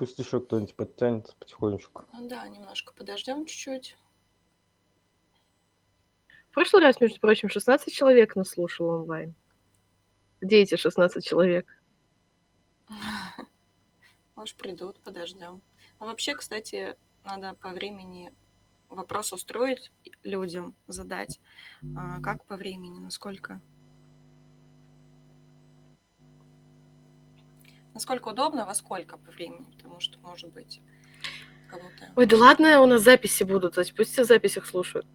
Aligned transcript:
Пусть 0.00 0.18
еще 0.18 0.40
кто-нибудь 0.40 0.74
подтянется 0.74 1.36
потихонечку. 1.38 2.06
Ну 2.14 2.26
да, 2.26 2.48
немножко 2.48 2.94
подождем 2.94 3.44
чуть-чуть. 3.44 3.98
В 6.48 6.54
прошлый 6.54 6.82
раз, 6.82 6.98
между 7.02 7.20
прочим, 7.20 7.50
16 7.50 7.92
человек 7.92 8.34
нас 8.34 8.48
слушало 8.48 9.02
онлайн. 9.02 9.34
Где 10.40 10.62
эти 10.62 10.76
16 10.76 11.22
человек? 11.22 11.68
Может, 14.36 14.56
придут, 14.56 14.98
подождем. 15.00 15.60
А 15.98 16.06
вообще, 16.06 16.34
кстати, 16.34 16.96
надо 17.22 17.52
по 17.52 17.68
времени 17.68 18.32
вопрос 18.88 19.34
устроить 19.34 19.92
людям, 20.22 20.74
задать. 20.86 21.42
А, 21.94 22.22
как 22.22 22.46
по 22.46 22.56
времени, 22.56 23.00
насколько? 23.00 23.60
Насколько 27.94 28.28
удобно, 28.28 28.66
во 28.66 28.74
сколько 28.74 29.18
по 29.18 29.30
времени, 29.32 29.66
потому 29.76 30.00
что, 30.00 30.18
может 30.20 30.52
быть, 30.52 30.80
кому-то... 31.68 32.12
Ой, 32.16 32.26
да 32.26 32.36
ладно, 32.36 32.80
у 32.80 32.86
нас 32.86 33.02
записи 33.02 33.42
будут, 33.42 33.74
то 33.74 33.80
есть 33.80 33.94
пусть 33.94 34.12
все 34.12 34.24
в 34.24 34.26
записях 34.26 34.66
слушают. 34.66 35.06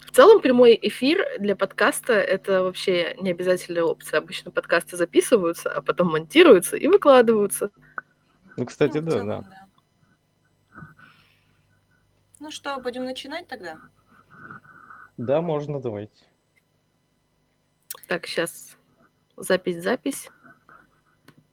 В 0.00 0.12
целом 0.12 0.40
прямой 0.40 0.78
эфир 0.80 1.26
для 1.38 1.54
подкаста 1.54 2.14
это 2.14 2.62
вообще 2.62 3.14
не 3.20 3.30
обязательная 3.32 3.82
опция. 3.82 4.18
Обычно 4.18 4.50
подкасты 4.50 4.96
записываются, 4.96 5.70
а 5.70 5.82
потом 5.82 6.08
монтируются 6.08 6.78
и 6.78 6.88
выкладываются. 6.88 7.70
Ну, 8.56 8.64
кстати, 8.64 8.96
Ну, 8.96 9.04
да, 9.04 9.10
целом, 9.10 9.28
да. 9.28 9.40
да. 9.42 9.66
Ну 12.40 12.50
что, 12.50 12.78
будем 12.80 13.04
начинать 13.04 13.46
тогда? 13.46 13.78
Да, 15.18 15.42
можно, 15.42 15.80
давайте. 15.80 16.24
Так, 18.08 18.26
сейчас 18.26 18.76
запись, 19.36 19.82
запись. 19.82 20.28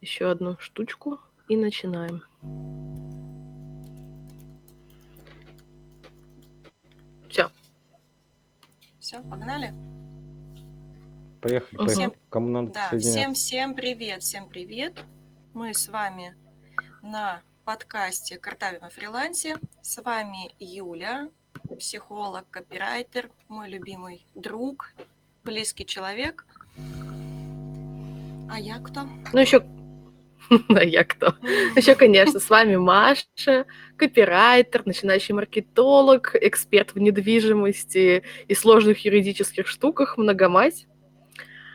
Еще 0.02 0.30
одну 0.30 0.58
штучку 0.60 1.20
и 1.48 1.56
начинаем. 1.56 2.22
Все. 7.30 7.50
Все, 9.00 9.22
погнали? 9.24 9.74
Поехали, 11.42 11.76
поехали. 11.78 11.94
Всем- 11.96 12.14
Кому 12.30 12.48
надо 12.50 12.72
Да, 12.74 12.98
всем, 12.98 13.34
всем 13.34 13.76
привет, 13.76 14.22
всем 14.22 14.48
привет. 14.48 15.04
Мы 15.54 15.74
с 15.74 15.88
вами 15.90 16.36
на 17.02 17.42
подкасте 17.66 18.38
«Картавим 18.38 18.84
о 18.84 18.90
фрилансе». 18.90 19.58
С 19.82 20.02
вами 20.02 20.54
Юля, 20.60 21.30
психолог, 21.80 22.50
копирайтер, 22.50 23.30
мой 23.48 23.70
любимый 23.70 24.26
друг, 24.36 24.94
близкий 25.44 25.86
человек. 25.86 26.46
А 28.50 28.60
я 28.60 28.80
кто? 28.80 29.02
Ну, 29.32 29.40
еще... 29.40 29.64
А 30.70 30.84
я 30.84 31.04
кто? 31.04 31.36
Еще, 31.76 31.96
конечно, 31.96 32.40
с 32.40 32.50
вами 32.50 32.76
Маша, 32.76 33.66
копирайтер, 33.98 34.84
начинающий 34.86 35.34
маркетолог, 35.34 36.36
эксперт 36.36 36.94
в 36.94 37.00
недвижимости 37.00 38.24
и 38.48 38.54
сложных 38.54 39.06
юридических 39.06 39.68
штуках, 39.68 40.18
многомать. 40.18 40.88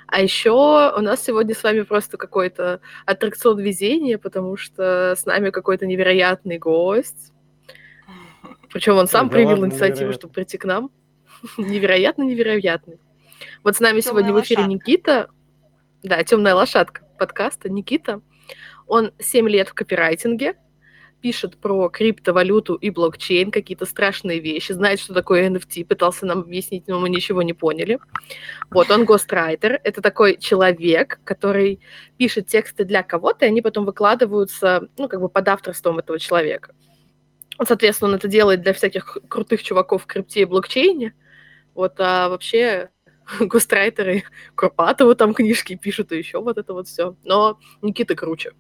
А 0.06 0.22
еще 0.22 0.53
у 0.97 1.00
нас 1.00 1.25
сегодня 1.25 1.55
с 1.55 1.62
вами 1.62 1.82
просто 1.82 2.16
какой-то 2.16 2.80
аттракцион 3.05 3.58
везения, 3.58 4.16
потому 4.19 4.56
что 4.56 5.14
с 5.16 5.27
нами 5.27 5.50
какой-то 5.50 5.86
невероятный 5.86 6.58
гость. 6.58 7.32
Причем 8.72 8.97
он 8.97 9.08
сам 9.08 9.27
да 9.27 9.32
проявил 9.32 9.66
инициативу, 9.66 10.12
чтобы 10.12 10.32
прийти 10.34 10.56
к 10.58 10.64
нам. 10.64 10.91
Невероятно 11.58 12.22
невероятный. 12.22 12.98
Вот 13.64 13.76
с 13.76 13.80
нами 13.80 14.00
Тёмная 14.00 14.22
сегодня 14.22 14.32
в 14.32 14.40
эфире 14.42 14.62
лошадка. 14.62 14.74
Никита. 14.74 15.30
Да, 16.02 16.22
темная 16.24 16.54
лошадка 16.54 17.02
подкаста 17.18 17.68
Никита. 17.68 18.22
Он 18.86 19.12
7 19.18 19.48
лет 19.48 19.68
в 19.68 19.74
копирайтинге, 19.74 20.56
пишет 21.20 21.58
про 21.58 21.88
криптовалюту 21.88 22.74
и 22.76 22.91
блокчейн, 22.91 23.50
какие-то 23.50 23.84
страшные 23.84 24.38
вещи, 24.38 24.72
знает, 24.72 25.00
что 25.00 25.14
такое 25.14 25.50
NFT, 25.50 25.84
пытался 25.84 26.26
нам 26.26 26.41
объяснить, 26.41 26.86
но 26.86 27.00
мы 27.00 27.10
ничего 27.10 27.42
не 27.42 27.52
поняли. 27.52 27.98
Вот, 28.70 28.91
он 28.91 29.04
гострайтер, 29.04 29.80
это 29.82 30.00
такой 30.00 30.36
человек, 30.36 31.20
который 31.24 31.80
пишет 32.16 32.47
тексты 32.47 32.84
для 32.84 33.02
кого-то, 33.02 33.44
и 33.44 33.48
они 33.48 33.62
потом 33.62 33.84
выкладываются, 33.84 34.88
ну, 34.97 35.08
как 35.08 35.20
бы 35.20 35.28
под 35.28 35.48
авторством 35.48 35.98
этого 35.98 36.18
человека. 36.18 36.74
Соответственно, 37.62 38.10
он 38.10 38.16
это 38.16 38.28
делает 38.28 38.62
для 38.62 38.72
всяких 38.72 39.18
крутых 39.28 39.62
чуваков 39.62 40.04
в 40.04 40.06
крипте 40.06 40.42
и 40.42 40.44
блокчейне, 40.44 41.14
вот, 41.74 41.94
а 41.98 42.28
вообще 42.28 42.91
гострайтеры 43.41 44.25
Курпатову 44.55 45.15
там 45.15 45.34
книжки 45.34 45.77
пишут, 45.77 46.12
и 46.12 46.19
еще 46.19 46.41
вот 46.41 46.59
это 46.59 46.72
вот 46.72 46.89
все. 46.89 47.16
Но 47.25 47.59
Никита 47.83 48.15
круче. 48.15 48.53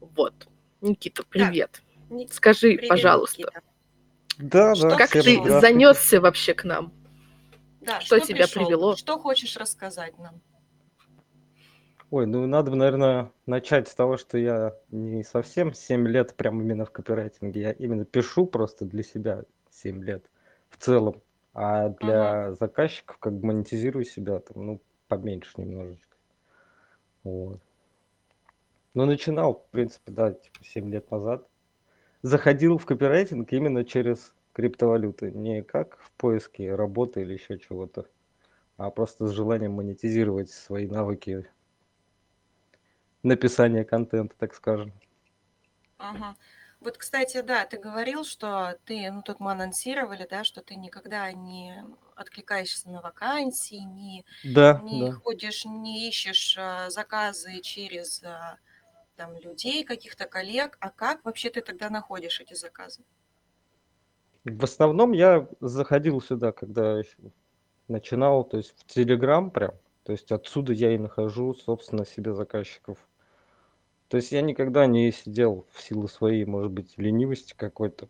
Вот. 0.00 0.48
Никита, 0.80 1.22
привет. 1.28 1.82
Ник- 2.10 2.32
Скажи, 2.32 2.74
привет, 2.74 2.88
пожалуйста, 2.88 3.42
Никита. 3.42 3.62
Да, 4.38 4.74
Что 4.74 4.90
да. 4.90 4.96
как 4.96 5.10
ты 5.10 5.60
занесся 5.60 6.20
вообще 6.20 6.54
к 6.54 6.64
нам? 6.64 6.92
Да, 7.80 8.00
Что 8.00 8.18
тебя 8.20 8.46
пришёл? 8.46 8.64
привело? 8.64 8.96
Что 8.96 9.18
хочешь 9.18 9.56
рассказать 9.56 10.18
нам? 10.18 10.40
Ой, 12.10 12.26
ну 12.26 12.46
надо, 12.46 12.74
наверное, 12.74 13.32
начать 13.46 13.88
с 13.88 13.94
того, 13.94 14.16
что 14.16 14.38
я 14.38 14.74
не 14.90 15.24
совсем 15.24 15.74
7 15.74 16.08
лет 16.08 16.34
прям 16.36 16.60
именно 16.60 16.86
в 16.86 16.90
копирайтинге. 16.90 17.60
Я 17.60 17.72
именно 17.72 18.04
пишу 18.04 18.46
просто 18.46 18.84
для 18.86 19.02
себя 19.02 19.42
7 19.70 20.02
лет 20.02 20.24
в 20.70 20.78
целом. 20.78 21.20
А 21.60 21.88
для 21.88 22.54
заказчиков 22.54 23.18
как 23.18 23.32
бы 23.32 23.48
монетизирую 23.48 24.04
себя 24.04 24.38
там, 24.38 24.64
ну, 24.64 24.80
поменьше 25.08 25.50
немножечко. 25.56 26.16
Вот. 27.24 27.60
Ну, 28.94 29.06
начинал, 29.06 29.54
в 29.54 29.70
принципе, 29.72 30.12
да, 30.12 30.34
типа 30.34 30.62
7 30.62 30.88
лет 30.88 31.10
назад. 31.10 31.48
Заходил 32.22 32.78
в 32.78 32.86
копирайтинг 32.86 33.52
именно 33.52 33.84
через 33.84 34.32
криптовалюты. 34.52 35.32
Не 35.32 35.64
как 35.64 35.98
в 35.98 36.12
поиске 36.12 36.76
работы 36.76 37.22
или 37.22 37.32
еще 37.32 37.58
чего-то, 37.58 38.06
а 38.76 38.92
просто 38.92 39.26
с 39.26 39.32
желанием 39.32 39.72
монетизировать 39.72 40.52
свои 40.52 40.86
навыки 40.86 41.44
написания 43.24 43.84
контента, 43.84 44.36
так 44.38 44.54
скажем. 44.54 44.92
Ага. 45.96 46.36
Вот, 46.80 46.96
кстати, 46.96 47.40
да, 47.42 47.64
ты 47.66 47.76
говорил, 47.78 48.24
что 48.24 48.78
ты, 48.84 49.10
ну, 49.10 49.22
тут 49.22 49.40
мы 49.40 49.50
анонсировали, 49.52 50.26
да, 50.30 50.44
что 50.44 50.62
ты 50.62 50.76
никогда 50.76 51.32
не 51.32 51.84
откликаешься 52.14 52.88
на 52.88 53.00
вакансии, 53.02 53.76
не, 53.82 54.24
Да, 54.44 54.80
не 54.84 55.10
да. 55.10 55.12
ходишь, 55.12 55.64
не 55.64 56.08
ищешь 56.08 56.56
а, 56.56 56.88
заказы 56.90 57.60
через 57.62 58.22
а, 58.22 58.58
там 59.16 59.36
людей, 59.38 59.84
каких-то 59.84 60.26
коллег. 60.26 60.76
А 60.80 60.90
как 60.90 61.24
вообще 61.24 61.50
ты 61.50 61.62
тогда 61.62 61.90
находишь 61.90 62.40
эти 62.40 62.54
заказы? 62.54 63.02
В 64.44 64.64
основном 64.64 65.12
я 65.12 65.48
заходил 65.60 66.20
сюда, 66.20 66.52
когда 66.52 67.00
начинал, 67.88 68.44
то 68.44 68.58
есть 68.58 68.74
в 68.78 68.84
Телеграм 68.86 69.50
прям. 69.50 69.74
То 70.04 70.12
есть 70.12 70.30
отсюда 70.32 70.72
я 70.72 70.94
и 70.94 70.98
нахожу, 70.98 71.54
собственно, 71.54 72.06
себе 72.06 72.32
заказчиков. 72.34 73.07
То 74.08 74.16
есть 74.16 74.32
я 74.32 74.40
никогда 74.40 74.86
не 74.86 75.12
сидел 75.12 75.66
в 75.72 75.82
силу 75.82 76.08
своей, 76.08 76.44
может 76.46 76.72
быть, 76.72 76.96
ленивости 76.96 77.54
какой-то, 77.54 78.08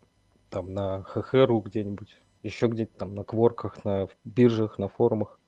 там 0.48 0.72
на 0.72 1.02
ХХРу 1.02 1.60
где-нибудь, 1.60 2.16
еще 2.42 2.68
где-то 2.68 2.96
там 2.98 3.14
на 3.14 3.24
кворках, 3.24 3.84
на 3.84 4.08
биржах, 4.24 4.78
на 4.78 4.88
форумах. 4.88 5.40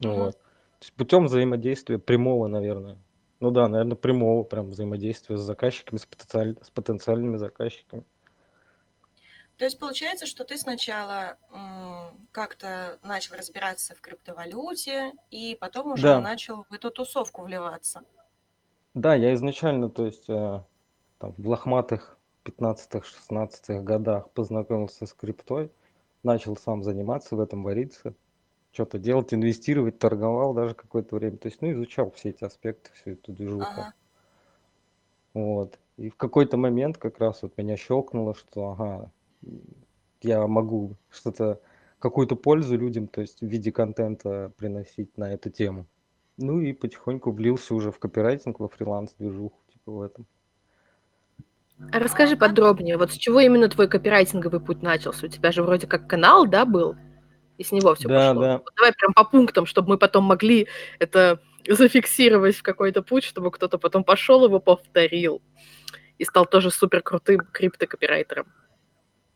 Вот. 0.00 0.32
То 0.32 0.38
есть 0.80 0.92
путем 0.94 1.26
взаимодействия 1.26 1.98
прямого, 1.98 2.46
наверное. 2.46 2.98
Ну 3.40 3.50
да, 3.50 3.68
наверное, 3.68 3.96
прямого 3.96 4.44
прям 4.44 4.68
взаимодействия 4.68 5.36
с 5.36 5.40
заказчиками, 5.40 5.98
с, 5.98 6.06
потенциаль- 6.06 6.62
с 6.62 6.70
потенциальными 6.70 7.36
заказчиками. 7.38 8.04
То 9.56 9.64
есть 9.64 9.78
получается, 9.78 10.26
что 10.26 10.44
ты 10.44 10.56
сначала 10.58 11.38
как-то 12.32 12.98
начал 13.02 13.36
разбираться 13.36 13.94
в 13.94 14.00
криптовалюте, 14.00 15.12
и 15.30 15.56
потом 15.60 15.92
уже 15.92 16.02
Да. 16.02 16.20
начал 16.20 16.64
в 16.68 16.72
эту 16.72 16.90
тусовку 16.90 17.42
вливаться. 17.42 18.02
Да, 18.94 19.14
я 19.14 19.32
изначально, 19.34 19.88
то 19.88 20.06
есть, 20.06 20.28
э, 20.28 20.62
там, 21.18 21.34
в 21.38 21.48
лохматых 21.48 22.18
15-16 22.44 23.80
годах 23.82 24.30
познакомился 24.30 25.06
с 25.06 25.12
криптой, 25.14 25.70
начал 26.22 26.56
сам 26.56 26.82
заниматься 26.82 27.36
в 27.36 27.40
этом, 27.40 27.62
вариться, 27.62 28.14
что-то 28.72 28.98
делать, 28.98 29.32
инвестировать, 29.32 29.98
торговал 29.98 30.54
даже 30.54 30.74
какое-то 30.74 31.16
время. 31.16 31.38
То 31.38 31.48
есть, 31.48 31.62
ну, 31.62 31.72
изучал 31.72 32.10
все 32.10 32.30
эти 32.30 32.44
аспекты, 32.44 32.90
всю 32.94 33.12
эту 33.12 33.32
движуху. 33.32 33.64
Ага. 33.64 33.94
Вот. 35.34 35.78
И 35.96 36.10
в 36.10 36.16
какой-то 36.16 36.56
момент 36.56 36.98
как 36.98 37.18
раз 37.18 37.42
вот 37.42 37.56
меня 37.56 37.76
щелкнуло, 37.76 38.34
что, 38.34 38.70
ага, 38.70 39.10
я 40.22 40.46
могу 40.46 40.96
что-то, 41.10 41.60
какую-то 41.98 42.36
пользу 42.36 42.76
людям, 42.76 43.06
то 43.08 43.20
есть 43.20 43.40
в 43.40 43.46
виде 43.46 43.72
контента 43.72 44.52
приносить 44.56 45.16
на 45.16 45.32
эту 45.32 45.50
тему. 45.50 45.86
Ну 46.42 46.60
и 46.60 46.72
потихоньку 46.72 47.30
влился 47.30 47.74
уже 47.74 47.90
в 47.92 47.98
копирайтинг, 47.98 48.58
во 48.60 48.68
фриланс-движуху, 48.68 49.58
типа 49.72 49.92
в 49.92 50.02
этом. 50.02 50.26
А 51.90 51.98
расскажи 51.98 52.36
подробнее, 52.36 52.96
вот 52.96 53.12
с 53.12 53.16
чего 53.16 53.40
именно 53.40 53.68
твой 53.68 53.88
копирайтинговый 53.88 54.60
путь 54.60 54.82
начался? 54.82 55.26
У 55.26 55.28
тебя 55.28 55.52
же 55.52 55.62
вроде 55.62 55.86
как 55.86 56.08
канал, 56.08 56.46
да, 56.46 56.64
был? 56.64 56.96
И 57.58 57.64
с 57.64 57.72
него 57.72 57.94
все 57.94 58.08
Да, 58.08 58.28
пошло. 58.30 58.42
да. 58.42 58.52
Вот 58.58 58.70
давай 58.76 58.92
прям 58.92 59.12
по 59.14 59.24
пунктам, 59.24 59.66
чтобы 59.66 59.90
мы 59.90 59.98
потом 59.98 60.24
могли 60.24 60.68
это 60.98 61.40
зафиксировать 61.68 62.56
в 62.56 62.62
какой-то 62.62 63.02
путь, 63.02 63.24
чтобы 63.24 63.50
кто-то 63.50 63.78
потом 63.78 64.04
пошел 64.04 64.44
его 64.44 64.58
повторил 64.60 65.42
и 66.18 66.24
стал 66.24 66.46
тоже 66.46 66.70
супер 66.70 67.02
крутым 67.02 67.40
криптокопирайтером. 67.52 68.46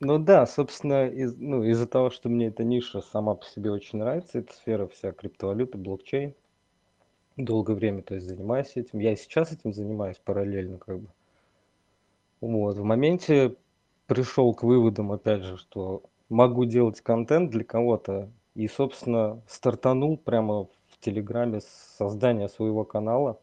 Ну 0.01 0.19
да, 0.19 0.47
собственно, 0.47 1.09
из, 1.09 1.35
ну, 1.37 1.63
из-за 1.65 1.87
того, 1.87 2.11
что 2.11 2.29
мне 2.29 2.49
эта 2.49 2.65
ниша 2.65 3.01
сама 3.01 3.35
по 3.35 3.47
себе 3.47 3.71
очень 3.71 3.99
нравится, 3.99 4.39
эта 4.39 4.53
сфера 4.53 4.87
вся 4.89 5.13
криптовалюта, 5.13 5.79
блокчейн, 5.79 6.35
долгое 7.37 7.75
время, 7.75 8.03
то 8.03 8.15
есть 8.15 8.27
занимаюсь 8.27 8.73
этим. 8.77 8.99
Я 8.99 9.13
и 9.13 9.17
сейчас 9.17 9.53
этим 9.53 9.73
занимаюсь 9.73 10.19
параллельно, 10.19 10.79
как 10.79 11.01
бы. 11.01 11.09
Вот, 12.41 12.77
в 12.77 12.83
моменте 12.83 13.57
пришел 14.07 14.55
к 14.55 14.63
выводам, 14.63 15.13
опять 15.13 15.43
же, 15.43 15.57
что 15.57 16.03
могу 16.29 16.65
делать 16.65 17.01
контент 17.01 17.51
для 17.51 17.65
кого-то, 17.65 18.31
и, 18.55 18.69
собственно, 18.69 19.43
стартанул 19.49 20.17
прямо 20.17 20.65
в 20.65 20.99
Телеграме 21.01 21.61
с 21.61 21.67
создания 21.99 22.49
своего 22.49 22.85
канала, 22.85 23.41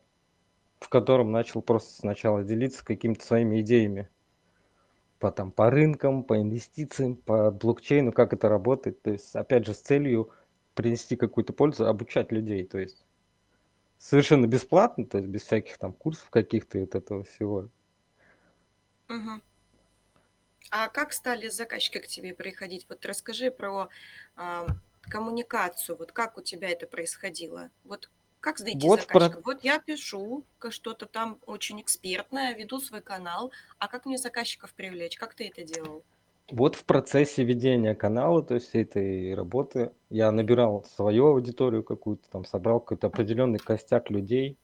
в 0.80 0.90
котором 0.90 1.32
начал 1.32 1.62
просто 1.62 1.94
сначала 1.94 2.44
делиться 2.44 2.84
какими-то 2.84 3.26
своими 3.26 3.62
идеями 3.62 4.10
по, 5.20 5.32
там, 5.32 5.52
по 5.52 5.70
рынкам, 5.70 6.24
по 6.24 6.42
инвестициям, 6.42 7.16
по 7.16 7.52
блокчейну, 7.52 8.12
как 8.12 8.34
это 8.34 8.50
работает. 8.50 9.02
То 9.02 9.12
есть, 9.12 9.36
опять 9.36 9.66
же, 9.66 9.74
с 9.74 9.80
целью 9.80 10.32
принести 10.74 11.16
какую-то 11.16 11.54
пользу, 11.54 11.88
обучать 11.88 12.32
людей. 12.32 12.66
То 12.66 12.80
есть, 12.80 13.06
совершенно 14.04 14.48
бесплатно, 14.48 15.06
то 15.06 15.18
есть, 15.18 15.30
без 15.30 15.44
всяких 15.44 15.78
там 15.78 15.94
курсов 15.94 16.30
каких-то 16.30 16.78
и 16.78 16.82
вот 16.82 16.96
этого 16.96 17.24
всего. 17.24 17.70
Мгм. 19.08 19.42
А 20.70 20.90
как 20.90 21.14
стали 21.14 21.48
заказчики 21.50 22.00
к 22.00 22.08
тебе 22.08 22.34
приходить? 22.34 22.86
Вот 22.90 23.06
расскажи 23.06 23.52
про 23.52 23.90
а, 24.36 24.68
коммуникацию. 25.04 25.98
Вот 25.98 26.12
как 26.12 26.38
у 26.38 26.42
тебя 26.42 26.70
это 26.70 26.88
происходило? 26.88 27.70
Вот 27.84 28.10
как 28.40 28.60
найти 28.60 28.88
Вот 28.88 29.02
в 29.02 29.08
про- 29.08 29.20
заказчика? 29.20 29.42
Вот 29.46 29.64
я 29.64 29.80
пишу 29.80 30.44
что-то 30.70 31.06
там 31.06 31.40
очень 31.46 31.80
экспертное, 31.80 32.56
веду 32.56 32.80
свой 32.80 33.02
канал. 33.02 33.52
А 33.78 33.88
как 33.88 34.06
мне 34.06 34.18
заказчиков 34.18 34.74
привлечь? 34.74 35.18
Как 35.18 35.34
ты 35.34 35.48
это 35.48 35.64
делал? 35.64 36.04
Вот 36.52 36.76
в 36.76 36.84
процессе 36.86 37.44
ведения 37.44 37.96
канала, 37.96 38.44
то 38.44 38.56
есть 38.56 38.68
всей 38.70 38.84
этой 38.84 39.34
работы, 39.34 39.92
я 40.10 40.32
набирал 40.32 40.84
свою 40.84 41.28
аудиторию 41.28 41.84
какую-то, 41.84 42.30
там 42.30 42.44
собрал 42.44 42.80
какой-то 42.82 43.08
определенный 43.08 43.60
костяк 43.60 44.10
людей. 44.10 44.58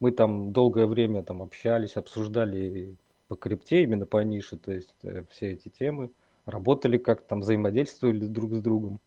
Мы 0.00 0.10
там 0.10 0.52
долгое 0.52 0.86
время 0.86 1.22
там 1.22 1.40
общались, 1.40 1.96
обсуждали 1.96 2.96
по 3.28 3.36
крипте, 3.36 3.82
именно 3.84 4.06
по 4.06 4.22
нише, 4.22 4.56
то 4.56 4.72
есть 4.72 4.94
э, 5.02 5.24
все 5.30 5.52
эти 5.52 5.68
темы, 5.68 6.10
работали 6.44 6.98
как 6.98 7.22
там, 7.22 7.40
взаимодействовали 7.40 8.26
друг 8.26 8.54
с 8.54 8.60
другом. 8.60 9.00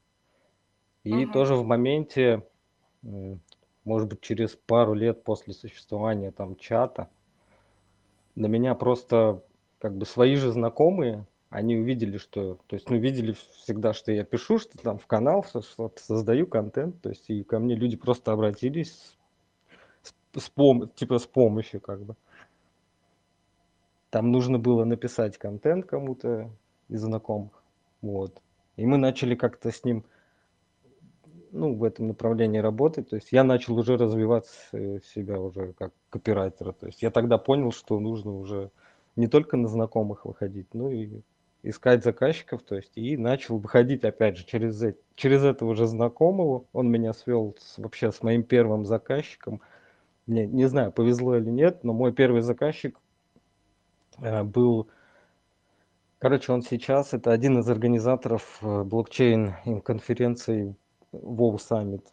И 1.03 1.25
Мгм. 1.25 1.33
тоже 1.33 1.55
в 1.55 1.65
моменте, 1.65 2.43
м, 3.03 3.41
может 3.85 4.09
быть, 4.09 4.21
через 4.21 4.55
пару 4.55 4.93
лет 4.93 5.23
после 5.23 5.53
существования 5.53 6.31
там 6.31 6.55
чата, 6.55 7.09
на 8.35 8.47
меня 8.47 8.75
просто 8.75 9.43
как 9.79 9.95
бы 9.97 10.05
свои 10.05 10.35
же 10.35 10.51
знакомые, 10.51 11.25
они 11.49 11.77
увидели, 11.77 12.17
что, 12.17 12.59
то 12.67 12.75
есть, 12.75 12.89
ну, 12.89 12.97
видели 12.97 13.35
всегда, 13.63 13.93
что 13.93 14.11
я 14.11 14.23
пишу, 14.23 14.59
что 14.59 14.77
там 14.77 14.99
в 14.99 15.07
канал, 15.07 15.43
что, 15.43 15.91
создаю 15.95 16.45
контент, 16.45 17.01
то 17.01 17.09
есть, 17.09 17.29
и 17.29 17.43
ко 17.43 17.59
мне 17.59 17.75
люди 17.75 17.97
просто 17.97 18.31
обратились 18.31 19.17
с, 20.03 20.13
с 20.39 20.51
пом- 20.55 20.89
типа 20.93 21.17
с 21.17 21.25
помощью, 21.25 21.81
как 21.81 22.03
бы. 22.03 22.15
Там 24.11 24.31
нужно 24.31 24.59
было 24.59 24.85
написать 24.85 25.37
контент 25.37 25.85
кому-то 25.85 26.51
из 26.87 27.01
знакомых, 27.01 27.63
вот. 28.01 28.41
И 28.75 28.85
мы 28.85 28.97
начали 28.97 29.35
как-то 29.35 29.71
с 29.71 29.83
ним, 29.83 30.05
ну, 31.51 31.73
в 31.73 31.83
этом 31.83 32.07
направлении 32.07 32.59
работать. 32.59 33.09
То 33.09 33.15
есть 33.15 33.31
я 33.31 33.43
начал 33.43 33.77
уже 33.77 33.97
развивать 33.97 34.47
э, 34.71 34.99
себя 35.13 35.39
уже 35.39 35.73
как 35.73 35.91
копирайтера. 36.09 36.71
То 36.71 36.85
есть 36.85 37.01
я 37.01 37.11
тогда 37.11 37.37
понял, 37.37 37.71
что 37.71 37.99
нужно 37.99 38.31
уже 38.33 38.71
не 39.15 39.27
только 39.27 39.57
на 39.57 39.67
знакомых 39.67 40.25
выходить, 40.25 40.73
но 40.73 40.91
и 40.91 41.21
искать 41.63 42.03
заказчиков. 42.03 42.61
То 42.63 42.75
есть 42.75 42.91
и 42.95 43.17
начал 43.17 43.57
выходить 43.57 44.03
опять 44.03 44.37
же 44.37 44.45
через, 44.45 44.95
через 45.15 45.43
этого 45.43 45.75
же 45.75 45.87
знакомого. 45.87 46.65
Он 46.73 46.89
меня 46.89 47.13
свел 47.13 47.55
с- 47.59 47.77
вообще 47.77 48.11
с 48.11 48.21
моим 48.23 48.43
первым 48.43 48.85
заказчиком. 48.85 49.61
Мне 50.27 50.45
не 50.47 50.67
знаю, 50.67 50.91
повезло 50.91 51.35
или 51.37 51.49
нет, 51.49 51.83
но 51.83 51.93
мой 51.93 52.13
первый 52.13 52.41
заказчик 52.41 52.99
э, 54.21 54.43
был 54.43 54.87
Короче, 56.19 56.51
он 56.51 56.61
сейчас 56.63 57.13
это 57.13 57.31
один 57.31 57.59
из 57.59 57.69
организаторов 57.69 58.59
э, 58.61 58.83
блокчейн 58.83 59.81
конференции 59.81 60.75
WoW 61.13 61.55
Summit. 61.55 62.03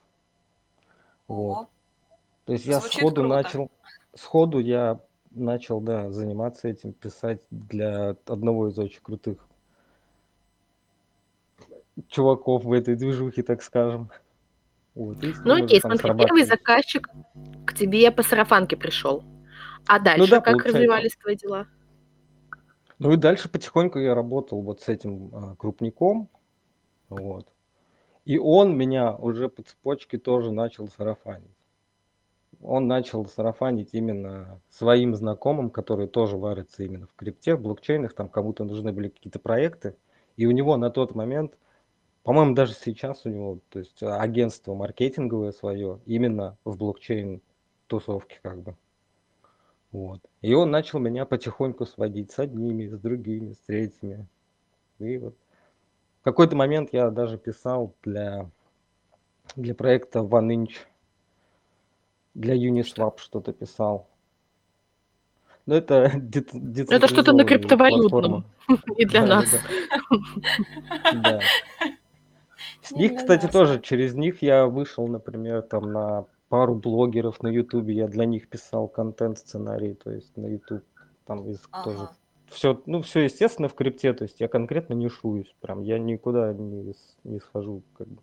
Вот. 1.27 1.59
О, 1.59 1.69
То 2.45 2.53
есть 2.53 2.67
я 2.67 2.79
Звучит 2.79 3.01
сходу 3.01 3.23
круто. 3.23 3.35
начал, 3.35 3.71
сходу 4.15 4.61
я 4.61 5.01
начал, 5.37 5.81
да, 5.81 6.11
заниматься 6.11 6.69
этим, 6.69 6.93
писать 6.93 7.41
для 7.51 8.17
одного 8.27 8.69
из 8.69 8.79
очень 8.79 9.01
крутых 9.03 9.47
чуваков 12.09 12.65
в 12.65 12.73
этой 12.73 12.97
движухе, 12.97 13.43
так 13.43 13.63
скажем. 13.63 14.11
Вот, 14.95 15.19
Ну 15.45 15.65
окей, 15.65 15.81
смотри, 15.81 16.15
первый 16.15 16.45
заказчик 16.45 17.09
к 17.67 17.75
тебе 17.75 18.11
по 18.11 18.23
сарафанке 18.23 18.77
пришел. 18.77 19.23
А 19.87 19.99
дальше 19.99 20.21
Ну 20.21 20.27
да, 20.27 20.41
как 20.41 20.55
получается. 20.55 20.79
развивались 20.79 21.17
твои 21.17 21.37
дела? 21.37 21.67
Ну 22.99 23.13
и 23.13 23.17
дальше 23.17 23.49
потихоньку 23.49 23.99
я 23.99 24.15
работал 24.15 24.63
вот 24.63 24.81
с 24.81 24.89
этим 24.89 25.31
а, 25.35 25.55
крупником, 25.57 26.31
вот. 27.11 27.47
И 28.25 28.39
он 28.39 28.77
меня 28.77 29.15
уже 29.15 29.49
по 29.49 29.63
цепочке 29.63 30.19
тоже 30.19 30.51
начал 30.51 30.89
сарафанить. 30.89 31.56
Он 32.63 32.87
начал 32.87 33.27
сарафанить 33.27 33.91
именно 33.93 34.61
своим 34.71 35.15
знакомым, 35.15 35.71
которые 35.71 36.09
тоже 36.09 36.37
варятся 36.37 36.85
именно 36.85 37.07
в 37.07 37.15
крипте, 37.15 37.55
в 37.55 37.61
блокчейнах, 37.61 38.15
там 38.15 38.29
кому-то 38.29 38.65
нужны 38.65 38.93
были 38.93 39.09
какие-то 39.09 39.39
проекты. 39.39 39.97
И 40.37 40.47
у 40.47 40.51
него 40.51 40.77
на 40.77 40.91
тот 40.91 41.15
момент, 41.15 41.57
по-моему, 42.23 42.55
даже 42.55 42.75
сейчас 42.75 43.25
у 43.25 43.29
него, 43.29 43.59
то 43.69 43.79
есть 43.79 44.03
а, 44.03 44.21
агентство 44.21 44.75
маркетинговое 44.75 45.53
свое, 45.53 46.01
именно 46.07 46.57
в 46.65 46.77
блокчейн 46.77 47.41
тусовке 47.87 48.39
как 48.43 48.63
бы. 48.63 48.77
Вот. 49.93 50.21
И 50.43 50.53
он 50.53 50.71
начал 50.71 50.99
меня 50.99 51.25
потихоньку 51.25 51.87
сводить 51.87 52.33
с 52.33 52.39
одними, 52.39 52.87
с 52.87 52.99
другими, 52.99 53.53
с 53.53 53.59
третьими. 53.59 54.27
И 54.99 55.19
вот 55.19 55.37
в 56.21 56.25
какой-то 56.25 56.57
момент 56.57 56.91
я 56.93 57.11
даже 57.11 57.39
писал 57.39 57.95
для, 58.03 58.51
для 59.55 59.75
проекта 59.75 60.21
OneInch, 60.21 60.75
для 62.37 62.55
Uniswap 62.55 63.19
что-то 63.19 63.53
писал. 63.53 64.07
Но 65.65 65.75
это 65.75 66.13
дец- 66.21 66.91
Это 66.91 67.09
что-то 67.09 67.33
на 67.33 67.45
криптовалютном, 67.45 68.45
не 68.97 69.05
для 69.07 69.23
Да, 69.23 69.27
нас. 69.27 69.61
да. 71.13 71.41
С 72.83 72.93
них, 72.93 73.17
кстати, 73.17 73.49
тоже 73.49 73.81
через 73.81 74.15
них 74.15 74.43
я 74.43 74.67
вышел, 74.67 75.09
например, 75.09 75.63
там 75.63 75.93
на 75.93 76.25
пару 76.49 76.75
блогеров 76.77 77.43
на 77.43 77.49
Ютубе, 77.49 77.95
я 77.95 78.07
для 78.07 78.25
них 78.25 78.49
писал 78.49 78.87
контент, 78.89 79.39
сценарий, 79.39 79.95
то 79.95 80.11
есть 80.13 80.37
на 80.37 80.47
Ютуб, 80.47 80.85
там 81.25 81.51
из 81.51 81.59
тоже 81.85 82.09
все, 82.49 82.81
ну 82.87 83.03
все 83.03 83.25
естественно 83.25 83.69
в 83.69 83.75
крипте, 83.75 84.13
то 84.13 84.23
есть 84.23 84.39
я 84.41 84.47
конкретно 84.47 84.95
не 84.95 85.09
шуюсь, 85.09 85.53
прям 85.61 85.83
я 85.83 85.99
никуда 85.99 86.53
не, 86.55 86.95
не 87.25 87.41
схожу, 87.41 87.83
как 87.99 88.07
бы. 88.07 88.23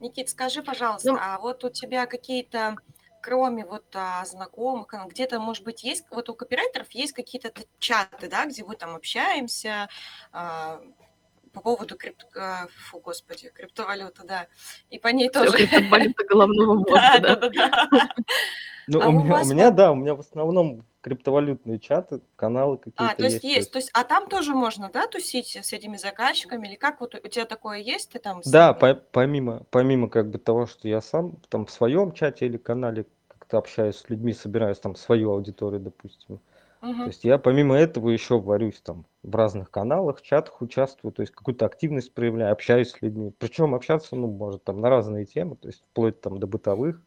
Никит, 0.00 0.28
скажи, 0.28 0.62
пожалуйста, 0.62 1.12
Ну- 1.12 1.18
а 1.18 1.38
вот 1.38 1.64
у 1.64 1.70
тебя 1.70 2.04
какие-то, 2.06 2.76
кроме 3.22 3.64
вот 3.64 3.84
а, 3.94 4.24
знакомых, 4.24 4.92
а, 4.92 5.06
где-то, 5.06 5.38
может 5.38 5.64
быть, 5.64 5.82
есть, 5.84 6.04
вот 6.10 6.28
у 6.28 6.34
копирайтеров 6.34 6.90
есть 6.90 7.12
какие-то 7.12 7.52
чаты, 7.78 8.28
да, 8.28 8.44
где 8.46 8.64
мы 8.64 8.76
там 8.76 8.94
общаемся 8.94 9.88
а, 10.32 10.82
по 11.52 11.60
поводу 11.60 11.96
крипт... 11.96 12.26
а, 12.36 12.66
фу, 12.90 12.98
господи, 12.98 13.50
криптовалюты, 13.54 14.24
да, 14.24 14.48
и 14.90 14.98
по 14.98 15.08
ней 15.08 15.30
Всё, 15.30 15.44
тоже. 15.44 15.66
криптовалюта 15.66 16.24
головного 16.28 16.74
мозга, 16.74 17.50
да. 17.50 18.08
Ну, 18.92 18.98
А 19.00 19.08
у 19.08 19.10
у 19.10 19.12
меня, 19.12 19.32
у 19.32 19.32
вас 19.34 19.48
меня, 19.48 19.64
вот- 19.66 19.76
да, 19.76 19.92
у 19.92 19.94
меня 19.94 20.14
в 20.14 20.20
основном 20.20 20.84
криптовалютные 21.00 21.78
чаты, 21.78 22.20
каналы 22.36 22.76
какие-то 22.78 23.04
А, 23.04 23.14
то 23.14 23.24
есть 23.24 23.42
есть. 23.42 23.44
есть, 23.56 23.72
то 23.72 23.78
есть, 23.78 23.90
а 23.94 24.04
там 24.04 24.28
тоже 24.28 24.54
можно, 24.54 24.90
да, 24.92 25.06
тусить 25.06 25.56
с 25.56 25.72
этими 25.72 25.96
заказчиками, 25.96 26.68
или 26.68 26.76
как 26.76 27.00
вот 27.00 27.14
у 27.14 27.18
у 27.18 27.28
тебя 27.28 27.44
такое 27.46 27.78
есть, 27.78 28.10
ты 28.10 28.18
там 28.18 28.42
Да, 28.44 28.72
по- 28.74 28.94
помимо, 28.94 29.64
помимо 29.70 30.08
как 30.08 30.30
бы 30.30 30.38
того, 30.38 30.66
что 30.66 30.88
я 30.88 31.00
сам 31.00 31.36
там 31.48 31.64
в 31.66 31.70
своем 31.70 32.12
чате 32.12 32.46
или 32.46 32.56
канале 32.58 33.06
как-то 33.28 33.58
общаюсь 33.58 33.96
с 33.96 34.10
людьми, 34.10 34.32
собираюсь 34.32 34.78
там 34.78 34.94
свою 34.96 35.30
аудиторию, 35.32 35.80
допустим. 35.80 36.38
То 36.38 36.82
Мгм. 36.88 37.08
есть 37.10 37.24
я 37.24 37.38
помимо 37.38 37.76
этого 37.76 38.10
еще 38.10 38.40
варюсь 38.40 38.80
там 38.82 39.06
в 39.22 39.34
разных 39.36 39.70
каналах, 39.70 40.22
чатах 40.22 40.62
участвую, 40.62 41.12
то 41.12 41.22
есть 41.22 41.32
какую-то 41.34 41.66
активность 41.66 42.14
проявляю, 42.14 42.52
общаюсь 42.52 42.90
с 42.92 43.02
людьми. 43.02 43.32
Причем 43.38 43.74
общаться, 43.74 44.16
ну, 44.16 44.28
может, 44.28 44.64
там 44.64 44.80
на 44.80 44.90
разные 44.90 45.26
темы, 45.26 45.56
то 45.56 45.68
есть 45.68 45.82
вплоть 45.90 46.20
там 46.20 46.38
до 46.38 46.46
бытовых. 46.46 47.02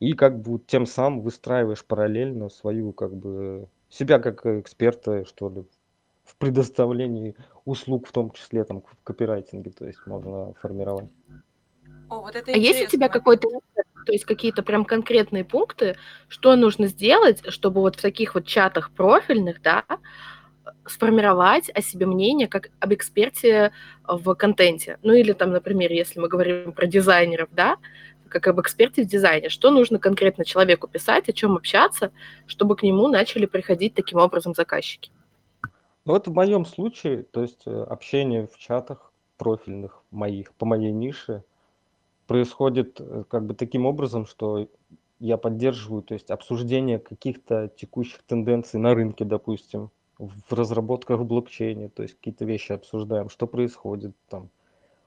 И 0.00 0.14
как 0.14 0.40
бы 0.40 0.58
тем 0.66 0.86
самым 0.86 1.20
выстраиваешь 1.20 1.84
параллельно 1.84 2.48
свою, 2.48 2.92
как 2.92 3.14
бы, 3.14 3.68
себя 3.90 4.18
как 4.18 4.44
эксперта, 4.46 5.24
что 5.26 5.50
ли, 5.50 5.64
в 6.24 6.36
предоставлении 6.36 7.34
услуг, 7.64 8.06
в 8.06 8.12
том 8.12 8.30
числе 8.30 8.64
там 8.64 8.82
в 8.82 9.04
копирайтинге, 9.04 9.70
то 9.70 9.86
есть 9.86 9.98
можно 10.06 10.54
формировать. 10.54 11.10
О, 12.08 12.22
вот 12.22 12.34
это 12.34 12.52
А 12.52 12.56
есть 12.56 12.82
у 12.82 12.86
тебя 12.86 13.08
какой-то, 13.08 13.48
то 14.06 14.12
есть 14.12 14.24
какие-то 14.24 14.62
прям 14.62 14.84
конкретные 14.84 15.44
пункты, 15.44 15.96
что 16.28 16.56
нужно 16.56 16.86
сделать, 16.86 17.42
чтобы 17.48 17.80
вот 17.80 17.96
в 17.96 18.02
таких 18.02 18.34
вот 18.34 18.46
чатах 18.46 18.90
профильных, 18.92 19.60
да, 19.62 19.84
сформировать 20.86 21.70
о 21.74 21.82
себе 21.82 22.06
мнение 22.06 22.48
как 22.48 22.70
об 22.80 22.92
эксперте 22.94 23.72
в 24.06 24.34
контенте? 24.34 24.98
Ну 25.02 25.12
или 25.12 25.32
там, 25.32 25.50
например, 25.50 25.92
если 25.92 26.20
мы 26.20 26.28
говорим 26.28 26.72
про 26.72 26.86
дизайнеров, 26.86 27.48
да, 27.52 27.76
как 28.30 28.46
об 28.46 28.60
эксперте 28.60 29.02
в 29.02 29.06
дизайне, 29.06 29.50
что 29.50 29.70
нужно 29.70 29.98
конкретно 29.98 30.44
человеку 30.44 30.88
писать, 30.88 31.28
о 31.28 31.32
чем 31.32 31.56
общаться, 31.56 32.12
чтобы 32.46 32.76
к 32.76 32.82
нему 32.82 33.08
начали 33.08 33.46
приходить 33.46 33.94
таким 33.94 34.18
образом 34.18 34.54
заказчики? 34.54 35.10
Ну, 36.06 36.14
вот 36.14 36.26
в 36.26 36.32
моем 36.32 36.64
случае, 36.64 37.24
то 37.24 37.42
есть 37.42 37.62
э, 37.66 37.82
общение 37.82 38.46
в 38.46 38.56
чатах 38.56 39.12
профильных 39.36 40.02
моих, 40.10 40.52
по 40.54 40.64
моей 40.64 40.92
нише, 40.92 41.44
происходит 42.26 43.00
э, 43.00 43.24
как 43.28 43.44
бы 43.44 43.54
таким 43.54 43.84
образом, 43.84 44.24
что 44.26 44.68
я 45.18 45.36
поддерживаю, 45.36 46.02
то 46.02 46.14
есть 46.14 46.30
обсуждение 46.30 46.98
каких-то 46.98 47.68
текущих 47.76 48.22
тенденций 48.22 48.80
на 48.80 48.94
рынке, 48.94 49.24
допустим, 49.24 49.90
в 50.18 50.52
разработках 50.52 51.20
в 51.20 51.24
блокчейне, 51.24 51.88
то 51.88 52.02
есть 52.02 52.14
какие-то 52.14 52.44
вещи 52.44 52.72
обсуждаем, 52.72 53.28
что 53.28 53.46
происходит 53.46 54.14
там. 54.28 54.50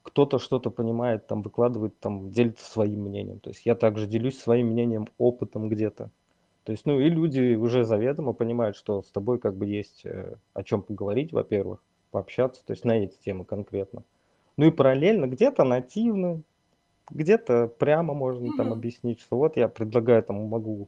Кто-то 0.04 0.38
что-то 0.38 0.70
понимает, 0.70 1.28
там 1.28 1.42
выкладывает, 1.42 1.98
там 2.00 2.30
делится 2.30 2.70
своим 2.70 3.02
мнением. 3.04 3.40
То 3.40 3.50
есть 3.50 3.66
я 3.66 3.76
также 3.76 4.06
делюсь 4.06 4.38
своим 4.40 4.68
мнением, 4.68 5.08
опытом 5.18 5.70
где-то. 5.70 6.12
То 6.64 6.72
есть, 6.72 6.86
ну 6.86 7.00
и 7.00 7.10
люди 7.10 7.56
уже 7.56 7.84
заведомо 7.84 8.34
понимают, 8.34 8.78
что 8.78 9.02
с 9.02 9.12
тобой 9.12 9.40
как 9.40 9.56
бы 9.56 9.66
есть 9.66 10.06
э, 10.06 10.36
о 10.54 10.64
чем 10.64 10.82
поговорить, 10.82 11.34
во-первых, 11.34 11.84
пообщаться, 12.12 12.64
то 12.66 12.72
есть 12.72 12.86
на 12.86 13.04
эти 13.04 13.18
темы 13.18 13.44
конкретно. 13.44 14.04
Ну 14.56 14.68
и 14.68 14.72
параллельно 14.72 15.26
где-то 15.28 15.64
нативно, 15.64 16.42
где-то 17.10 17.68
прямо 17.68 18.14
можно 18.14 18.56
там 18.56 18.72
объяснить, 18.72 19.20
что 19.20 19.38
вот 19.38 19.58
я 19.58 19.68
предлагаю, 19.68 20.24
там 20.24 20.38
могу 20.46 20.88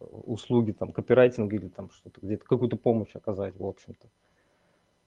э, 0.00 0.04
услуги 0.04 0.72
там 0.72 0.92
копирайтинга 0.92 1.54
или 1.54 1.68
там 1.68 1.90
что-то 1.90 2.20
где-то 2.20 2.44
какую-то 2.44 2.76
помощь 2.76 3.14
оказать, 3.14 3.54
в 3.56 3.64
общем-то. 3.64 4.08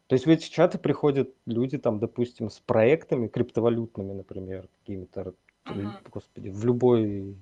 То 0.09 0.15
есть 0.15 0.25
в 0.25 0.29
эти 0.29 0.49
чаты 0.49 0.79
приходят 0.79 1.29
люди 1.45 1.77
там, 1.77 1.99
допустим, 1.99 2.49
с 2.49 2.59
проектами 2.59 3.27
криптовалютными, 3.27 4.13
например, 4.13 4.67
какими-то, 4.79 5.35
Мгм. 5.67 5.93
господи, 6.11 6.49
в 6.49 6.65
любой, 6.65 7.35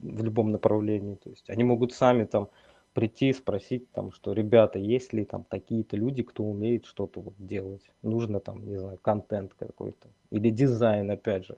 в 0.00 0.24
любом 0.24 0.50
направлении. 0.50 1.14
То 1.14 1.30
есть 1.30 1.48
они 1.48 1.62
могут 1.62 1.92
сами 1.92 2.24
там 2.24 2.48
прийти 2.92 3.28
и 3.28 3.32
спросить 3.32 3.88
там, 3.92 4.10
что, 4.10 4.32
ребята, 4.32 4.80
есть 4.80 5.12
ли 5.12 5.24
там 5.24 5.44
такие-то 5.44 5.96
люди, 5.96 6.24
кто 6.24 6.42
умеет 6.42 6.86
что-то 6.86 7.20
вот 7.20 7.34
делать? 7.38 7.88
Нужно 8.02 8.40
там, 8.40 8.66
не 8.66 8.78
знаю, 8.78 8.98
контент 9.00 9.54
какой-то 9.54 10.08
или 10.30 10.50
дизайн, 10.50 11.08
опять 11.08 11.46
же. 11.46 11.56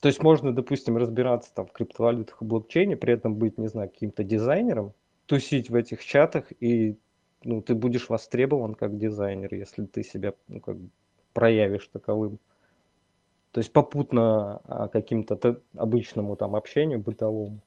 То 0.00 0.08
есть 0.08 0.22
можно, 0.22 0.54
допустим, 0.54 0.96
разбираться 0.96 1.52
там 1.52 1.66
в 1.66 1.72
криптовалютах 1.72 2.40
и 2.40 2.46
блокчейне, 2.46 2.96
при 2.96 3.12
этом 3.12 3.34
быть, 3.34 3.58
не 3.58 3.68
знаю, 3.68 3.90
каким-то 3.90 4.24
дизайнером, 4.24 4.94
тусить 5.26 5.68
в 5.68 5.74
этих 5.74 6.02
чатах, 6.02 6.50
и 6.60 6.96
ну, 7.44 7.62
ты 7.62 7.74
будешь 7.74 8.08
востребован 8.08 8.74
как 8.74 8.98
дизайнер, 8.98 9.54
если 9.54 9.84
ты 9.84 10.02
себя 10.02 10.34
ну, 10.48 10.60
как 10.60 10.76
бы 10.76 10.88
проявишь 11.32 11.88
таковым. 11.88 12.38
То 13.52 13.60
есть 13.60 13.72
попутно 13.72 14.60
а, 14.64 14.88
каким-то 14.88 15.60
обычному 15.76 16.36
там 16.36 16.56
общению 16.56 17.00
бытовому. 17.00 17.60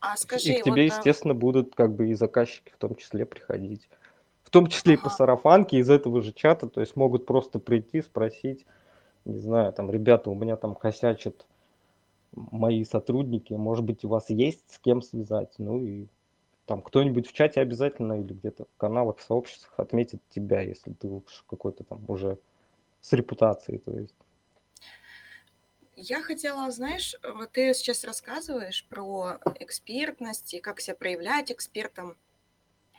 А 0.00 0.14
И 0.14 0.18
скажи, 0.18 0.54
к 0.54 0.64
тебе, 0.64 0.70
вот, 0.70 0.78
а, 0.78 0.82
естественно, 0.82 1.34
будут 1.34 1.74
как 1.74 1.94
бы 1.94 2.10
и 2.10 2.14
заказчики 2.14 2.70
в 2.70 2.76
том 2.76 2.96
числе 2.96 3.24
приходить. 3.24 3.88
В 4.42 4.50
том 4.50 4.66
числе 4.66 4.94
и 4.94 4.96
по 4.96 5.06
ага, 5.06 5.14
сарафанке 5.14 5.78
из 5.78 5.88
этого 5.88 6.22
же 6.22 6.32
чата, 6.32 6.68
то 6.68 6.80
есть 6.80 6.96
могут 6.96 7.24
просто 7.24 7.58
прийти, 7.60 8.02
спросить, 8.02 8.66
не 9.24 9.38
знаю, 9.38 9.72
там, 9.72 9.90
ребята, 9.90 10.30
у 10.30 10.34
меня 10.34 10.56
там 10.56 10.74
косячат 10.74 11.46
мои 12.32 12.84
сотрудники, 12.84 13.52
может 13.52 13.84
быть, 13.84 14.04
у 14.04 14.08
вас 14.08 14.28
есть 14.28 14.64
с 14.68 14.78
кем 14.78 15.02
связать, 15.02 15.54
ну 15.58 15.84
и 15.84 16.06
там 16.70 16.82
кто-нибудь 16.82 17.28
в 17.28 17.32
чате 17.32 17.60
обязательно 17.62 18.20
или 18.20 18.32
где-то 18.32 18.64
в 18.64 18.76
каналах, 18.76 19.18
в 19.18 19.22
сообществах 19.24 19.72
отметит 19.76 20.20
тебя, 20.28 20.60
если 20.60 20.92
ты 20.92 21.08
какой-то 21.48 21.82
там 21.82 22.04
уже 22.06 22.38
с 23.00 23.12
репутацией, 23.12 23.78
то 23.78 23.90
есть. 23.90 24.14
я 25.96 26.22
хотела, 26.22 26.70
знаешь, 26.70 27.16
вот 27.24 27.50
ты 27.50 27.74
сейчас 27.74 28.04
рассказываешь 28.04 28.86
про 28.88 29.40
экспертность 29.58 30.54
и 30.54 30.60
как 30.60 30.80
себя 30.80 30.94
проявлять 30.94 31.50
экспертом. 31.50 32.16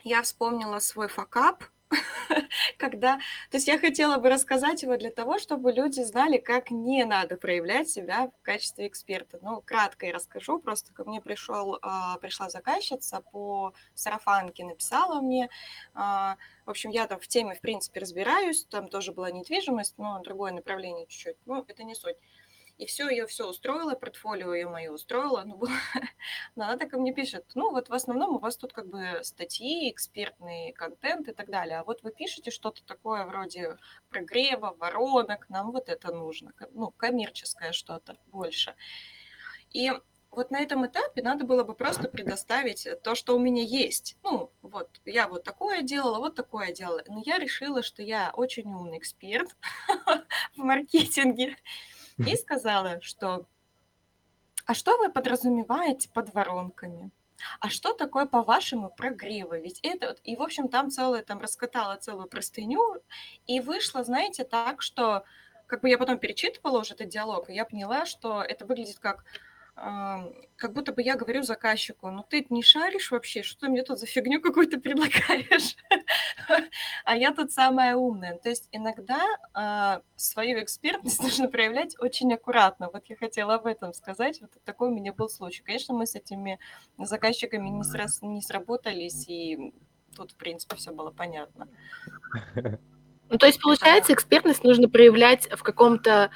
Я 0.04 0.20
вспомнила 0.20 0.78
свой 0.78 1.08
факап, 1.08 1.64
когда... 2.78 3.16
То 3.50 3.56
есть 3.56 3.68
я 3.68 3.78
хотела 3.78 4.16
бы 4.18 4.28
рассказать 4.28 4.82
его 4.82 4.96
для 4.96 5.10
того, 5.10 5.38
чтобы 5.38 5.72
люди 5.72 6.00
знали, 6.00 6.38
как 6.38 6.70
не 6.70 7.04
надо 7.04 7.36
проявлять 7.36 7.88
себя 7.90 8.28
в 8.28 8.42
качестве 8.42 8.86
эксперта. 8.86 9.38
Ну, 9.42 9.60
кратко 9.62 10.06
я 10.06 10.12
расскажу. 10.14 10.58
Просто 10.58 10.92
ко 10.92 11.04
мне 11.04 11.20
пришел, 11.20 11.78
а, 11.82 12.18
пришла 12.18 12.48
заказчица 12.50 13.20
по 13.32 13.72
сарафанке, 13.94 14.64
написала 14.64 15.20
мне. 15.20 15.48
а, 15.94 16.36
В 16.66 16.70
общем, 16.70 16.90
я 16.90 17.06
там 17.06 17.20
в 17.20 17.28
теме, 17.28 17.54
в 17.54 17.60
принципе, 17.60 18.00
разбираюсь. 18.00 18.64
Там 18.66 18.88
тоже 18.88 19.12
была 19.12 19.30
недвижимость, 19.30 19.94
но 19.98 20.20
другое 20.22 20.52
направление 20.52 21.06
чуть-чуть. 21.06 21.36
Ну, 21.46 21.64
это 21.66 21.84
не 21.84 21.94
суть. 21.94 22.16
И 22.82 22.86
все, 22.86 23.08
ее 23.08 23.28
все 23.28 23.48
устроило, 23.48 23.94
портфолио 23.94 24.54
ее 24.54 24.68
мое 24.68 24.90
устроило. 24.90 25.44
Ну, 25.46 25.56
было- 25.56 25.70
но 26.56 26.64
она 26.64 26.76
так 26.76 26.92
и 26.92 26.96
мне 26.96 27.14
пишет, 27.14 27.44
ну 27.54 27.70
вот 27.70 27.88
в 27.88 27.94
основном 27.94 28.34
у 28.34 28.38
вас 28.40 28.56
тут 28.56 28.72
как 28.72 28.88
бы 28.88 29.20
статьи, 29.22 29.88
экспертный 29.88 30.72
контент 30.72 31.28
и 31.28 31.32
так 31.32 31.48
далее. 31.48 31.78
А 31.78 31.84
вот 31.84 32.02
вы 32.02 32.10
пишете 32.10 32.50
что-то 32.50 32.84
такое 32.84 33.24
вроде 33.24 33.76
прогрева, 34.10 34.74
воронок, 34.76 35.48
нам 35.48 35.70
вот 35.70 35.88
это 35.88 36.12
нужно. 36.12 36.52
Ну, 36.72 36.90
коммерческое 36.90 37.70
что-то 37.70 38.16
больше. 38.26 38.74
И 39.70 39.92
вот 40.32 40.50
на 40.50 40.60
этом 40.60 40.84
этапе 40.84 41.22
надо 41.22 41.44
было 41.44 41.62
бы 41.62 41.74
просто 41.74 42.08
предоставить 42.08 42.88
то, 43.04 43.14
что 43.14 43.36
у 43.36 43.38
меня 43.38 43.62
есть. 43.62 44.16
Ну, 44.24 44.50
вот, 44.62 45.00
я 45.04 45.28
вот 45.28 45.44
такое 45.44 45.82
делала, 45.82 46.18
вот 46.18 46.34
такое 46.34 46.72
делала. 46.72 47.04
Но 47.06 47.22
я 47.24 47.38
решила, 47.38 47.84
что 47.84 48.02
я 48.02 48.32
очень 48.34 48.64
умный 48.64 48.98
эксперт 48.98 49.54
в 50.56 50.58
маркетинге. 50.58 51.56
И 52.18 52.36
сказала, 52.36 53.00
что 53.00 53.46
а 54.64 54.74
что 54.74 54.96
вы 54.98 55.10
подразумеваете 55.10 56.08
под 56.10 56.32
воронками? 56.34 57.10
А 57.58 57.68
что 57.68 57.92
такое, 57.92 58.26
по-вашему, 58.26 58.90
прогревы? 58.90 59.60
Ведь 59.60 59.80
это... 59.82 60.08
вот- 60.08 60.20
И, 60.22 60.36
в 60.36 60.42
общем, 60.42 60.68
там 60.68 60.90
целое, 60.90 61.22
там 61.22 61.40
раскатала 61.40 61.96
целую 61.96 62.28
простыню, 62.28 63.02
и 63.46 63.58
вышло, 63.60 64.04
знаете, 64.04 64.44
так, 64.44 64.80
что 64.82 65.24
как 65.66 65.80
бы 65.80 65.88
я 65.88 65.98
потом 65.98 66.18
перечитывала 66.18 66.80
уже 66.80 66.94
этот 66.94 67.08
диалог, 67.08 67.50
и 67.50 67.54
я 67.54 67.64
поняла, 67.64 68.06
что 68.06 68.42
это 68.42 68.64
выглядит 68.66 68.98
как 69.00 69.24
как 69.74 70.74
будто 70.74 70.92
бы 70.92 71.02
я 71.02 71.16
говорю 71.16 71.42
заказчику, 71.42 72.10
ну 72.10 72.24
ты 72.28 72.46
не 72.50 72.62
шаришь 72.62 73.10
вообще, 73.10 73.42
что 73.42 73.60
ты 73.60 73.68
мне 73.68 73.82
тут 73.82 73.98
за 73.98 74.06
фигню 74.06 74.40
какую-то 74.40 74.78
предлагаешь? 74.78 75.76
А 77.04 77.16
я 77.16 77.32
тут 77.32 77.52
самая 77.52 77.96
умная. 77.96 78.38
То 78.38 78.48
есть 78.48 78.68
иногда 78.72 79.20
а, 79.54 80.02
свою 80.16 80.62
экспертность 80.62 81.20
нужно 81.22 81.48
проявлять 81.48 81.94
очень 81.98 82.32
аккуратно. 82.32 82.90
Вот 82.92 83.04
я 83.06 83.16
хотела 83.16 83.54
об 83.54 83.66
этом 83.66 83.94
сказать. 83.94 84.40
Вот 84.40 84.50
такой 84.64 84.88
у 84.88 84.94
меня 84.94 85.12
был 85.12 85.28
случай. 85.28 85.62
Конечно, 85.62 85.94
мы 85.94 86.06
с 86.06 86.14
этими 86.14 86.58
заказчиками 86.98 87.68
не, 87.68 87.82
срас- 87.82 88.22
не 88.22 88.42
сработались, 88.42 89.26
и 89.28 89.72
тут, 90.14 90.32
в 90.32 90.36
принципе, 90.36 90.76
все 90.76 90.92
было 90.92 91.10
понятно. 91.10 91.68
Ну, 93.32 93.38
то 93.38 93.46
есть, 93.46 93.62
получается, 93.62 94.12
экспертность 94.12 94.62
нужно 94.62 94.90
проявлять 94.90 95.50
в 95.50 95.62
каком-то 95.62 96.30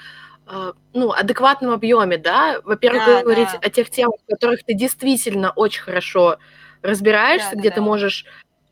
ну, 0.92 1.10
адекватном 1.12 1.72
объеме, 1.72 2.18
да? 2.18 2.60
Во-первых, 2.64 3.04
Да, 3.06 3.22
говорить 3.22 3.48
да. 3.52 3.58
о 3.58 3.70
тех 3.70 3.90
темах, 3.90 4.20
в 4.26 4.30
которых 4.30 4.62
ты 4.64 4.74
действительно 4.74 5.50
очень 5.50 5.82
хорошо 5.82 6.36
разбираешься, 6.82 7.50
Да, 7.50 7.54
да, 7.56 7.60
где 7.60 7.70
ты 7.70 7.76
да. 7.76 7.82
можешь 7.82 8.24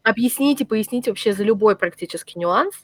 объяснить 0.03 0.61
и 0.61 0.65
пояснить 0.65 1.09
вообще 1.09 1.33
за 1.33 1.43
любой 1.45 1.77
практически 1.77 2.39
нюанс. 2.39 2.75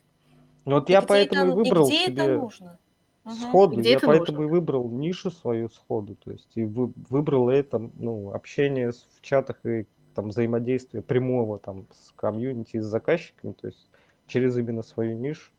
Ну 0.65 0.77
вот 0.77 0.89
И 0.89 0.93
я 0.93 0.99
где 1.01 1.07
поэтому 1.09 1.43
это- 1.43 1.51
и 1.53 1.55
выбрал 1.65 1.87
где 1.87 2.03
это 2.05 2.11
себе 2.13 2.37
нужно? 2.37 2.79
Мгм. 3.25 3.35
сходу, 3.37 3.77
Где 3.77 3.91
я 3.91 3.97
это 3.99 4.07
поэтому 4.07 4.39
нужно. 4.39 4.49
и 4.49 4.51
выбрал 4.51 4.89
нишу 4.91 5.31
свою 5.31 5.69
сходу, 5.69 6.17
то 6.17 6.31
есть 6.33 6.49
и 6.55 6.65
вы- 6.65 6.93
выбрал 7.11 7.51
это, 7.51 7.79
ну, 7.99 8.33
общение 8.33 8.91
в 8.93 9.21
чатах 9.21 9.57
и 9.67 9.87
там 10.15 10.31
взаимодействие 10.31 11.03
прямого 11.03 11.59
там 11.59 11.87
с 11.93 12.13
комьюнити, 12.17 12.77
и 12.77 12.81
с 12.81 12.85
заказчиками, 12.87 13.53
то 13.53 13.67
есть 13.69 13.89
через 14.27 14.57
именно 14.57 14.83
свою 14.83 15.17
нишу. 15.19 15.51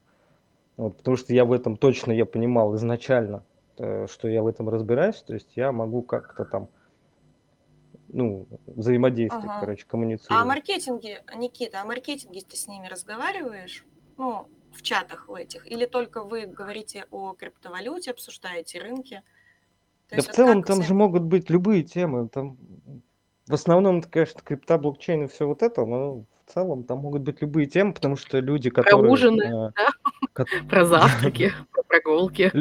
Вот, 0.78 0.98
потому 0.98 1.18
что 1.18 1.34
я 1.34 1.46
в 1.46 1.52
этом 1.52 1.78
точно 1.78 2.12
я 2.12 2.26
понимал 2.26 2.76
изначально, 2.76 3.44
э, 3.78 4.08
что 4.08 4.28
я 4.28 4.42
в 4.42 4.48
этом 4.48 4.70
разбираюсь, 4.70 5.22
то 5.22 5.34
есть 5.34 5.50
я 5.56 5.72
могу 5.72 6.02
как-то 6.02 6.46
там, 6.46 6.70
ну, 8.08 8.48
взаимодействовать, 8.68 9.46
Ага. 9.50 9.60
короче, 9.60 9.84
А 9.84 9.88
о 9.88 9.92
коммуницировать. 9.92 10.48
маркетинге, 10.48 11.24
Никита, 11.36 11.82
о 11.82 11.86
маркетинге 11.86 12.42
ты 12.42 12.58
с 12.58 12.68
ними 12.68 12.88
разговариваешь? 12.88 13.86
Ну, 14.18 14.48
в 14.74 14.82
чатах 14.82 15.28
в 15.28 15.34
этих? 15.34 15.70
Или 15.70 15.86
только 15.86 16.24
вы 16.24 16.46
говорите 16.46 17.06
о 17.12 17.34
криптовалюте, 17.34 18.12
обсуждаете 18.12 18.80
рынки? 18.80 19.22
То 20.10 20.12
Да 20.12 20.16
есть 20.18 20.30
в 20.30 20.34
целом 20.34 20.64
там 20.64 20.78
же 20.82 20.94
взаим- 20.94 20.98
могут 20.98 21.24
быть 21.24 21.50
любые 21.50 21.84
темы. 21.84 22.28
Там 22.30 22.58
в 23.48 23.54
основном, 23.54 24.00
это, 24.00 24.10
конечно, 24.10 24.42
крипта, 24.42 24.78
блокчейн 24.78 25.24
и 25.24 25.28
все 25.28 25.48
вот 25.48 25.62
это, 25.64 25.86
но 25.86 26.26
в 26.46 26.54
целом 26.54 26.84
там 26.84 27.00
могут 27.00 27.22
быть 27.22 27.42
любые 27.42 27.68
темы, 27.68 27.94
потому 27.94 28.16
что 28.18 28.40
люди, 28.40 28.70
которые... 28.70 29.02
Про 29.04 29.12
ужины, 29.12 29.42
э, 29.44 29.72
да? 29.76 29.90
Про 30.70 30.86
завтраки, 30.86 31.52
про 31.72 31.84
прогулки. 31.84 32.52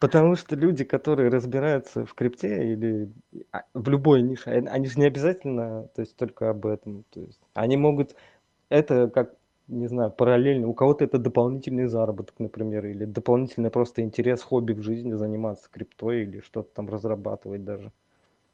Потому 0.00 0.36
что 0.36 0.54
люди, 0.54 0.84
которые 0.84 1.28
разбираются 1.28 2.06
в 2.06 2.14
крипте 2.14 2.72
или 2.72 3.12
а, 3.50 3.64
в 3.74 3.88
любой 3.88 4.22
нише, 4.22 4.48
они 4.50 4.68
они 4.68 4.86
же 4.86 5.00
не 5.00 5.06
обязательно, 5.06 5.88
то 5.94 6.02
есть 6.02 6.16
только 6.16 6.50
об 6.50 6.66
этом. 6.66 7.04
То 7.10 7.20
есть 7.20 7.40
они 7.54 7.76
могут, 7.76 8.14
это 8.68 9.08
как, 9.08 9.34
не 9.66 9.88
знаю, 9.88 10.12
параллельно, 10.12 10.68
у 10.68 10.74
кого-то 10.74 11.04
это 11.04 11.18
дополнительный 11.18 11.88
заработок, 11.88 12.38
например, 12.38 12.86
или 12.86 13.06
дополнительный 13.06 13.70
просто 13.70 14.02
интерес, 14.02 14.40
хобби 14.40 14.72
в 14.72 14.82
жизни 14.82 15.14
заниматься 15.14 15.68
криптой 15.68 16.22
или 16.22 16.40
что-то 16.40 16.70
там 16.74 16.88
разрабатывать 16.88 17.64
даже. 17.64 17.90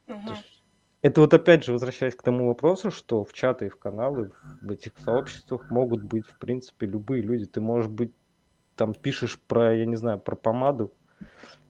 Есть 0.08 0.64
это 1.04 1.20
вот 1.20 1.34
опять 1.34 1.64
же, 1.64 1.72
возвращаясь 1.72 2.14
к 2.14 2.22
тому 2.22 2.46
вопросу, 2.46 2.90
что 2.90 3.26
в 3.26 3.34
чаты 3.34 3.66
и 3.66 3.68
в 3.68 3.76
каналы, 3.76 4.32
в 4.62 4.70
этих 4.70 4.92
сообществах 5.04 5.70
могут 5.70 6.02
быть, 6.02 6.26
в 6.26 6.38
принципе, 6.38 6.86
любые 6.86 7.20
люди. 7.20 7.44
Ты 7.44 7.60
можешь 7.60 7.90
быть, 7.90 8.14
там 8.76 8.94
пишешь 8.94 9.38
про, 9.38 9.74
я 9.74 9.86
не 9.86 9.96
знаю, 9.96 10.18
про 10.18 10.36
помаду, 10.36 10.92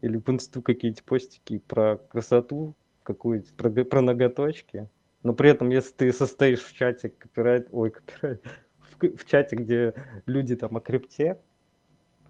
или 0.01 0.19
в 0.19 0.29
инсту 0.29 0.63
какие-то 0.63 1.03
постики 1.03 1.59
про 1.59 1.97
красоту 1.97 2.75
какую-то, 3.03 3.53
про, 3.55 3.71
про 3.71 4.01
ноготочки. 4.01 4.89
Но 5.23 5.33
при 5.33 5.51
этом, 5.51 5.71
если 5.71 5.93
ты 5.93 6.13
состоишь 6.13 6.63
в 6.63 6.75
чате 6.75 7.11
копирайт, 7.11 7.69
ой, 7.73 7.91
копирайт, 7.91 8.43
в, 9.01 9.17
в 9.17 9.25
чате, 9.25 9.57
где 9.57 9.95
люди 10.27 10.57
там 10.57 10.77
о 10.77 10.81
крипте, 10.81 11.39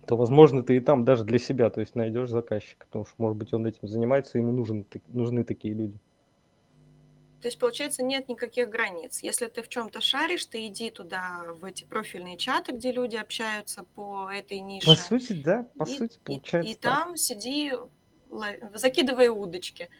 то, 0.06 0.16
возможно, 0.16 0.62
ты 0.62 0.76
и 0.76 0.80
там 0.80 1.04
даже 1.04 1.24
для 1.24 1.38
себя, 1.38 1.70
то 1.70 1.80
есть 1.80 1.94
найдешь 1.94 2.28
заказчика, 2.28 2.86
потому 2.86 3.06
что, 3.06 3.14
может 3.18 3.38
быть, 3.38 3.52
он 3.52 3.66
этим 3.66 3.88
занимается, 3.88 4.38
ему 4.38 4.52
нужен, 4.52 4.86
нужны 5.08 5.44
такие 5.44 5.74
люди. 5.74 5.98
То 7.44 7.48
есть, 7.48 7.58
получается, 7.58 8.02
нет 8.02 8.26
никаких 8.30 8.70
границ. 8.70 9.22
Если 9.22 9.48
ты 9.48 9.60
в 9.60 9.68
чем-то 9.68 10.00
шаришь, 10.00 10.46
ты 10.46 10.66
иди 10.66 10.88
туда, 10.90 11.42
в 11.60 11.66
эти 11.66 11.84
профильные 11.84 12.38
чаты, 12.38 12.72
где 12.72 12.90
люди 12.90 13.16
общаются 13.16 13.84
по 13.94 14.30
этой 14.32 14.60
По 14.60 14.62
нише. 14.64 14.96
сути, 14.96 15.34
да, 15.34 15.68
по 15.76 15.82
и, 15.84 15.94
сути, 15.98 16.14
и- 16.14 16.20
получается 16.24 16.72
и 16.72 16.74
так. 16.74 16.94
там 17.04 17.16
сиди, 17.18 17.72
лови- 18.30 18.78
закидывай 18.78 19.28
удочки. 19.28 19.90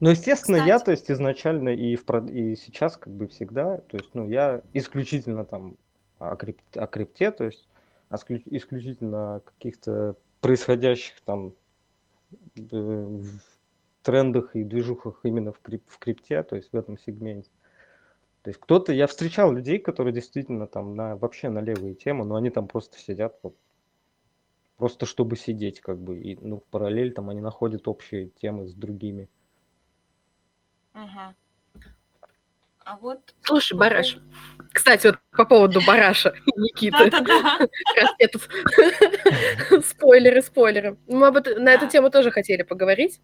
Ну, 0.00 0.10
естественно, 0.10 0.56
я, 0.56 0.78
Кстати. 0.78 0.84
то 0.86 0.90
есть, 0.90 1.10
изначально 1.12 1.68
и, 1.68 1.94
в, 1.94 2.04
и 2.32 2.56
сейчас, 2.56 2.96
как 2.96 3.12
бы 3.12 3.28
всегда, 3.28 3.78
то 3.78 3.98
есть, 3.98 4.10
ну, 4.14 4.28
я 4.28 4.60
исключительно 4.72 5.44
там 5.44 5.76
о, 6.18 6.34
крип- 6.34 6.58
о 6.74 6.88
крипте, 6.88 7.30
то 7.30 7.44
есть, 7.44 7.68
исключительно 8.10 9.36
о 9.36 9.40
каких-то 9.40 10.16
происходящих 10.40 11.20
там 11.20 11.54
э, 12.56 13.20
трендах 14.06 14.54
и 14.54 14.62
движухах 14.62 15.18
именно 15.24 15.52
в, 15.52 15.60
крип- 15.60 15.88
в 15.88 15.98
крипте, 15.98 16.44
то 16.44 16.54
есть 16.54 16.72
в 16.72 16.76
этом 16.76 16.96
сегменте. 16.96 17.50
То 18.42 18.50
есть 18.50 18.60
кто-то, 18.60 18.92
я 18.92 19.08
встречал 19.08 19.52
людей, 19.52 19.80
которые 19.80 20.14
действительно 20.14 20.68
там 20.68 20.94
на, 20.94 21.16
вообще 21.16 21.48
на 21.48 21.58
левые 21.58 21.94
темы, 21.94 22.24
но 22.24 22.36
они 22.36 22.50
там 22.50 22.68
просто 22.68 22.98
сидят 22.98 23.36
вот, 23.42 23.56
просто 24.76 25.06
чтобы 25.06 25.36
сидеть, 25.36 25.80
как 25.80 25.98
бы, 25.98 26.20
и, 26.20 26.38
ну, 26.40 26.60
в 26.60 26.64
параллель 26.66 27.12
там 27.12 27.30
они 27.30 27.40
находят 27.40 27.88
общие 27.88 28.28
темы 28.28 28.68
с 28.68 28.74
другими. 28.74 29.28
Мгм. 30.94 31.34
А 32.84 32.96
вот... 32.98 33.34
Слушай, 33.42 33.76
Бараш, 33.76 34.18
кстати, 34.72 35.08
вот 35.08 35.18
по 35.32 35.44
поводу 35.44 35.80
Бараша 35.84 36.32
и 36.46 36.52
Никиты. 36.60 37.10
Спойлеры, 39.82 40.42
спойлеры. 40.42 40.96
Мы 41.08 41.32
на 41.32 41.74
эту 41.74 41.88
тему 41.88 42.10
тоже 42.10 42.30
хотели 42.30 42.62
поговорить. 42.62 43.20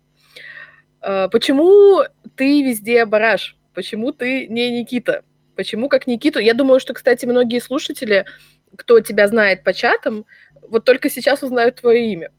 Э, 1.02 1.28
Почему 1.28 2.02
ты 2.36 2.62
везде 2.62 3.04
Бараш? 3.04 3.56
Почему 3.74 4.12
ты 4.12 4.46
не 4.48 4.80
Никита? 4.80 5.24
Почему 5.56 5.88
как 5.88 6.06
Никиту? 6.06 6.38
Я 6.38 6.54
думаю, 6.54 6.80
что, 6.80 6.94
кстати, 6.94 7.26
многие 7.26 7.60
слушатели, 7.60 8.24
кто 8.76 9.00
тебя 9.00 9.28
знает 9.28 9.64
по 9.64 9.72
чатам, 9.72 10.24
вот 10.62 10.84
только 10.84 11.10
сейчас 11.10 11.42
узнают 11.42 11.76
твое 11.76 12.12
имя 12.12 12.30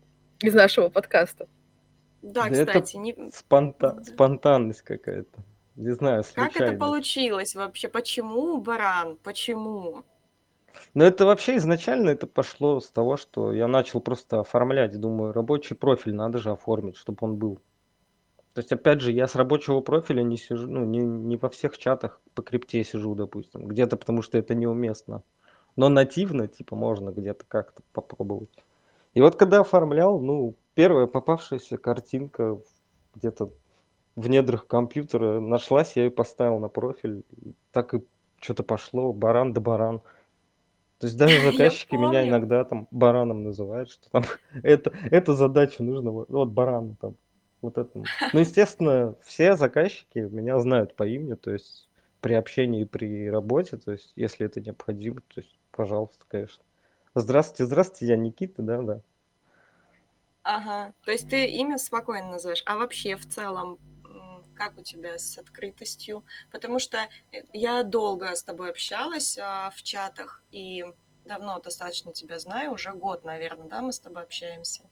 из 0.41 0.53
нашего 0.53 0.89
подкаста. 0.89 1.47
Да, 2.21 2.43
Да 2.43 2.49
это 2.49 2.65
кстати, 2.65 2.95
не- 2.97 3.15
Спонта- 3.31 4.01
спонтанность 4.03 4.81
какая-то. 4.81 5.43
Не 5.75 5.91
знаю, 5.91 6.23
как 6.23 6.45
это 6.47 6.57
случайно. 6.57 6.79
получилось 6.79 7.55
вообще? 7.55 7.89
Почему 7.89 8.57
баран? 8.61 9.17
Почему? 9.23 10.03
Но 10.93 11.03
это 11.03 11.25
вообще 11.25 11.57
изначально 11.57 12.09
это 12.11 12.27
пошло 12.27 12.79
с 12.79 12.89
того, 12.89 13.17
что 13.17 13.51
я 13.53 13.67
начал 13.67 13.99
просто 13.99 14.39
оформлять, 14.39 14.99
думаю, 14.99 15.33
рабочий 15.33 15.75
профиль 15.75 16.13
надо 16.15 16.37
же 16.39 16.51
оформить, 16.51 16.97
чтобы 16.97 17.17
он 17.21 17.35
был. 17.37 17.59
То 18.53 18.59
есть, 18.59 18.71
опять 18.71 19.01
же, 19.01 19.11
я 19.11 19.27
с 19.27 19.35
рабочего 19.35 19.81
профиля 19.81 20.21
не 20.21 20.37
сижу, 20.37 20.67
ну, 20.67 20.85
не, 20.85 20.99
не 20.99 21.37
во 21.37 21.49
всех 21.49 21.77
чатах 21.77 22.21
по 22.35 22.43
крипте 22.43 22.83
сижу, 22.83 23.15
допустим, 23.15 23.67
где-то 23.67 23.97
потому 23.97 24.21
что 24.21 24.37
это 24.37 24.53
неуместно. 24.53 25.23
Но 25.75 25.89
нативно, 25.89 26.47
типа, 26.47 26.75
можно 26.75 27.09
где-то 27.09 27.45
как-то 27.47 27.81
попробовать. 27.93 28.51
И 29.15 29.21
вот 29.21 29.35
когда 29.35 29.61
оформлял, 29.61 30.19
ну, 30.19 30.55
первая 30.75 31.07
попавшаяся 31.07 31.77
картинка 31.77 32.59
где-то 33.15 33.51
в 34.15 34.29
недрах 34.29 34.67
компьютера 34.67 35.39
нашлась, 35.39 35.93
я 35.95 36.05
ее 36.05 36.11
поставил 36.11 36.59
на 36.59 36.67
профиль. 36.67 37.23
И 37.41 37.53
так 37.71 37.93
и 37.95 38.03
что-то 38.39 38.63
пошло, 38.63 39.13
баран 39.13 39.53
да 39.53 39.61
баран. 39.61 40.01
То 40.99 41.07
есть 41.07 41.17
даже 41.17 41.39
заказчики 41.51 41.95
меня 41.95 42.27
иногда 42.27 42.63
там 42.63 42.87
бараном 42.91 43.43
называют, 43.43 43.89
что 43.89 44.09
там 44.11 44.23
это, 44.63 44.91
эту 45.09 45.33
задачу 45.33 45.83
нужно 45.83 46.11
вот 46.11 46.49
баран 46.49 46.95
там. 46.99 47.15
Вот 47.63 47.77
это. 47.77 48.03
Ну, 48.33 48.39
естественно, 48.39 49.15
все 49.23 49.55
заказчики 49.55 50.19
меня 50.19 50.59
знают 50.59 50.95
по 50.97 51.07
имени, 51.07 51.35
то 51.35 51.49
есть 51.49 51.87
при 52.19 52.33
общении, 52.33 52.83
при 52.83 53.29
работе, 53.29 53.77
то 53.77 53.93
есть 53.93 54.11
если 54.17 54.45
это 54.45 54.59
необходимо, 54.59 55.21
то 55.33 55.39
есть, 55.39 55.57
пожалуйста, 55.71 56.25
конечно. 56.27 56.61
Здравствуйте, 57.15 57.65
здравствуйте, 57.65 58.07
я 58.07 58.17
Никита, 58.17 58.61
да, 58.61 58.81
да. 58.81 59.01
Ага, 60.43 60.93
то 61.05 61.11
есть 61.11 61.29
ты 61.29 61.45
имя 61.45 61.77
спокойно 61.77 62.31
называешь. 62.31 62.63
А 62.65 62.75
вообще 62.75 63.15
в 63.15 63.25
целом, 63.29 63.79
как 64.55 64.77
у 64.77 64.83
тебя 64.83 65.17
с 65.17 65.37
открытостью? 65.37 66.25
Потому 66.51 66.79
что 66.79 66.97
э, 67.31 67.43
я 67.53 67.83
долго 67.83 68.35
с 68.35 68.43
тобой 68.43 68.71
общалась 68.71 69.37
а, 69.41 69.69
в 69.69 69.81
чатах 69.83 70.43
и 70.51 70.83
давно 71.23 71.59
достаточно 71.59 72.11
тебя 72.11 72.39
знаю, 72.39 72.73
уже 72.73 72.91
год, 72.91 73.23
наверное, 73.23 73.69
да, 73.69 73.81
мы 73.81 73.93
с 73.93 73.99
тобой 74.01 74.23
общаемся. 74.23 74.83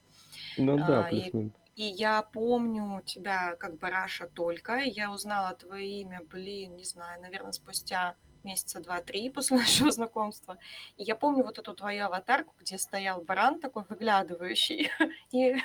Ну 0.58 0.78
да, 0.78 1.06
А, 1.06 1.10
и- 1.10 1.32
плюс-минус. 1.32 1.61
И 1.76 1.84
я 1.84 2.22
помню 2.22 3.02
тебя 3.06 3.56
как 3.56 3.78
Бараша 3.78 4.28
только. 4.28 4.78
Я 4.78 5.12
узнала 5.12 5.56
твое 5.56 6.02
имя, 6.02 6.22
блин, 6.24 6.76
не 6.76 6.84
знаю, 6.84 7.22
наверное, 7.22 7.54
спустя 7.54 8.16
месяца 8.44 8.80
два-три 8.80 9.30
после 9.34 9.58
нашего 9.58 9.92
знакомства. 9.92 10.58
И 10.98 11.04
я 11.04 11.16
помню 11.16 11.44
вот 11.44 11.60
эту 11.60 11.74
твою 11.74 12.06
аватарку, 12.06 12.54
где 12.60 12.78
стоял 12.78 13.22
баран 13.22 13.60
такой 13.60 13.84
выглядывающий, 13.88 14.90
и, 15.32 15.56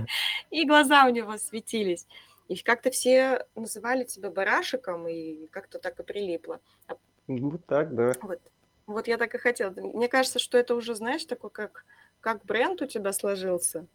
и 0.50 0.66
глаза 0.66 1.06
у 1.06 1.10
него 1.10 1.36
светились. 1.38 2.06
И 2.48 2.56
как-то 2.56 2.90
все 2.90 3.46
называли 3.54 4.04
тебя 4.04 4.30
барашиком, 4.30 5.08
и 5.08 5.46
как-то 5.46 5.78
так 5.78 5.98
и 6.00 6.02
прилипло. 6.02 6.60
А 6.88 6.96
Ну 7.28 7.56
так, 7.58 7.94
да. 7.94 8.12
Вот, 8.20 8.40
вот 8.86 9.08
я 9.08 9.16
так 9.16 9.34
и 9.34 9.38
хотела. 9.38 9.70
Мне 9.70 10.08
кажется, 10.08 10.38
что 10.38 10.58
это 10.58 10.74
уже, 10.74 10.94
знаешь, 10.94 11.24
такой 11.24 11.50
как, 11.50 11.84
как 12.20 12.44
бренд 12.44 12.82
у 12.82 12.86
тебя 12.86 13.12
сложился. 13.12 13.86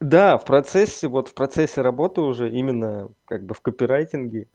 Да, 0.00 0.38
в 0.38 0.46
процессе, 0.46 1.08
вот 1.08 1.28
в 1.28 1.34
процессе 1.34 1.82
работы 1.82 2.22
уже 2.22 2.50
именно 2.50 3.10
как 3.26 3.44
бы 3.44 3.54
в 3.54 3.60
копирайтинге 3.60 4.48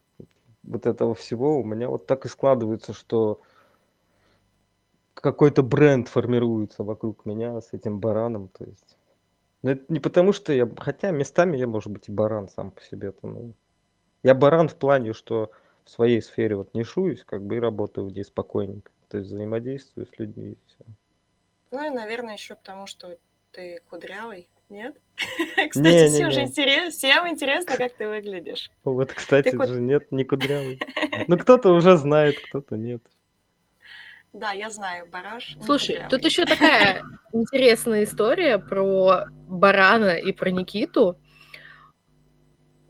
вот 0.63 0.88
этого 0.88 1.13
всего 1.13 1.60
у 1.60 1.63
меня 1.63 1.88
вот 1.88 2.08
так 2.08 2.25
и 2.25 2.29
складывается, 2.29 2.93
что 2.93 3.41
какой-то 5.13 5.62
бренд 5.62 6.08
формируется 6.08 6.84
вокруг 6.84 7.25
меня 7.25 7.62
с 7.62 7.73
этим 7.73 7.99
бараном, 7.99 8.49
то 8.49 8.65
есть. 8.65 8.97
Но 9.62 9.71
это 9.71 9.86
не 9.89 9.99
потому, 9.99 10.34
что 10.34 10.51
я, 10.53 10.69
хотя 10.77 11.12
местами 11.12 11.58
я, 11.58 11.67
может 11.67 11.91
быть, 11.91 12.10
и 12.10 12.12
баран 12.12 12.49
сам 12.49 12.71
по 12.71 12.81
себе, 12.81 13.10
-то, 13.10 13.19
ну. 13.23 13.53
Я 14.23 14.34
баран 14.34 14.67
в 14.67 14.75
плане, 14.75 15.13
что 15.13 15.51
в 15.84 15.89
своей 15.91 16.21
сфере 16.21 16.55
вот 16.55 16.73
нишуюсь, 16.73 17.23
как 17.23 17.43
бы 17.43 17.58
и 17.58 17.60
работаю 17.60 18.08
где 18.08 18.23
спокойненько, 18.23 18.91
то 19.10 19.17
есть 19.17 19.29
взаимодействую 19.29 20.08
с 20.08 20.19
людьми 20.19 20.53
и 20.53 20.58
все. 20.65 20.86
Ну 21.71 21.86
и, 21.86 21.89
наверное, 21.89 22.34
еще 22.34 22.55
потому, 22.55 22.88
что 22.88 23.17
ты 23.51 23.81
кудрявый, 23.89 24.49
нет? 24.69 24.95
Не, 25.58 25.67
Кстати, 25.69 25.88
не, 25.88 26.08
всем 26.10 26.32
же 26.32 26.41
не. 26.41 26.47
интересно, 26.47 26.91
всем 26.91 27.28
интересно, 27.28 27.78
как 27.78 27.93
ты 27.93 28.08
выглядишь. 28.08 28.69
Вот, 28.84 29.13
кстати 29.13 29.49
Так 29.51 29.60
вот- 29.60 29.69
же, 29.69 29.80
нет, 29.82 30.12
не 30.12 30.23
кудрявый. 30.23 30.80
Ну, 31.28 31.38
кто-то 31.38 31.69
уже 31.71 31.95
знает, 31.97 32.36
кто-то 32.39 32.75
нет. 32.75 33.01
Да, 34.34 34.51
я 34.51 34.69
знаю, 34.69 35.08
бараш. 35.10 35.56
не 35.56 35.63
Слушай, 35.63 35.95
кудрявый. 35.95 36.10
тут 36.10 36.25
еще 36.25 36.45
такая 36.45 37.04
интересная 37.34 38.04
история 38.04 38.58
про 38.60 39.25
Барана 39.47 40.15
и 40.17 40.32
про 40.34 40.51
Никиту. 40.51 41.17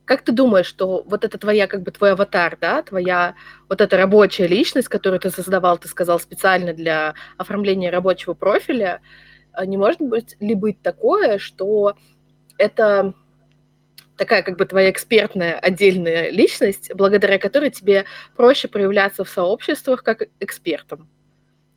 Как 0.06 0.22
ты 0.24 0.32
думаешь, 0.32 0.68
что 0.68 1.04
вот 1.04 1.24
это 1.24 1.38
твоя, 1.40 1.66
как 1.68 1.82
бы 1.82 1.92
твой 1.92 2.12
аватар, 2.12 2.58
да, 2.62 2.84
твоя 2.84 3.36
вот 3.70 3.82
эта 3.82 3.98
рабочая 3.98 4.46
личность, 4.48 4.88
которую 4.88 5.20
ты 5.20 5.32
создавал, 5.32 5.78
ты 5.80 5.88
сказал, 5.88 6.20
специально 6.20 6.74
для 6.74 7.16
оформления 7.38 7.90
рабочего 7.90 8.34
профиля, 8.36 9.02
не 9.66 9.78
может 9.78 10.02
быть 10.02 10.36
ли 10.40 10.56
быть 10.56 10.82
такое, 10.82 11.38
что 11.38 11.96
это 12.58 13.14
такая 14.18 14.44
как 14.44 14.58
бы 14.58 14.66
твоя 14.66 14.90
экспертная 14.90 15.60
отдельная 15.60 16.30
личность, 16.30 16.92
благодаря 16.96 17.38
которой 17.38 17.70
тебе 17.70 18.06
проще 18.36 18.68
проявляться 18.68 19.24
в 19.24 19.30
сообществах 19.30 20.04
как 20.04 20.24
экспертам? 20.40 21.10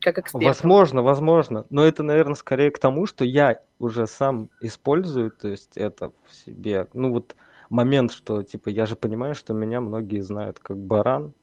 как 0.01 0.17
эксперт. 0.17 0.43
Возможно, 0.43 1.01
возможно. 1.01 1.65
Но 1.69 1.85
это, 1.85 2.03
наверное, 2.03 2.35
скорее 2.35 2.71
к 2.71 2.79
тому, 2.79 3.05
что 3.05 3.25
я 3.25 3.59
уже 3.79 4.07
сам 4.07 4.49
использую, 4.61 5.31
то 5.31 5.47
есть 5.47 5.75
это 5.75 6.11
в 6.25 6.33
себе. 6.33 6.87
Ну 6.93 7.11
вот 7.11 7.35
момент, 7.69 8.11
что 8.13 8.43
типа 8.43 8.69
я 8.69 8.85
же 8.85 8.95
понимаю, 8.95 9.35
что 9.35 9.53
меня 9.53 9.81
многие 9.81 10.21
знают 10.21 10.59
как 10.59 10.77
баран, 10.77 11.33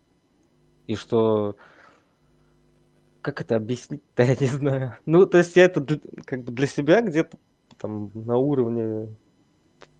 и 0.86 0.96
что 0.96 1.56
как 3.26 3.40
это 3.40 3.56
объяснить-то, 3.56 4.22
я 4.22 4.36
не 4.38 4.46
знаю. 4.46 4.96
Ну, 5.04 5.26
то 5.26 5.38
есть 5.38 5.56
я 5.56 5.64
это 5.64 5.84
как 6.24 6.44
бы 6.44 6.52
для 6.52 6.68
себя 6.68 7.00
где-то 7.00 7.36
там 7.76 8.12
на 8.14 8.36
уровне 8.36 9.08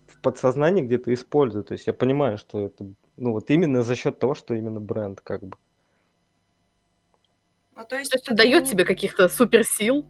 в 0.07 0.21
подсознании 0.21 0.81
где-то 0.81 1.13
использую. 1.13 1.65
То 1.65 1.73
есть 1.73 1.87
я 1.87 1.93
понимаю, 1.93 2.37
что 2.37 2.65
это, 2.65 2.85
ну, 3.17 3.33
вот 3.33 3.49
именно 3.49 3.83
за 3.83 3.95
счет 3.95 4.17
того, 4.17 4.33
что 4.33 4.53
именно 4.53 4.79
бренд 4.79 5.19
как 5.19 5.43
бы. 5.43 5.57
Ну, 7.75 7.83
то 7.85 7.97
есть, 7.97 8.11
то 8.11 8.15
есть 8.15 8.27
это 8.27 8.35
дает 8.35 8.65
тебе 8.65 8.85
каких-то 8.85 9.27
суперсил 9.27 10.05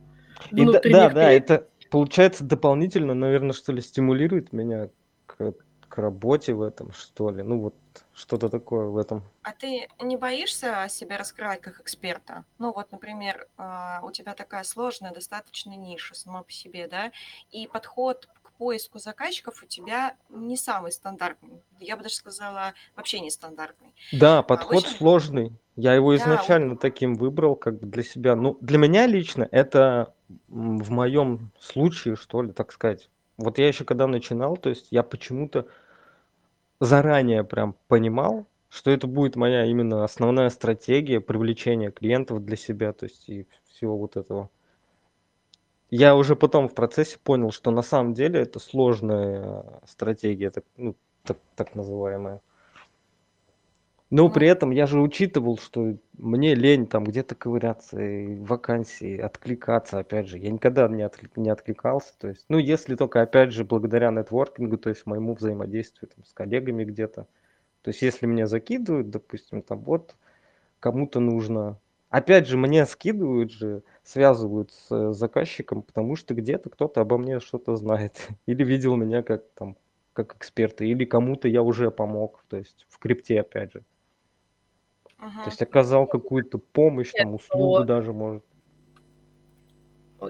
и 0.52 0.64
да, 0.64 0.80
да, 0.84 1.10
да, 1.10 1.32
это 1.32 1.68
получается 1.90 2.44
дополнительно, 2.44 3.16
наверное, 3.16 3.54
что 3.54 3.74
ли, 3.74 3.82
стимулирует 3.82 4.54
меня 4.54 4.90
к, 5.26 5.54
к 5.90 5.98
работе 5.98 6.54
в 6.54 6.62
этом, 6.62 6.92
что 6.92 7.32
ли. 7.32 7.42
Ну 7.42 7.60
вот 7.62 7.76
что-то 8.18 8.50
такое 8.50 8.88
в 8.88 8.98
этом. 8.98 9.24
А 9.44 9.52
ты 9.52 9.88
не 10.02 10.18
боишься 10.18 10.88
себя 10.90 11.18
раскрывать 11.18 11.62
как 11.62 11.80
эксперта? 11.80 12.46
Ну 12.58 12.74
вот, 12.74 12.92
например, 12.92 13.48
а, 13.58 14.02
у 14.04 14.12
тебя 14.12 14.34
такая 14.34 14.64
сложная 14.64 15.12
достаточно 15.12 15.76
ниша 15.76 16.16
сама 16.16 16.42
по 16.42 16.52
себе, 16.52 16.88
да, 16.88 17.12
и 17.52 17.68
подход 17.68 18.28
к 18.42 18.52
поиску 18.54 18.98
заказчиков 18.98 19.62
у 19.62 19.68
тебя 19.68 20.16
не 20.30 20.58
самый 20.58 20.92
стандартный. 20.92 21.62
Я 21.80 21.96
бы 21.96 22.02
даже 22.02 22.16
сказала, 22.16 22.74
вообще 22.96 23.20
не 23.20 23.30
стандартный. 23.30 23.94
Да, 24.12 24.42
подход 24.42 24.84
Обычно... 24.84 24.98
сложный. 24.98 25.54
Я 25.76 25.94
его 25.94 26.16
изначально 26.16 26.74
да, 26.74 26.80
таким 26.82 27.14
выбрал, 27.14 27.56
как 27.56 27.80
бы 27.80 27.86
для 27.86 28.02
себя. 28.02 28.36
Ну, 28.36 28.58
для 28.62 28.80
меня 28.80 29.06
лично 29.06 29.48
это 29.52 30.16
в 30.48 30.90
моем 30.90 31.52
случае, 31.60 32.16
что 32.16 32.42
ли, 32.42 32.52
так 32.52 32.72
сказать. 32.74 33.12
Вот 33.38 33.60
я 33.60 33.68
еще 33.68 33.86
когда 33.86 34.08
начинал, 34.08 34.58
то 34.58 34.70
есть 34.70 34.88
я 34.90 35.04
почему-то 35.04 35.68
заранее 36.80 37.44
прям 37.44 37.76
понимал, 37.88 38.48
что 38.70 38.92
это 38.92 39.08
будет 39.08 39.36
моя 39.36 39.66
именно 39.66 40.04
основная 40.04 40.50
стратегия 40.50 41.22
привлечения 41.22 41.92
клиентов 41.92 42.44
для 42.44 42.58
себя, 42.58 42.94
то 42.94 43.06
есть 43.06 43.30
и 43.30 43.48
всего 43.70 43.98
вот 43.98 44.18
этого. 44.18 44.50
Я 45.90 46.16
уже 46.16 46.36
потом 46.36 46.68
в 46.68 46.76
процессе 46.76 47.18
понял, 47.24 47.52
что 47.52 47.72
на 47.72 47.82
самом 47.82 48.14
деле 48.14 48.42
это 48.42 48.60
сложная 48.60 49.82
стратегия, 49.86 50.52
так, 50.52 50.66
ну, 50.76 50.96
так, 51.24 51.38
так 51.56 51.76
называемая. 51.76 52.42
Но 54.10 54.30
при 54.30 54.48
этом 54.48 54.72
я 54.72 54.88
же 54.88 55.02
учитывал, 55.02 55.58
что 55.58 55.98
мне 56.18 56.56
лень 56.56 56.88
там 56.88 57.04
где-то 57.04 57.36
ковыряться, 57.36 58.00
и 58.00 58.36
вакансии, 58.40 59.18
откликаться, 59.18 60.00
опять 60.00 60.28
же. 60.28 60.38
Я 60.38 60.50
никогда 60.50 60.88
не, 60.88 61.04
отклик, 61.04 61.36
не 61.36 61.50
откликался. 61.50 62.14
То 62.18 62.30
есть, 62.30 62.46
ну, 62.48 62.58
если 62.58 62.96
только, 62.96 63.22
опять 63.22 63.52
же, 63.52 63.66
благодаря 63.66 64.10
нетворкингу, 64.12 64.78
то 64.78 64.90
есть 64.90 65.06
моему 65.06 65.34
взаимодействию 65.34 66.10
там, 66.16 66.24
с 66.24 66.32
коллегами 66.32 66.86
где-то. 66.86 67.28
То 67.82 67.90
есть, 67.90 68.02
если 68.02 68.28
мне 68.28 68.48
закидывают, 68.48 69.10
допустим, 69.10 69.62
там 69.62 69.80
вот 69.82 70.16
кому-то 70.80 71.20
нужно. 71.20 71.78
Опять 72.10 72.48
же, 72.48 72.58
мне 72.58 72.86
скидывают 72.86 73.52
же, 73.52 73.84
связывают 74.04 74.72
с 74.72 75.12
заказчиком, 75.14 75.82
потому 75.82 76.16
что 76.16 76.34
где-то 76.34 76.70
кто-то 76.70 77.02
обо 77.02 77.18
мне 77.18 77.42
что-то 77.42 77.76
знает. 77.76 78.30
Или 78.46 78.64
видел 78.64 78.96
меня 78.96 79.22
как 79.22 79.44
там 79.56 79.76
как 80.14 80.36
эксперта, 80.36 80.84
или 80.84 81.06
кому-то 81.06 81.48
я 81.48 81.62
уже 81.62 81.92
помог, 81.92 82.44
то 82.50 82.58
есть 82.58 82.88
в 82.90 82.98
крипте 82.98 83.40
опять 83.40 83.74
же. 83.74 83.84
Ага. 85.20 85.44
То 85.44 85.50
есть 85.50 85.62
оказал 85.62 86.06
какую-то 86.08 86.58
помощь, 86.58 87.12
там, 87.12 87.36
услугу 87.36 87.84
даже, 87.84 88.14
может. 88.14 88.44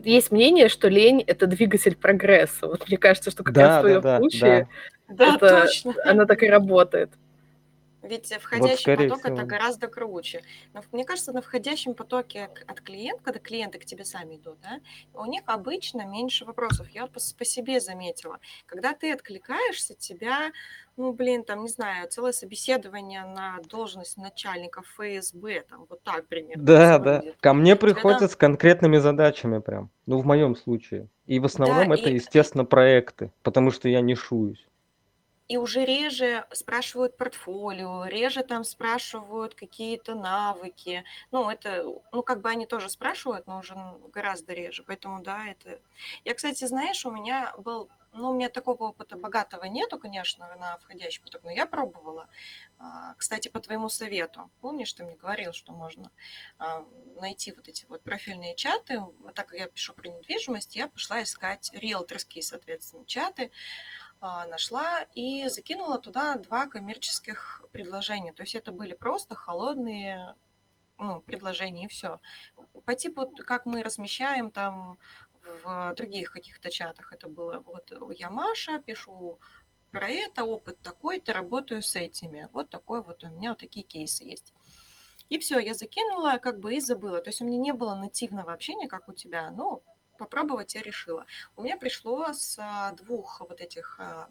Есть 0.03 0.31
мнение, 0.31 0.67
что 0.67 0.89
лень– 0.89 1.23
это 1.27 1.47
двигатель 1.47 1.95
прогресса. 1.95 2.67
Вот 2.67 2.87
мне 2.87 2.97
кажется, 2.97 3.31
что 3.31 3.43
как 3.43 3.53
да, 3.53 3.67
раз 3.67 3.77
в 3.77 3.81
твоем 3.81 4.01
да, 4.01 4.17
случае 4.17 4.69
да. 5.07 5.35
Это, 5.35 5.61
точно. 5.61 5.93
она 6.03 6.25
так 6.25 6.43
и 6.43 6.49
работает. 6.49 7.11
Ведь 8.03 8.31
входящий 8.33 8.95
вот, 8.95 9.03
поток 9.03 9.19
всего. 9.19 9.35
это 9.35 9.45
гораздо 9.45 9.87
круче. 9.87 10.43
Но 10.73 10.81
мне 10.91 11.03
кажется, 11.03 11.33
на 11.33 11.41
входящем 11.41 11.93
потоке 11.93 12.49
от 12.67 12.81
клиента, 12.81 13.23
когда 13.23 13.39
клиенты 13.39 13.79
к 13.79 13.85
тебе 13.85 14.05
сами 14.05 14.35
идут, 14.35 14.59
да, 14.61 14.79
у 15.13 15.25
них 15.25 15.41
обычно 15.45 16.05
меньше 16.05 16.45
вопросов. 16.45 16.87
Я 16.89 17.07
по, 17.07 17.19
по 17.37 17.45
себе 17.45 17.79
заметила. 17.79 18.39
Когда 18.65 18.93
ты 18.93 19.11
откликаешься, 19.11 19.95
тебя, 19.95 20.51
ну, 20.95 21.11
блин, 21.11 21.43
там, 21.43 21.63
не 21.63 21.69
знаю, 21.69 22.07
целое 22.09 22.31
собеседование 22.31 23.23
на 23.25 23.59
должность 23.69 24.17
начальника 24.17 24.83
ФСБ, 24.83 25.63
там, 25.69 25.85
вот 25.89 26.03
так 26.03 26.27
примерно. 26.27 26.63
Да, 26.63 26.99
да. 26.99 27.23
Ко 27.39 27.53
мне 27.53 27.75
приходят 27.75 28.19
Когда... 28.19 28.33
с 28.33 28.35
конкретными 28.35 28.97
задачами 28.97 29.59
прям. 29.59 29.89
Ну, 30.05 30.19
в 30.19 30.25
моем 30.25 30.55
случае. 30.55 31.07
И 31.25 31.39
в 31.39 31.45
основном 31.45 31.89
да, 31.89 31.95
это, 31.95 32.09
и... 32.09 32.13
естественно, 32.13 32.63
проекты, 32.63 33.31
потому 33.43 33.71
что 33.71 33.89
я 33.89 34.01
не 34.01 34.15
шуюсь 34.15 34.67
и 35.47 35.57
уже 35.57 35.85
реже 35.85 36.45
спрашивают 36.51 37.15
портфолио, 37.17 38.05
реже 38.05 38.43
там 38.43 38.63
спрашивают 38.63 39.55
какие-то 39.55 40.13
навыки. 40.13 41.03
Ну, 41.31 41.49
это, 41.49 41.85
ну, 42.11 42.21
как 42.23 42.41
бы 42.41 42.49
они 42.49 42.65
тоже 42.65 42.89
спрашивают, 42.89 43.47
но 43.47 43.59
уже 43.59 43.75
гораздо 44.13 44.53
реже. 44.53 44.83
Поэтому, 44.83 45.23
да, 45.23 45.47
это... 45.47 45.79
Я, 46.25 46.33
кстати, 46.33 46.65
знаешь, 46.65 47.05
у 47.05 47.11
меня 47.11 47.53
был 47.57 47.89
ну, 48.13 48.31
у 48.31 48.33
меня 48.33 48.49
такого 48.49 48.85
опыта 48.85 49.15
богатого 49.15 49.65
нету, 49.65 49.99
конечно, 49.99 50.47
на 50.55 50.77
входящий 50.79 51.21
поток, 51.21 51.43
но 51.43 51.51
я 51.51 51.65
пробовала. 51.67 52.27
А, 52.79 53.13
кстати, 53.15 53.47
по 53.47 53.59
твоему 53.59 53.89
совету. 53.89 54.49
Помнишь, 54.61 54.91
ты 54.93 55.03
мне 55.03 55.15
говорил, 55.15 55.53
что 55.53 55.71
можно 55.71 56.11
а, 56.57 56.85
найти 57.15 57.51
вот 57.51 57.67
эти 57.67 57.85
вот 57.85 58.01
профильные 58.01 58.55
чаты? 58.55 59.01
Так 59.35 59.49
как 59.49 59.59
я 59.59 59.67
пишу 59.67 59.93
про 59.93 60.07
недвижимость, 60.07 60.75
я 60.75 60.87
пошла 60.87 61.21
искать 61.21 61.71
риэлторские, 61.73 62.43
соответственно, 62.43 63.05
чаты. 63.05 63.51
А, 64.19 64.47
нашла 64.47 65.03
и 65.13 65.47
закинула 65.47 65.99
туда 65.99 66.35
два 66.35 66.67
коммерческих 66.67 67.63
предложения. 67.71 68.33
То 68.33 68.43
есть 68.43 68.55
это 68.55 68.71
были 68.71 68.93
просто 68.93 69.35
холодные 69.35 70.35
ну, 70.97 71.21
предложения 71.21 71.85
и 71.85 71.87
все. 71.87 72.19
По 72.85 72.95
типу, 72.95 73.27
как 73.45 73.65
мы 73.65 73.83
размещаем 73.83 74.49
там 74.49 74.97
в 75.63 75.93
других 75.95 76.31
каких-то 76.31 76.71
чатах. 76.71 77.13
Это 77.13 77.29
было 77.29 77.59
вот 77.59 77.91
я 78.17 78.29
Маша, 78.29 78.79
пишу 78.79 79.39
про 79.91 80.09
это, 80.09 80.43
опыт 80.43 80.79
такой-то, 80.81 81.33
работаю 81.33 81.81
с 81.81 81.95
этими. 81.95 82.49
Вот 82.53 82.69
такой 82.69 83.03
вот 83.03 83.23
у 83.23 83.29
меня 83.29 83.49
вот 83.49 83.59
такие 83.59 83.85
кейсы 83.85 84.23
есть. 84.23 84.53
И 85.29 85.39
все, 85.39 85.59
я 85.59 85.73
закинула, 85.73 86.37
как 86.37 86.59
бы 86.59 86.75
и 86.75 86.79
забыла. 86.79 87.21
То 87.21 87.29
есть 87.29 87.41
у 87.41 87.45
меня 87.45 87.57
не 87.57 87.73
было 87.73 87.95
нативного 87.95 88.53
общения, 88.53 88.87
как 88.87 89.09
у 89.09 89.13
тебя. 89.13 89.51
Ну, 89.51 89.83
попробовать 90.17 90.75
я 90.75 90.81
решила. 90.81 91.25
У 91.55 91.63
меня 91.63 91.77
пришло 91.77 92.33
с 92.33 92.57
а, 92.59 92.91
двух 92.93 93.41
вот 93.41 93.61
этих 93.61 93.99
а, 93.99 94.29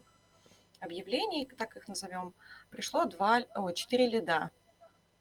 объявлений, 0.79 1.45
так 1.57 1.75
их 1.75 1.87
назовем, 1.87 2.33
пришло 2.69 3.05
два, 3.05 3.39
о, 3.55 3.71
четыре 3.71 4.07
лида. 4.07 4.51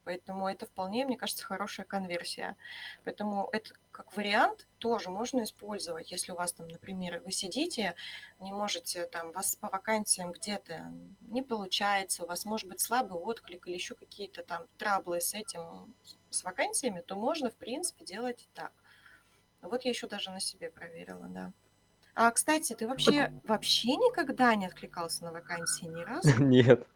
Поэтому 0.07 0.49
это 0.49 0.67
вполне, 0.67 1.05
мне 1.05 1.17
кажется, 1.17 1.45
хорошая 1.45 1.85
конверсия. 1.85 2.57
Поэтому 3.03 3.49
это 3.53 3.75
как 3.91 4.17
вариант 4.17 4.69
тоже 4.79 5.11
можно 5.11 5.43
использовать, 5.43 6.13
если 6.13 6.31
у 6.31 6.37
вас 6.37 6.53
там, 6.53 6.69
например, 6.69 7.21
вы 7.25 7.33
сидите, 7.33 7.97
не 8.39 8.53
можете 8.53 9.07
там, 9.07 9.33
вас 9.33 9.57
по 9.57 9.69
вакансиям 9.69 10.31
где-то 10.31 10.93
не 11.23 11.43
получается, 11.43 12.23
у 12.23 12.27
вас 12.29 12.45
может 12.45 12.69
быть 12.69 12.81
слабый 12.81 13.19
отклик 13.19 13.67
или 13.67 13.75
еще 13.75 13.97
какие-то 13.97 14.45
там 14.45 14.67
траблы 14.79 15.21
с 15.21 15.35
этим, 15.35 15.93
с 16.31 16.45
вакансиями, 16.45 17.01
то 17.01 17.17
можно, 17.17 17.51
в 17.51 17.57
принципе, 17.57 18.05
делать 18.05 18.49
так. 18.55 18.73
Вот 19.63 19.83
я 19.83 19.91
еще 19.91 20.07
даже 20.07 20.31
на 20.31 20.41
себе 20.41 20.71
проверила, 20.71 21.27
да. 21.29 21.53
А, 22.15 22.31
кстати, 22.31 22.73
ты 22.73 22.89
вообще 22.89 23.33
вообще 23.45 23.89
никогда 23.97 24.55
не 24.55 24.67
откликался 24.67 25.25
на 25.25 25.33
вакансии 25.33 25.87
ни 25.87 26.03
разу? 26.05 26.43
Нет. 26.43 26.87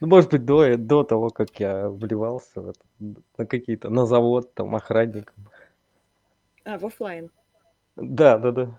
Ну, 0.00 0.08
может 0.08 0.30
быть, 0.30 0.44
до, 0.44 0.76
до 0.76 1.04
того, 1.04 1.30
как 1.30 1.58
я 1.58 1.88
вливался 1.88 2.60
в 2.60 2.68
это, 2.70 2.80
на 3.38 3.46
какие-то, 3.46 3.88
на 3.88 4.06
завод, 4.06 4.52
там, 4.54 4.74
охранником. 4.74 5.34
А, 6.64 6.78
в 6.78 6.84
офлайн. 6.84 7.30
Да, 7.96 8.38
да, 8.38 8.52
да. 8.52 8.78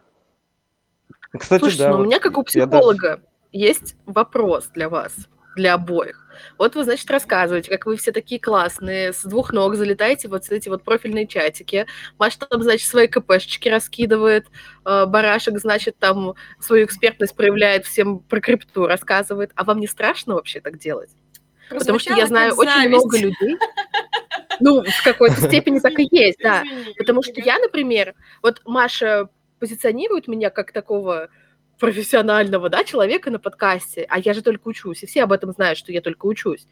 Кстати, 1.32 1.60
Слушайте, 1.60 1.84
да. 1.84 1.90
Ну, 1.90 1.98
вот 1.98 2.04
у 2.04 2.06
меня, 2.06 2.20
как 2.20 2.38
у 2.38 2.44
психолога, 2.44 3.18
даже... 3.18 3.24
есть 3.52 3.96
вопрос 4.06 4.68
для 4.68 4.90
вас 4.90 5.16
для 5.58 5.74
обоих. 5.74 6.24
Вот 6.58 6.76
вы, 6.76 6.84
значит, 6.84 7.10
рассказываете, 7.12 7.70
как 7.70 7.86
вы 7.86 7.98
все 7.98 8.12
такие 8.12 8.40
классные, 8.40 9.12
с 9.12 9.24
двух 9.24 9.52
ног 9.52 9.76
залетаете 9.76 10.28
вот 10.28 10.46
в 10.46 10.52
эти 10.52 10.70
вот 10.70 10.84
профильные 10.84 11.28
чатики. 11.28 11.86
Маша 12.18 12.40
там, 12.40 12.64
значит, 12.64 12.88
свои 12.88 13.08
КПшечки 13.08 13.68
раскидывает, 13.68 14.48
э, 14.86 15.06
барашек, 15.06 15.58
значит, 15.60 15.98
там 15.98 16.36
свою 16.60 16.86
экспертность 16.86 17.36
проявляет, 17.36 17.86
всем 17.86 18.20
про 18.20 18.40
крипту 18.40 18.88
рассказывает. 18.88 19.52
А 19.56 19.64
вам 19.64 19.80
не 19.80 19.88
страшно 19.88 20.36
вообще 20.36 20.62
так 20.62 20.78
делать? 20.78 21.10
Потому 21.70 22.00
что 22.00 22.14
я 22.14 22.28
знаю 22.28 22.54
очень 22.54 22.88
много 22.88 23.18
людей. 23.18 23.58
Ну, 24.60 24.84
в 24.84 25.04
какой-то 25.04 25.42
степени 25.42 25.80
так 25.80 26.00
и 26.00 26.08
есть, 26.10 26.40
да. 26.42 26.64
Потому 26.98 27.22
что 27.22 27.42
я, 27.42 27.60
например, 27.60 28.16
вот 28.42 28.62
Маша 28.66 29.30
позиционирует 29.60 30.28
меня 30.28 30.50
как 30.50 30.72
такого 30.72 31.30
профессионального, 31.80 32.70
да, 32.70 32.84
человека 32.84 33.32
на 33.32 33.40
подкасте, 33.40 34.06
а 34.10 34.20
я 34.20 34.34
же 34.34 34.42
только 34.42 34.68
учусь, 34.68 35.04
и 35.04 35.06
все 35.06 35.24
об 35.24 35.32
этом 35.32 35.52
знают, 35.52 35.78
что 35.78 35.92
я 35.92 36.02
только 36.02 36.26
учусь. 36.26 36.68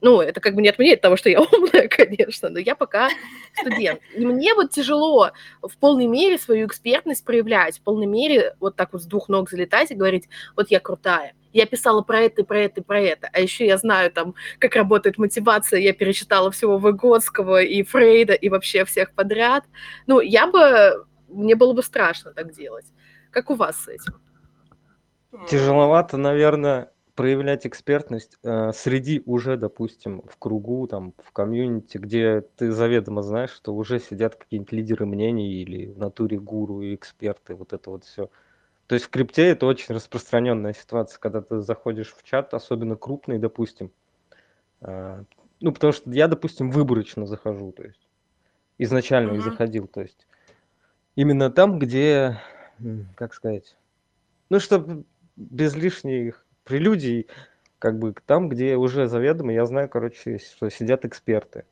Ну, 0.00 0.22
это 0.22 0.40
как 0.40 0.54
бы 0.54 0.62
не 0.62 0.70
отменяет 0.70 1.02
того, 1.02 1.16
что 1.16 1.28
я 1.28 1.40
умная, 1.52 1.88
конечно, 1.88 2.48
но 2.48 2.58
я 2.58 2.74
пока 2.74 3.10
студент. 3.54 4.00
И 4.14 4.24
мне 4.24 4.54
вот 4.54 4.70
тяжело 4.70 5.30
в 5.62 5.76
полной 5.76 6.06
мере 6.06 6.38
свою 6.38 6.66
экспертность 6.66 7.24
проявлять, 7.24 7.78
в 7.78 7.82
полной 7.82 8.06
мере 8.06 8.54
вот 8.60 8.76
так 8.76 8.92
вот 8.92 9.02
с 9.02 9.06
двух 9.06 9.28
ног 9.28 9.50
залетать 9.50 9.90
и 9.90 9.94
говорить, 9.94 10.28
вот 10.56 10.70
я 10.70 10.80
крутая. 10.80 11.34
Я 11.52 11.66
писала 11.66 12.02
про 12.02 12.20
это, 12.20 12.44
про 12.44 12.60
это, 12.60 12.82
про 12.82 13.00
это. 13.00 13.28
А 13.32 13.40
еще 13.40 13.66
я 13.66 13.76
знаю 13.76 14.12
там, 14.12 14.34
как 14.58 14.76
работает 14.76 15.18
мотивация. 15.18 15.80
Я 15.80 15.92
перечитала 15.92 16.52
всего 16.52 16.78
Выгодского 16.78 17.60
и 17.60 17.82
Фрейда, 17.82 18.34
и 18.34 18.48
вообще 18.48 18.84
всех 18.84 19.12
подряд. 19.12 19.64
Ну, 20.06 20.20
я 20.20 20.46
бы... 20.46 21.06
Мне 21.28 21.56
было 21.56 21.72
бы 21.72 21.82
страшно 21.82 22.32
так 22.32 22.54
делать. 22.54 22.86
Как 23.30 23.50
у 23.50 23.54
вас 23.54 23.76
с 23.84 23.88
этим? 23.88 24.14
Тяжеловато, 25.48 26.16
наверное, 26.16 26.92
проявлять 27.14 27.66
экспертность 27.66 28.36
э, 28.42 28.72
среди 28.72 29.22
уже, 29.26 29.56
допустим, 29.56 30.22
в 30.22 30.36
кругу, 30.38 30.86
там, 30.86 31.12
в 31.22 31.32
комьюнити, 31.32 31.98
где 31.98 32.40
ты 32.40 32.72
заведомо 32.72 33.22
знаешь, 33.22 33.50
что 33.50 33.74
уже 33.74 34.00
сидят 34.00 34.34
какие-нибудь 34.34 34.72
лидеры 34.72 35.06
мнений 35.06 35.62
или 35.62 35.92
в 35.92 35.98
натуре 35.98 36.38
гуру 36.38 36.80
и 36.80 36.94
эксперты, 36.94 37.54
вот 37.54 37.72
это 37.72 37.90
вот 37.90 38.04
все. 38.04 38.30
То 38.86 38.94
есть 38.94 39.06
в 39.06 39.10
крипте 39.10 39.46
это 39.48 39.66
очень 39.66 39.94
распространенная 39.94 40.72
ситуация, 40.72 41.20
когда 41.20 41.42
ты 41.42 41.60
заходишь 41.60 42.12
в 42.12 42.22
чат, 42.24 42.54
особенно 42.54 42.96
крупный, 42.96 43.38
допустим. 43.38 43.92
Э, 44.80 45.22
ну, 45.60 45.72
потому 45.72 45.92
что 45.92 46.10
я, 46.10 46.26
допустим, 46.26 46.70
выборочно 46.70 47.26
захожу, 47.26 47.70
то 47.72 47.84
есть 47.84 48.08
изначально 48.78 49.32
uh-huh. 49.32 49.42
заходил, 49.42 49.86
то 49.86 50.00
есть 50.00 50.26
именно 51.14 51.50
там, 51.50 51.78
где, 51.78 52.40
как 53.14 53.34
сказать, 53.34 53.76
ну, 54.48 54.58
чтобы 54.58 55.04
без 55.40 55.74
лишних 55.74 56.46
прелюдий, 56.64 57.26
как 57.78 57.98
бы 57.98 58.14
там, 58.26 58.48
где 58.48 58.76
уже 58.76 59.08
заведомо, 59.08 59.52
я 59.52 59.64
знаю, 59.64 59.88
короче, 59.88 60.38
что 60.38 60.68
сидят 60.68 61.04
эксперты. 61.04 61.64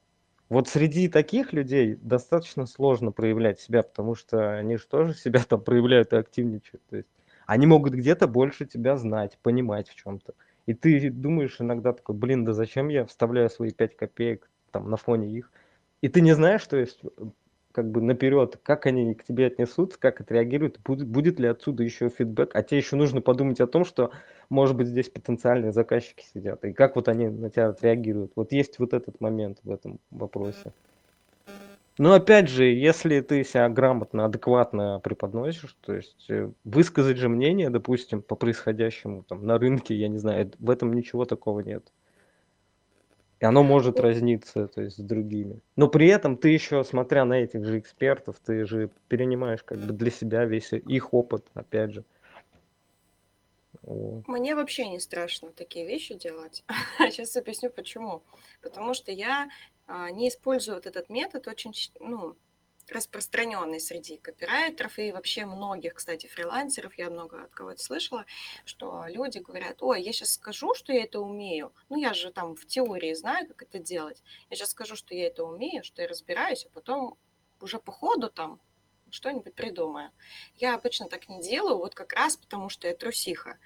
Вот 0.49 0.67
среди 0.69 1.09
таких 1.09 1.53
людей 1.53 1.99
достаточно 2.01 2.67
сложно 2.67 3.13
проявлять 3.13 3.61
себя, 3.61 3.83
потому 3.83 4.15
что 4.15 4.57
они 4.57 4.79
же 4.79 4.87
тоже 4.87 5.13
себя 5.13 5.43
там 5.47 5.61
проявляют 5.61 6.15
и 6.15 6.17
активничают. 6.17 6.83
То 6.89 6.97
есть 6.97 7.09
они 7.47 7.67
могут 7.67 7.93
где-то 7.93 8.27
больше 8.27 8.65
тебя 8.65 8.97
знать, 8.97 9.39
понимать 9.43 9.91
в 9.91 9.95
чем-то. 9.95 10.33
И 10.65 10.73
ты 10.73 11.11
думаешь 11.11 11.57
иногда 11.61 11.93
такой, 11.93 12.15
блин, 12.15 12.45
да 12.45 12.55
зачем 12.55 12.89
я 12.89 13.05
вставляю 13.05 13.51
свои 13.51 13.71
5 13.71 13.97
копеек 13.97 14.49
там 14.71 14.89
на 14.91 14.97
фоне 14.97 15.31
их? 15.31 15.53
И 16.01 16.09
ты 16.09 16.23
не 16.23 16.35
знаешь, 16.35 16.63
что 16.63 16.79
есть 16.79 17.01
как 17.73 17.91
бы 17.91 18.01
наперед, 18.01 18.59
как 18.63 18.87
они 18.87 19.15
к 19.15 19.25
тебе 19.25 19.47
отнесутся, 19.47 19.99
как 19.99 20.21
отреагируют, 20.21 20.81
будет, 20.81 21.07
будет 21.07 21.39
ли 21.39 21.49
отсюда 21.49 21.83
еще 21.83 22.09
фидбэк, 22.09 22.51
а 22.55 22.63
тебе 22.63 22.79
еще 22.79 22.97
нужно 22.97 23.21
подумать 23.21 23.61
о 23.61 23.67
том, 23.67 23.85
что, 23.85 24.11
может 24.49 24.77
быть, 24.77 24.89
здесь 24.89 25.09
потенциальные 25.09 25.73
заказчики 25.73 26.25
сидят, 26.35 26.65
и 26.65 26.73
как 26.73 26.97
вот 26.97 27.09
они 27.09 27.29
на 27.29 27.51
тебя 27.51 27.69
отреагируют. 27.69 28.33
Вот 28.37 28.53
есть 28.53 28.79
вот 28.79 28.93
этот 28.95 29.21
момент 29.21 29.59
в 29.63 29.71
этом 29.71 29.99
вопросе. 30.11 30.73
Но 31.99 32.13
опять 32.13 32.49
же, 32.49 32.65
если 32.65 33.21
ты 33.21 33.43
себя 33.43 33.69
грамотно, 33.69 34.25
адекватно 34.25 35.01
преподносишь, 35.03 35.77
то 35.81 35.95
есть 35.95 36.27
э, 36.31 36.49
высказать 36.63 37.17
же 37.17 37.29
мнение, 37.29 37.71
допустим, 37.71 38.23
по 38.23 38.37
происходящему 38.37 39.25
там 39.25 39.45
на 39.45 39.59
рынке, 39.59 39.97
я 39.97 40.07
не 40.07 40.19
знаю, 40.19 40.53
в 40.61 40.71
этом 40.71 40.93
ничего 40.93 41.25
такого 41.25 41.59
нет. 41.59 41.93
И 43.41 43.45
оно 43.45 43.63
может 43.63 44.01
разниться, 44.01 44.67
то 44.67 44.83
есть 44.83 44.97
с 44.97 45.01
другими. 45.01 45.61
Но 45.77 45.89
при 45.89 46.09
этом 46.09 46.37
ты 46.37 46.49
еще, 46.49 46.83
смотря 46.83 47.25
на 47.25 47.35
этих 47.35 47.65
же 47.65 47.79
экспертов, 47.79 48.37
ты 48.45 48.67
же 48.67 48.91
перенимаешь 49.07 49.63
как 49.63 49.79
бы 49.79 49.93
для 49.93 50.11
себя 50.11 50.45
весь 50.45 50.73
их 50.73 51.15
опыт, 51.15 51.47
опять 51.55 51.93
же. 51.93 52.05
Мне 53.83 54.55
вообще 54.55 54.89
не 54.89 54.99
страшно 54.99 55.51
такие 55.53 55.87
вещи 55.87 56.15
делать. 56.15 56.65
Сейчас 56.99 57.37
объясню 57.37 57.71
почему. 57.71 58.23
Потому 58.61 58.93
что 58.93 59.13
я 59.13 59.49
а, 59.87 60.11
не 60.11 60.29
использую 60.29 60.77
вот 60.77 60.87
этот 60.87 61.09
метод 61.09 61.47
очень, 61.47 61.73
ну, 62.01 62.37
распространенный 62.91 63.81
среди 63.81 64.17
копирайтеров 64.17 64.99
и 64.99 65.13
вообще 65.13 65.45
многих, 65.47 65.95
кстати, 65.95 66.27
фрилансеров, 66.27 66.97
я 66.97 67.11
много 67.11 67.45
от 67.45 67.55
кого-то 67.55 67.83
слышала, 67.83 68.25
что 68.65 69.05
люди 69.09 69.39
говорят, 69.39 69.83
ой, 69.83 70.03
я 70.03 70.13
сейчас 70.13 70.35
скажу, 70.35 70.75
что 70.75 70.93
я 70.93 71.05
это 71.05 71.21
умею, 71.21 71.73
ну 71.89 71.99
я 71.99 72.15
же 72.15 72.33
там 72.33 72.55
в 72.55 72.67
теории 72.67 73.15
знаю, 73.15 73.47
как 73.49 73.63
это 73.63 73.79
делать, 73.79 74.23
я 74.51 74.57
сейчас 74.57 74.71
скажу, 74.71 74.97
что 74.97 75.15
я 75.15 75.27
это 75.27 75.45
умею, 75.45 75.85
что 75.85 76.03
я 76.03 76.09
разбираюсь, 76.09 76.67
а 76.67 76.71
потом 76.71 77.19
уже 77.61 77.79
по 77.79 77.93
ходу 77.93 78.31
там 78.31 78.61
что-нибудь 79.11 79.55
придумаю. 79.55 80.11
Я 80.57 80.75
обычно 80.75 81.09
так 81.09 81.29
не 81.29 81.41
делаю, 81.41 81.79
вот 81.79 81.95
как 81.95 82.13
раз 82.13 82.37
потому, 82.37 82.69
что 82.69 82.87
я 82.89 82.95
трусиха 82.95 83.59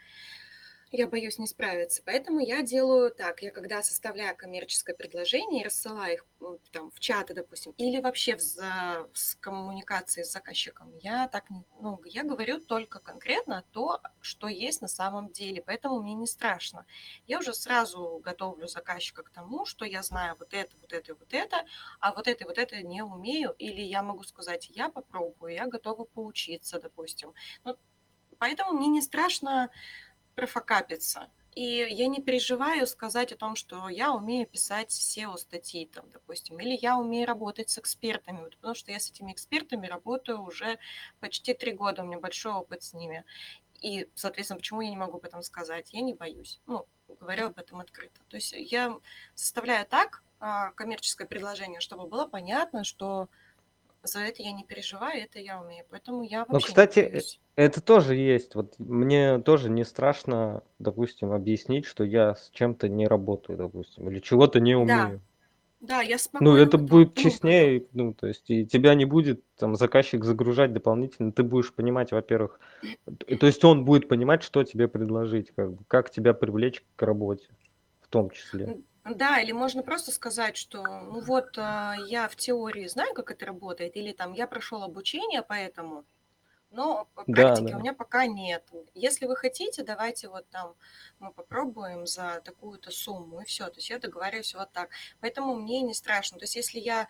я 0.93 1.09
боюсь 1.09 1.39
не 1.39 1.47
справиться. 1.47 2.03
Поэтому 2.05 2.41
я 2.41 2.63
делаю 2.63 3.11
так. 3.11 3.43
Я 3.43 3.51
когда 3.51 3.83
составляю 3.83 4.37
коммерческое 4.37 4.95
предложение 4.95 5.65
рассылаю 5.65 6.15
их 6.15 6.27
там, 6.71 6.91
в 6.91 7.01
чаты, 7.01 7.35
допустим, 7.35 7.73
или 7.79 8.01
вообще 8.01 8.37
в, 8.37 8.41
за, 8.41 9.09
в 9.13 9.41
коммуникации 9.41 10.23
с 10.23 10.33
заказчиком, 10.33 10.95
я 10.99 11.29
так 11.29 11.47
ну, 11.81 12.01
я 12.05 12.25
говорю 12.25 12.61
только 12.61 12.99
конкретно 12.99 13.65
то, 13.73 14.01
что 14.21 14.49
есть 14.49 14.83
на 14.83 14.89
самом 14.89 15.31
деле. 15.31 15.63
Поэтому 15.63 16.03
мне 16.03 16.15
не 16.15 16.27
страшно. 16.27 16.85
Я 17.27 17.39
уже 17.39 17.55
сразу 17.55 18.21
готовлю 18.23 18.69
заказчика 18.69 19.23
к 19.23 19.31
тому, 19.31 19.65
что 19.65 19.85
я 19.85 20.03
знаю 20.03 20.37
вот 20.39 20.53
это, 20.53 20.77
вот 20.81 20.93
это, 20.93 21.15
вот 21.15 21.33
это, 21.33 21.65
а 22.01 22.13
вот 22.13 22.29
это, 22.29 22.45
вот 22.45 22.59
это 22.59 22.83
не 22.83 23.03
умею. 23.03 23.55
Или 23.59 23.81
я 23.81 24.03
могу 24.03 24.25
сказать, 24.25 24.69
я 24.71 24.91
попробую, 24.91 25.55
я 25.55 25.67
готова 25.67 26.05
поучиться, 26.05 26.79
допустим. 26.81 27.33
Ну, 27.65 27.77
поэтому 28.39 28.73
мне 28.73 28.89
не 28.89 29.01
страшно 29.01 29.71
профокапиться. 30.35 31.31
И 31.55 31.87
я 31.91 32.09
не 32.09 32.23
переживаю 32.23 32.87
сказать 32.87 33.31
о 33.33 33.37
том, 33.37 33.57
что 33.57 33.91
я 33.91 34.13
умею 34.13 34.47
писать 34.47 34.91
SEO-статьи, 34.91 35.87
там, 35.87 36.11
допустим, 36.11 36.59
или 36.59 36.79
я 36.81 36.97
умею 36.97 37.27
работать 37.27 37.69
с 37.69 37.79
экспертами, 37.79 38.49
потому 38.49 38.75
что 38.75 38.91
я 38.91 38.99
с 38.99 39.11
этими 39.11 39.33
экспертами 39.33 39.87
работаю 39.87 40.41
уже 40.43 40.79
почти 41.21 41.53
три 41.53 41.73
года, 41.73 42.03
у 42.03 42.07
меня 42.07 42.19
большой 42.19 42.53
опыт 42.53 42.83
с 42.83 42.95
ними. 42.95 43.25
И, 43.83 44.09
соответственно, 44.15 44.59
почему 44.59 44.81
я 44.81 44.91
не 44.91 44.97
могу 44.97 45.19
об 45.19 45.25
этом 45.25 45.43
сказать? 45.43 45.93
Я 45.93 46.01
не 46.01 46.15
боюсь. 46.15 46.61
Ну, 46.67 46.87
говорю 47.21 47.49
об 47.49 47.59
этом 47.59 47.81
открыто. 47.81 48.21
То 48.29 48.37
есть 48.37 48.53
я 48.53 48.97
составляю 49.35 49.85
так 49.87 50.23
а, 50.39 50.71
коммерческое 50.71 51.27
предложение, 51.27 51.81
чтобы 51.81 52.07
было 52.07 52.27
понятно, 52.27 52.85
что 52.85 53.29
за 54.03 54.21
это 54.21 54.43
я 54.43 54.53
не 54.53 54.65
переживаю, 54.65 55.23
это 55.23 55.39
я 55.39 55.61
умею. 55.61 55.85
Поэтому 55.91 56.23
я 56.23 56.45
ну, 56.49 56.55
вообще 56.55 56.67
Ну, 56.67 56.69
кстати, 56.69 56.99
э, 57.01 57.21
это 57.57 57.81
тоже 57.81 58.17
есть. 58.17 58.55
Вот 58.55 58.79
мне 58.79 59.39
тоже 59.39 59.71
не 59.71 59.85
страшно, 59.85 60.63
допустим, 60.79 61.33
объяснить, 61.33 61.87
что 61.87 62.05
я 62.05 62.35
с 62.35 62.51
чем-то 62.53 62.89
не 62.89 63.07
работаю, 63.07 63.59
допустим, 63.59 64.09
или 64.11 64.21
чего-то 64.21 64.61
не 64.61 64.75
умею. 64.75 65.21
Да, 65.81 66.01
я 66.01 66.17
Ну, 66.39 66.55
это 66.55 66.79
будет 66.79 67.17
ну, 67.17 67.23
честнее, 67.23 67.87
ну, 67.93 68.15
то 68.15 68.29
есть, 68.29 68.49
и 68.49 68.65
тебя 68.65 68.95
не 68.95 69.05
будет 69.05 69.43
там 69.57 69.75
заказчик 69.75 70.25
загружать 70.25 70.73
дополнительно, 70.73 71.33
ты 71.33 71.43
будешь 71.43 71.73
понимать, 71.73 72.13
во-первых, 72.13 72.61
то 73.17 73.47
есть 73.47 73.65
он 73.65 73.85
будет 73.85 74.07
понимать, 74.07 74.45
что 74.45 74.63
тебе 74.63 74.87
предложить, 74.87 75.51
как, 75.51 75.73
бы, 75.73 75.85
как 75.89 76.11
тебя 76.11 76.35
привлечь 76.35 76.85
к 76.95 77.03
работе, 77.03 77.49
в 78.01 78.07
том 78.07 78.31
числе. 78.31 78.79
Да, 79.05 79.41
или 79.41 79.51
можно 79.53 79.83
просто 79.83 80.13
сказать, 80.13 80.57
что 80.57 80.83
ну 81.01 81.21
вот 81.21 81.59
а, 81.59 81.95
я 82.07 82.29
в 82.29 82.37
теории 82.37 82.87
знаю, 82.87 83.15
как 83.15 83.33
это 83.33 83.47
работает, 83.47 83.97
или 83.97 84.13
там 84.13 84.33
я 84.33 84.47
прошел 84.47 84.83
обучение 84.85 85.43
поэтому, 85.43 86.05
но 86.71 87.09
Да, 87.27 87.49
практики 87.49 87.73
да. 87.73 87.79
у 87.79 87.81
меня 87.81 87.95
пока 87.95 88.27
нет. 88.27 88.71
Если 88.95 89.27
вы 89.27 89.37
хотите, 89.37 89.85
давайте 89.85 90.29
вот 90.29 90.49
там 90.51 90.77
мы 91.21 91.33
попробуем 91.33 92.07
за 92.07 92.43
такую-то 92.45 92.91
сумму, 92.93 93.43
и 93.43 93.45
все. 93.47 93.67
То 93.69 93.79
есть 93.79 93.91
я 93.91 93.99
договариваюсь 93.99 94.55
вот 94.55 94.73
так. 94.73 94.91
Поэтому 95.21 95.55
мне 95.57 95.83
не 95.83 95.95
страшно. 95.95 96.39
То 96.39 96.45
есть 96.45 96.57
если 96.57 96.81
я 96.81 97.09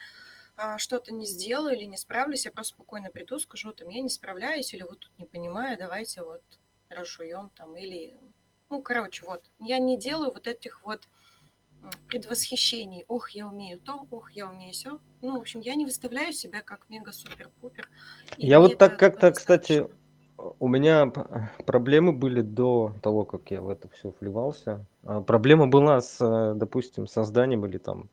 а, 0.56 0.78
что-то 0.78 1.12
не 1.14 1.26
сделаю 1.26 1.76
или 1.76 1.84
не 1.84 1.96
справлюсь, 1.98 2.44
я 2.46 2.52
просто 2.52 2.74
спокойно 2.74 3.10
приду, 3.10 3.38
скажу, 3.38 3.72
там, 3.72 3.88
я 3.90 4.02
не 4.02 4.10
справляюсь, 4.10 4.74
или 4.74 4.82
вот 4.82 5.00
тут 5.00 5.18
не 5.18 5.26
понимаю, 5.26 5.78
давайте 5.78 6.22
вот 6.22 6.42
расшуем 6.88 7.50
там, 7.56 7.76
или, 7.76 8.18
ну, 8.70 8.82
короче, 8.82 9.24
вот. 9.26 9.44
Я 9.60 9.78
не 9.78 9.98
делаю 9.98 10.32
вот 10.32 10.46
этих 10.46 10.82
вот 10.84 11.08
предвосхищений. 12.08 13.04
Ох, 13.08 13.30
я 13.30 13.48
умею 13.48 13.80
то, 13.80 14.06
ох, 14.10 14.32
я 14.32 14.48
умею 14.48 14.72
все. 14.72 14.98
Ну, 15.20 15.36
в 15.36 15.40
общем, 15.40 15.60
я 15.60 15.74
не 15.74 15.84
выставляю 15.84 16.32
себя 16.32 16.62
как 16.62 16.86
мега-супер-пупер. 16.88 17.88
Я 18.36 18.60
вот 18.60 18.78
так 18.78 18.98
как-то, 18.98 19.32
кстати, 19.32 19.86
у 20.58 20.68
меня 20.68 21.06
проблемы 21.66 22.12
были 22.12 22.40
до 22.40 22.94
того, 23.02 23.24
как 23.24 23.50
я 23.50 23.60
в 23.60 23.68
это 23.68 23.88
все 23.88 24.14
вливался. 24.20 24.84
А, 25.04 25.20
проблема 25.20 25.68
была 25.68 26.00
с, 26.00 26.18
э, 26.20 26.54
допустим, 26.56 27.06
созданием 27.06 27.64
или 27.66 27.78
там, 27.78 28.08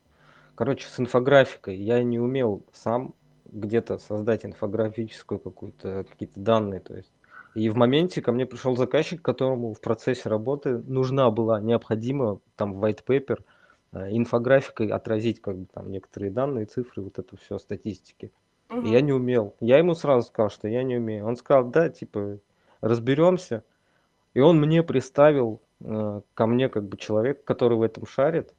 короче, 0.55 0.87
с 0.87 0.99
инфографикой. 0.99 1.77
Я 1.77 2.03
не 2.03 2.19
умел 2.19 2.63
сам 2.73 3.13
где-то 3.45 3.97
создать 3.97 4.45
инфографическую 4.45 5.39
какую-то, 5.39 6.05
какие-то 6.09 6.39
данные, 6.39 6.79
то 6.79 6.95
есть. 6.95 7.11
И 7.55 7.69
в 7.69 7.75
моменте 7.75 8.21
ко 8.21 8.31
мне 8.31 8.45
пришел 8.45 8.75
заказчик, 8.77 9.21
которому 9.21 9.73
в 9.73 9.81
процессе 9.81 10.29
работы 10.29 10.77
нужна 10.77 11.31
была 11.31 11.59
необходима 11.59 12.39
там 12.55 12.83
white 12.83 13.03
paper, 13.05 13.39
инфографикой 13.93 14.87
отразить 14.87 15.41
как 15.41 15.57
бы 15.57 15.65
там 15.65 15.91
некоторые 15.91 16.31
данные, 16.31 16.65
цифры, 16.65 17.01
вот 17.01 17.17
это 17.19 17.37
все, 17.37 17.57
статистики. 17.57 18.31
Угу. 18.69 18.81
И 18.81 18.89
я 18.91 19.01
не 19.01 19.11
умел. 19.13 19.55
Я 19.59 19.77
ему 19.79 19.95
сразу 19.95 20.27
сказал, 20.27 20.49
что 20.49 20.67
я 20.67 20.83
не 20.83 20.97
умею. 20.97 21.25
Он 21.25 21.35
сказал, 21.35 21.69
да, 21.69 21.89
типа, 21.89 22.39
разберемся. 22.81 23.63
И 24.35 24.39
он 24.39 24.59
мне 24.59 24.83
представил 24.83 25.61
э, 25.81 26.21
ко 26.35 26.45
мне 26.45 26.69
как 26.69 26.87
бы 26.87 26.97
человек, 26.97 27.43
который 27.43 27.77
в 27.77 27.81
этом 27.81 28.05
шарит. 28.05 28.53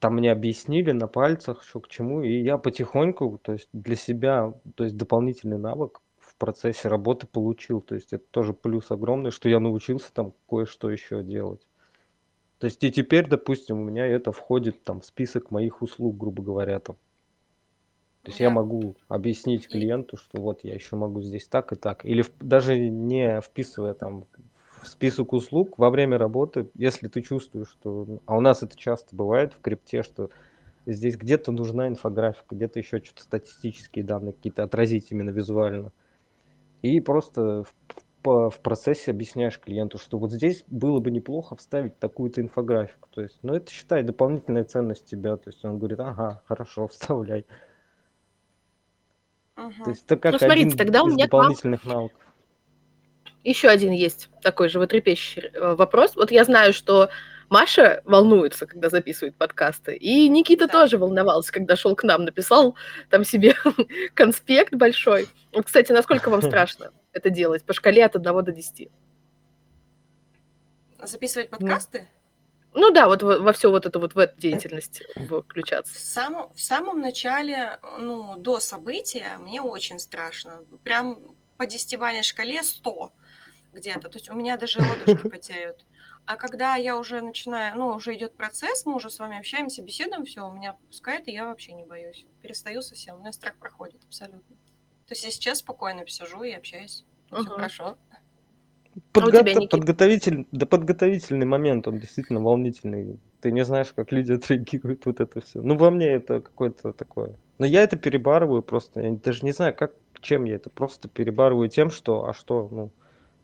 там 0.00 0.16
мне 0.16 0.32
объяснили 0.32 0.90
на 0.90 1.06
пальцах, 1.06 1.62
что 1.62 1.80
к 1.80 1.88
чему, 1.88 2.22
и 2.22 2.40
я 2.42 2.58
потихоньку, 2.58 3.38
то 3.42 3.52
есть 3.52 3.68
для 3.72 3.94
себя, 3.94 4.52
то 4.74 4.84
есть 4.84 4.96
дополнительный 4.96 5.58
навык 5.58 6.00
в 6.18 6.34
процессе 6.36 6.88
работы 6.88 7.28
получил. 7.28 7.80
То 7.80 7.94
есть 7.94 8.12
это 8.12 8.24
тоже 8.32 8.52
плюс 8.52 8.90
огромный, 8.90 9.30
что 9.30 9.48
я 9.48 9.60
научился 9.60 10.12
там 10.12 10.34
кое-что 10.48 10.90
еще 10.90 11.22
делать. 11.22 11.67
То 12.58 12.64
есть 12.66 12.82
и 12.82 12.90
теперь, 12.90 13.28
допустим, 13.28 13.80
у 13.80 13.84
меня 13.84 14.06
это 14.06 14.32
входит 14.32 14.82
там 14.82 15.00
в 15.00 15.04
список 15.06 15.50
моих 15.50 15.80
услуг, 15.80 16.16
грубо 16.16 16.42
говоря, 16.42 16.80
там. 16.80 16.96
То 18.22 18.30
есть 18.30 18.40
я 18.40 18.48
Да. 18.48 18.56
могу 18.56 18.96
объяснить 19.08 19.68
клиенту, 19.68 20.16
что 20.16 20.40
вот 20.40 20.64
я 20.64 20.74
еще 20.74 20.96
могу 20.96 21.22
здесь 21.22 21.46
так 21.46 21.72
и 21.72 21.76
так. 21.76 22.04
Или 22.04 22.22
в- 22.22 22.32
даже 22.40 22.78
не 22.78 23.40
вписывая 23.40 23.94
там 23.94 24.26
в 24.82 24.88
список 24.88 25.32
услуг 25.32 25.78
во 25.78 25.90
время 25.90 26.18
работы, 26.18 26.68
если 26.74 27.08
ты 27.08 27.22
чувствуешь, 27.22 27.70
что... 27.70 28.04
ну, 28.06 28.22
А 28.26 28.36
у 28.36 28.40
нас 28.40 28.62
это 28.62 28.76
часто 28.76 29.14
бывает 29.14 29.54
в 29.54 29.60
крипте, 29.60 30.02
что 30.02 30.30
здесь 30.84 31.16
где-то 31.16 31.52
нужна 31.52 31.88
инфографика, 31.88 32.54
где-то 32.54 32.80
еще 32.80 32.98
что-то 32.98 33.22
статистические 33.22 34.04
данные 34.04 34.32
какие-то 34.32 34.64
отразить 34.64 35.10
именно 35.10 35.30
визуально. 35.30 35.92
И 36.82 37.00
просто 37.00 37.64
по- 38.28 38.50
в 38.50 38.60
процессе 38.60 39.10
объясняешь 39.10 39.58
клиенту, 39.58 39.96
что 39.96 40.18
вот 40.18 40.32
здесь 40.32 40.62
было 40.66 41.00
бы 41.00 41.10
неплохо 41.10 41.56
вставить 41.56 41.98
такую-то 41.98 42.42
инфографику. 42.42 43.08
То 43.10 43.22
есть, 43.22 43.38
ну 43.42 43.54
это 43.54 43.72
считай 43.72 44.02
дополнительная 44.02 44.64
ценность 44.64 45.06
тебя. 45.06 45.38
То 45.38 45.48
есть 45.48 45.64
он 45.64 45.78
говорит, 45.78 45.98
ага, 46.00 46.42
хорошо, 46.46 46.88
вставляй. 46.92 47.46
То 49.54 49.62
Мгм. 49.62 49.88
есть 49.88 50.04
это 50.04 50.18
как 50.18 50.32
Ну, 50.32 50.38
смотрите, 50.38 50.66
один 50.66 50.76
тогда 50.76 51.02
у 51.04 51.08
меня 51.08 51.24
дополнительных 51.24 51.84
навыков. 51.84 52.20
еще 53.44 53.68
один 53.68 53.92
есть 53.92 54.28
такой 54.42 54.68
животрепещущий 54.68 55.48
э, 55.54 55.74
вопрос. 55.74 56.14
Вот 56.14 56.30
я 56.30 56.44
знаю, 56.44 56.74
что 56.74 57.08
Маша 57.48 58.02
волнуется, 58.04 58.66
когда 58.66 58.90
записывает 58.90 59.36
подкасты, 59.36 59.96
и 59.96 60.28
Никита 60.28 60.66
Да. 60.66 60.72
тоже 60.74 60.98
волновался, 60.98 61.50
когда 61.50 61.76
шел 61.76 61.96
к 61.96 62.04
нам, 62.04 62.26
написал 62.26 62.76
там 63.08 63.24
себе 63.24 63.54
конспект 64.14 64.74
большой. 64.74 65.28
Вот, 65.54 65.64
кстати, 65.64 65.92
насколько 65.92 66.28
вам 66.28 66.42
страшно 66.42 66.92
это 67.12 67.30
делать 67.30 67.64
по 67.64 67.72
шкале 67.72 68.04
от 68.04 68.16
1 68.16 68.44
до 68.44 68.52
10? 68.52 68.90
Записывать 71.02 71.50
подкасты? 71.50 72.08
Ну 72.74 72.90
да, 72.90 73.06
вот 73.08 73.22
во, 73.22 73.38
во 73.38 73.52
все 73.52 73.70
вот 73.70 73.86
это 73.86 73.98
вот 73.98 74.14
в 74.14 74.18
эту 74.18 74.38
деятельность 74.38 75.02
В 75.16 75.42
включаться. 75.42 75.98
самом, 75.98 76.52
в 76.54 76.60
самом 76.60 77.00
начале, 77.00 77.78
ну, 77.98 78.36
до 78.36 78.60
события, 78.60 79.38
мне 79.38 79.62
очень 79.62 79.98
страшно. 79.98 80.64
Прям 80.84 81.18
по 81.56 81.66
десятибалльной 81.66 82.22
шкале 82.22 82.62
100 82.62 83.12
где-то. 83.72 84.08
То 84.08 84.18
есть 84.18 84.30
у 84.30 84.34
меня 84.34 84.56
даже 84.56 84.80
лодыжки 84.80 85.28
потеют. 85.30 85.84
А 86.26 86.36
когда 86.36 86.76
я 86.76 86.98
уже 86.98 87.22
начинаю, 87.22 87.76
ну, 87.78 87.88
уже 87.88 88.14
идет 88.14 88.36
процесс, 88.36 88.84
мы 88.84 88.94
уже 88.96 89.08
с 89.08 89.18
вами 89.18 89.38
общаемся, 89.38 89.82
беседуем, 89.82 90.26
все, 90.26 90.46
у 90.46 90.52
меня 90.52 90.74
пускает, 90.88 91.26
и 91.26 91.32
я 91.32 91.46
вообще 91.46 91.72
не 91.72 91.86
боюсь. 91.86 92.26
Перестаю 92.42 92.82
совсем, 92.82 93.16
у 93.16 93.20
меня 93.20 93.32
страх 93.32 93.56
проходит 93.56 94.04
абсолютно. 94.04 94.56
То 95.08 95.14
есть 95.14 95.24
я 95.24 95.30
сейчас 95.30 95.58
спокойно 95.58 96.06
сижу 96.06 96.42
и 96.42 96.52
общаюсь. 96.52 97.04
Все 97.28 97.36
Мгм. 97.40 97.46
хорошо. 97.46 97.96
А 99.14 99.26
у 99.26 99.30
тебя, 99.30 99.66
подготовитель, 99.68 100.46
да 100.52 100.66
подготовительный 100.66 101.46
момент, 101.46 101.88
он 101.88 101.98
действительно 101.98 102.40
волнительный. 102.40 103.18
Ты 103.40 103.52
не 103.52 103.64
знаешь, 103.64 103.92
как 103.94 104.12
люди 104.12 104.32
отреагируют, 104.34 105.06
вот 105.06 105.20
это 105.20 105.40
все. 105.40 105.62
Ну, 105.62 105.78
во 105.78 105.90
мне 105.90 106.08
это 106.08 106.40
какое-то 106.42 106.92
такое. 106.92 107.36
Но 107.58 107.64
я 107.64 107.82
это 107.82 107.96
перебарываю 107.96 108.62
просто. 108.62 109.00
Я 109.00 109.12
даже 109.12 109.44
не 109.46 109.52
знаю, 109.52 109.74
как, 109.74 109.92
чем 110.20 110.44
я 110.44 110.56
это. 110.56 110.68
Просто 110.68 111.08
перебарываю 111.08 111.70
тем, 111.70 111.90
что, 111.90 112.26
а 112.26 112.34
что, 112.34 112.68
ну, 112.70 112.90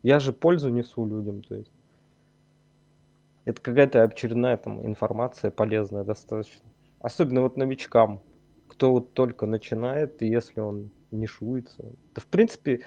я 0.03 0.19
же 0.19 0.33
пользу 0.33 0.69
несу 0.69 1.05
людям, 1.05 1.41
то 1.41 1.55
есть. 1.55 1.71
Это 3.45 3.61
какая-то 3.61 4.03
очередная 4.03 4.57
там 4.57 4.85
информация 4.85 5.51
полезная 5.51 6.03
достаточно. 6.03 6.69
Особенно 6.99 7.41
вот 7.41 7.57
новичкам, 7.57 8.21
кто 8.67 8.91
вот 8.91 9.13
только 9.13 9.45
начинает, 9.45 10.21
и 10.21 10.27
если 10.27 10.59
он 10.59 10.91
нишуется. 11.15 11.83
Да, 12.13 12.21
в 12.21 12.27
принципе, 12.27 12.85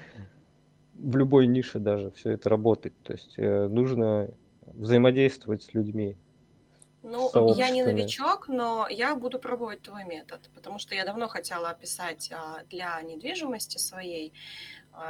в 0.94 1.16
любой 1.16 1.46
нише 1.46 1.78
даже 1.78 2.10
все 2.12 2.30
это 2.32 2.48
работает. 2.48 2.94
То 3.02 3.12
есть 3.12 3.34
э, 3.36 3.68
нужно 3.68 4.28
взаимодействовать 4.74 5.62
с 5.62 5.74
людьми. 5.74 6.16
Ну, 7.02 7.28
с 7.28 7.56
я 7.56 7.70
не 7.70 7.84
новичок, 7.84 8.48
но 8.48 8.86
я 8.90 9.14
буду 9.14 9.38
пробовать 9.38 9.82
твой 9.82 10.04
метод, 10.04 10.50
потому 10.54 10.78
что 10.78 10.94
я 10.94 11.04
давно 11.04 11.28
хотела 11.28 11.70
описать 11.70 12.30
а, 12.32 12.64
для 12.68 13.00
недвижимости 13.02 13.78
своей, 13.78 14.32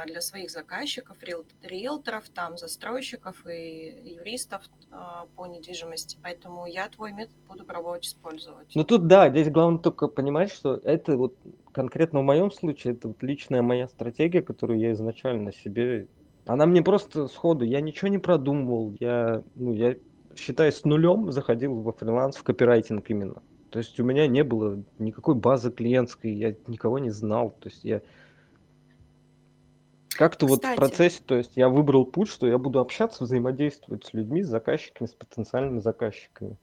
для 0.05 0.21
своих 0.21 0.51
заказчиков, 0.51 1.17
риэл- 1.21 1.45
риэлторов, 1.63 2.29
там, 2.29 2.57
застройщиков 2.57 3.45
и 3.47 4.15
юристов 4.19 4.63
а, 4.91 5.25
по 5.35 5.47
недвижимости. 5.47 6.17
Поэтому 6.21 6.65
я 6.65 6.87
твой 6.89 7.11
метод 7.11 7.35
буду 7.47 7.65
пробовать 7.65 8.05
использовать. 8.05 8.67
Ну 8.75 8.83
тут 8.83 9.07
да, 9.07 9.29
здесь 9.29 9.49
главное 9.49 9.79
только 9.79 10.07
понимать, 10.07 10.51
что 10.51 10.75
это 10.75 11.17
вот 11.17 11.35
конкретно 11.71 12.19
в 12.19 12.23
моем 12.23 12.51
случае, 12.51 12.93
это 12.93 13.07
вот 13.09 13.21
личная 13.23 13.61
моя 13.61 13.87
стратегия, 13.87 14.41
которую 14.41 14.79
я 14.79 14.91
изначально 14.93 15.53
себе... 15.53 16.07
Она 16.45 16.65
мне 16.65 16.81
просто 16.81 17.27
сходу, 17.27 17.63
я 17.63 17.79
ничего 17.81 18.07
не 18.07 18.17
продумывал, 18.17 18.95
я, 18.99 19.43
ну, 19.55 19.73
я 19.73 19.95
считаю, 20.35 20.71
с 20.71 20.83
нулем 20.83 21.31
заходил 21.31 21.75
во 21.75 21.91
фриланс, 21.93 22.37
в 22.37 22.43
копирайтинг 22.43 23.07
именно. 23.09 23.41
То 23.69 23.79
есть 23.79 23.99
у 23.99 24.03
меня 24.03 24.25
не 24.27 24.43
было 24.43 24.81
никакой 24.97 25.35
базы 25.35 25.71
клиентской, 25.71 26.33
я 26.33 26.55
никого 26.65 26.97
не 26.97 27.11
знал. 27.11 27.51
То 27.59 27.69
есть 27.69 27.83
я 27.83 28.01
как-то 30.19 30.47
вот 30.47 30.65
в 30.65 30.75
процессе, 30.75 31.21
то 31.25 31.35
есть 31.35 31.53
я 31.55 31.69
выбрал 31.69 32.05
путь, 32.05 32.27
что 32.27 32.45
я 32.45 32.57
буду 32.57 32.79
общаться, 32.79 33.23
взаимодействовать 33.23 34.05
с 34.05 34.13
людьми, 34.13 34.43
с 34.43 34.49
заказчиками, 34.49 35.07
с 35.07 35.13
потенциальными 35.13 35.79
заказчиками. 35.79 36.57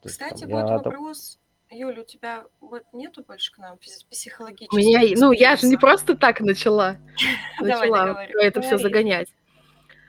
То 0.00 0.08
есть, 0.08 0.18
Кстати, 0.20 0.40
там, 0.40 0.50
вот 0.50 0.68
я 0.68 0.76
вопрос. 0.78 1.38
Юля, 1.70 2.02
у 2.02 2.04
тебя 2.04 2.44
вот 2.60 2.82
нету 2.92 3.22
больше 3.22 3.52
к 3.52 3.58
нам 3.58 3.76
пси- 3.76 4.04
У 4.08 4.10
психологического 4.10 4.76
меня, 4.76 5.02
ну, 5.20 5.30
я 5.30 5.54
же 5.54 5.68
не 5.68 5.76
просто 5.76 6.16
так 6.16 6.40
начала, 6.40 6.96
начала 7.60 8.26
это 8.40 8.60
все 8.60 8.76
загонять. 8.76 9.32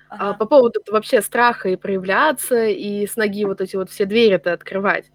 А 0.09 0.29
Ага. 0.29 0.39
по 0.39 0.47
поводу 0.47 0.81
вообще 0.87 1.21
страха 1.21 1.69
и 1.69 1.75
проявляться, 1.75 2.65
и 2.65 3.05
с 3.05 3.15
ноги 3.15 3.45
вот 3.45 3.61
эти 3.61 3.75
вот 3.75 3.91
все 3.91 4.05
двери-то 4.05 4.53
открывать. 4.53 5.11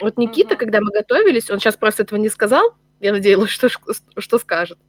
Вот 0.00 0.18
Никита, 0.18 0.56
Мгм. 0.56 0.58
когда 0.58 0.80
мы 0.80 0.90
готовились, 0.90 1.48
он 1.48 1.60
сейчас 1.60 1.76
просто 1.76 2.02
этого 2.02 2.18
не 2.18 2.28
сказал, 2.28 2.74
я 2.98 3.12
надеялась, 3.12 3.50
что, 3.50 3.68
что 3.68 4.38
скажет. 4.40 4.80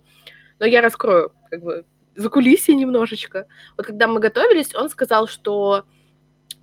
Но 0.60 0.66
я 0.66 0.82
раскрою, 0.82 1.32
как 1.50 1.62
бы, 1.62 1.86
за 2.16 2.30
кулисье 2.30 2.76
немножечко. 2.76 3.48
Вот 3.78 3.86
когда 3.86 4.08
мы 4.08 4.20
готовились, 4.20 4.74
он 4.76 4.90
сказал, 4.90 5.28
что 5.28 5.86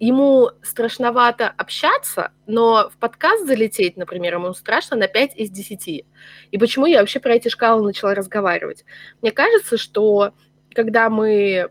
ему 0.00 0.50
страшновато 0.62 1.48
общаться, 1.48 2.32
но 2.46 2.90
в 2.90 2.98
подкаст 2.98 3.46
залететь, 3.46 3.96
например, 3.96 4.34
ему 4.34 4.52
страшно 4.54 4.96
на 4.96 5.06
5 5.06 5.36
из 5.36 5.50
10. 5.50 5.88
И 6.50 6.58
почему 6.58 6.86
я 6.86 7.00
вообще 7.00 7.20
про 7.20 7.34
эти 7.34 7.48
шкалы 7.48 7.82
начала 7.82 8.14
разговаривать? 8.14 8.84
Мне 9.22 9.30
кажется, 9.30 9.76
что 9.78 10.34
когда 10.74 11.08
мы 11.08 11.70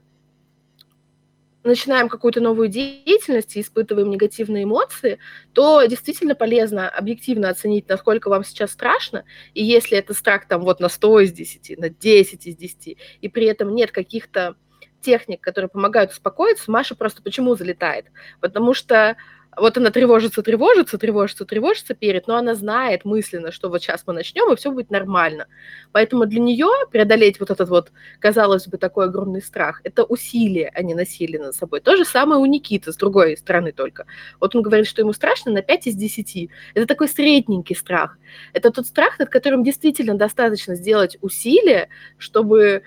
начинаем 1.64 2.10
какую-то 2.10 2.42
новую 2.42 2.68
деятельность 2.68 3.56
и 3.56 3.62
испытываем 3.62 4.10
негативные 4.10 4.64
эмоции, 4.64 5.20
то 5.54 5.84
действительно 5.86 6.36
полезно 6.36 6.90
объективно 6.90 7.50
оценить, 7.50 7.88
насколько 7.88 8.30
вам 8.30 8.44
сейчас 8.44 8.72
страшно, 8.72 9.26
и 9.54 9.64
если 9.64 9.98
это 9.98 10.14
страх 10.14 10.48
там 10.48 10.62
вот 10.62 10.80
на 10.80 10.90
100 10.90 11.20
из 11.22 11.32
10, 11.32 11.80
на 11.80 11.90
10 11.90 12.48
из 12.48 12.56
10, 12.56 12.98
и 13.22 13.28
при 13.30 13.46
этом 13.46 13.74
нет 13.74 13.92
каких-то 13.92 14.56
техник, 15.02 15.42
которые 15.42 15.70
помогают 15.70 16.12
успокоиться, 16.12 16.72
Маша 16.72 16.96
просто 16.96 17.22
почему 17.22 17.56
залетает? 17.56 18.06
Потому 18.40 18.74
что 18.74 19.18
вот 19.58 19.78
она 19.78 19.92
тревожится, 19.92 20.42
тревожится, 20.42 20.98
тревожится, 20.98 21.46
тревожится 21.46 21.94
перед, 21.94 22.28
но 22.28 22.36
она 22.36 22.56
знает 22.56 23.06
мысленно, 23.06 23.52
что 23.52 23.70
вот 23.70 23.82
сейчас 23.82 24.04
мы 24.06 24.14
начнем, 24.14 24.52
и 24.52 24.56
все 24.56 24.72
будет 24.72 24.90
нормально. 24.90 25.48
Поэтому 25.92 26.26
для 26.26 26.40
нее 26.40 26.68
преодолеть 26.92 27.40
вот 27.40 27.52
этот 27.52 27.70
вот, 27.70 27.92
казалось 28.20 28.68
бы, 28.68 28.78
такой 28.78 29.06
огромный 29.06 29.42
страх, 29.42 29.82
это 29.84 30.04
усилие, 30.04 30.72
а 30.74 30.82
не 30.82 30.94
насилие 30.94 31.40
над 31.40 31.56
собой. 31.56 31.82
То 31.82 31.96
же 31.96 32.06
самое 32.06 32.42
у 32.42 32.46
Никиты, 32.46 32.92
с 32.92 32.96
другой 32.96 33.38
стороны 33.38 33.72
только. 33.72 34.06
Вот 34.40 34.56
он 34.56 34.62
говорит, 34.62 34.88
что 34.88 35.02
ему 35.02 35.14
страшно 35.14 35.52
на 35.52 35.62
5 35.62 35.88
из 35.88 35.96
10. 35.96 36.50
Это 36.74 36.88
такой 36.88 37.08
средненький 37.08 37.76
страх. 37.76 38.18
Это 38.54 38.72
тот 38.72 38.88
страх, 38.88 39.20
над 39.20 39.30
которым 39.30 39.64
действительно 39.64 40.16
достаточно 40.16 40.76
сделать 40.76 41.18
усилие, 41.22 41.90
чтобы 42.18 42.84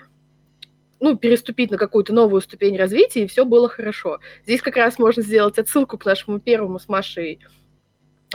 ну, 0.99 1.17
переступить 1.17 1.71
на 1.71 1.77
какую-то 1.77 2.13
новую 2.13 2.41
ступень 2.41 2.77
развития, 2.77 3.23
и 3.23 3.27
все 3.27 3.45
было 3.45 3.69
хорошо. 3.69 4.19
Здесь 4.43 4.61
как 4.61 4.77
раз 4.77 4.97
можно 4.99 5.21
сделать 5.21 5.57
отсылку 5.57 5.97
к 5.97 6.05
нашему 6.05 6.39
первому 6.39 6.79
с 6.79 6.87
Машей 6.87 7.39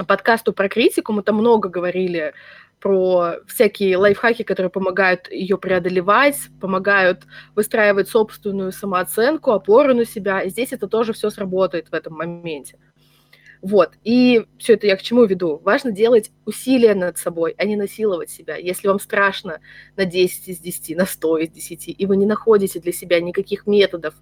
подкасту 0.06 0.52
про 0.52 0.68
критику. 0.68 1.12
Мы 1.12 1.22
там 1.22 1.36
много 1.36 1.68
говорили 1.68 2.32
про 2.80 3.36
всякие 3.46 3.96
лайфхаки, 3.96 4.42
которые 4.42 4.70
помогают 4.70 5.30
ее 5.30 5.56
преодолевать, 5.56 6.36
помогают 6.60 7.22
выстраивать 7.54 8.08
собственную 8.08 8.72
самооценку, 8.72 9.52
опору 9.52 9.94
на 9.94 10.04
себя. 10.04 10.40
И 10.40 10.50
здесь 10.50 10.72
это 10.72 10.88
тоже 10.88 11.12
все 11.12 11.30
сработает 11.30 11.88
в 11.88 11.94
этом 11.94 12.14
моменте. 12.14 12.78
Вот. 13.62 13.92
И 14.02 14.44
все 14.58 14.74
это 14.74 14.88
я 14.88 14.96
к 14.96 15.02
чему 15.02 15.24
веду? 15.24 15.60
Важно 15.62 15.92
делать 15.92 16.32
усилия 16.44 16.96
над 16.96 17.16
собой, 17.16 17.54
а 17.56 17.64
не 17.64 17.76
насиловать 17.76 18.28
себя. 18.28 18.56
Если 18.56 18.88
вам 18.88 18.98
страшно 18.98 19.60
на 19.96 20.04
10 20.04 20.48
из 20.48 20.58
10, 20.58 20.96
на 20.96 21.06
100 21.06 21.38
из 21.38 21.50
10, 21.50 21.94
и 21.96 22.06
вы 22.06 22.16
не 22.16 22.26
находите 22.26 22.80
для 22.80 22.90
себя 22.92 23.20
никаких 23.20 23.68
методов 23.68 24.14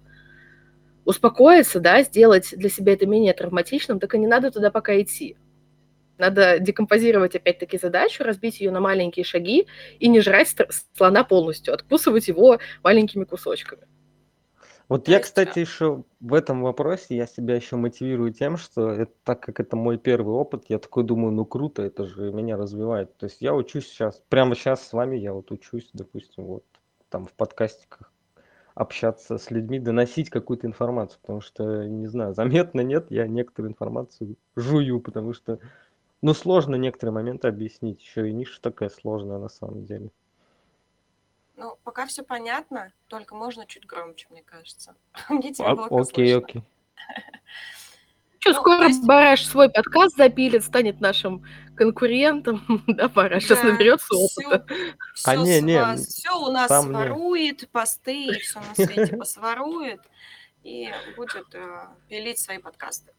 успокоиться, 1.05 1.79
да, 1.79 2.03
сделать 2.03 2.53
для 2.55 2.69
себя 2.69 2.93
это 2.93 3.07
менее 3.07 3.33
травматичным, 3.33 3.99
так 3.99 4.13
и 4.13 4.19
не 4.19 4.27
надо 4.27 4.51
туда 4.51 4.69
пока 4.69 5.01
идти. 5.01 5.35
Надо 6.19 6.59
декомпозировать 6.59 7.35
опять-таки 7.35 7.79
задачу, 7.79 8.23
разбить 8.23 8.61
ее 8.61 8.69
на 8.69 8.79
маленькие 8.79 9.25
шаги 9.25 9.65
и 9.97 10.07
не 10.07 10.21
жрать 10.21 10.55
слона 10.95 11.23
полностью, 11.23 11.73
откусывать 11.73 12.27
его 12.27 12.59
маленькими 12.83 13.23
кусочками. 13.23 13.87
Вот 14.91 15.07
я, 15.07 15.21
кстати, 15.21 15.57
еще 15.57 16.03
в 16.19 16.33
этом 16.33 16.63
вопросе, 16.63 17.15
я 17.15 17.25
себя 17.25 17.55
еще 17.55 17.77
мотивирую 17.77 18.33
тем, 18.33 18.57
что 18.57 18.89
это, 18.89 19.13
так 19.23 19.39
как 19.39 19.61
это 19.61 19.77
мой 19.77 19.97
первый 19.97 20.33
опыт, 20.33 20.65
я 20.67 20.79
такой 20.79 21.05
думаю, 21.05 21.31
ну 21.31 21.45
круто, 21.45 21.81
это 21.81 22.05
же 22.05 22.33
меня 22.33 22.57
развивает. 22.57 23.15
То 23.15 23.27
есть 23.27 23.37
я 23.39 23.55
учусь 23.55 23.87
сейчас, 23.87 24.21
прямо 24.27 24.53
сейчас 24.53 24.85
с 24.85 24.91
вами 24.91 25.15
я 25.15 25.31
вот 25.31 25.49
учусь, 25.49 25.89
допустим, 25.93 26.43
вот 26.43 26.65
там 27.07 27.25
в 27.25 27.31
подкастиках 27.31 28.11
общаться 28.75 29.37
с 29.37 29.49
людьми, 29.49 29.79
доносить 29.79 30.29
какую-то 30.29 30.67
информацию, 30.67 31.19
потому 31.21 31.39
что, 31.39 31.87
не 31.87 32.07
знаю, 32.07 32.33
заметно 32.35 32.81
нет, 32.81 33.05
я 33.11 33.27
некоторую 33.27 33.71
информацию 33.71 34.35
жую, 34.57 34.99
потому 34.99 35.31
что, 35.31 35.59
ну, 36.21 36.33
сложно 36.33 36.75
некоторые 36.75 37.13
моменты 37.13 37.47
объяснить, 37.47 38.01
еще 38.01 38.29
и 38.29 38.33
ниша 38.33 38.61
такая 38.61 38.89
сложная 38.89 39.37
на 39.37 39.47
самом 39.47 39.85
деле. 39.85 40.11
Ну, 41.61 41.77
пока 41.83 42.07
все 42.07 42.23
понятно, 42.23 42.91
только 43.07 43.35
можно 43.35 43.67
чуть 43.67 43.85
громче, 43.85 44.25
мне 44.31 44.41
кажется. 44.41 44.95
Мне 45.29 45.53
тебя 45.53 45.69
А, 45.69 45.75
плохо 45.75 46.09
окей, 46.09 46.31
слышно. 46.31 46.37
окей. 46.39 46.63
Что, 48.39 48.53
Ну, 48.53 48.59
скоро 48.59 48.89
Бараш 49.03 49.45
свой 49.45 49.69
подкаст 49.69 50.17
запилит, 50.17 50.63
станет 50.63 50.99
нашим 51.01 51.45
конкурентом. 51.75 52.63
Да, 52.87 53.09
Бараш 53.09 53.43
сейчас 53.43 53.61
наберется 53.61 54.15
опыта. 54.15 54.65
А, 55.23 55.35
не, 55.35 55.61
не, 55.61 55.97
всё 55.97 56.47
у 56.47 56.51
нас 56.51 56.67
сворует, 56.67 57.69
посты 57.69 58.25
и 58.25 58.39
все 58.39 58.59
на 58.59 58.73
свете 58.73 59.15
посворует, 59.15 60.01
и 60.63 60.91
будет 61.15 61.53
э, 61.53 61.87
пилить 62.09 62.39
свои 62.39 62.57
подкасты. 62.57 63.13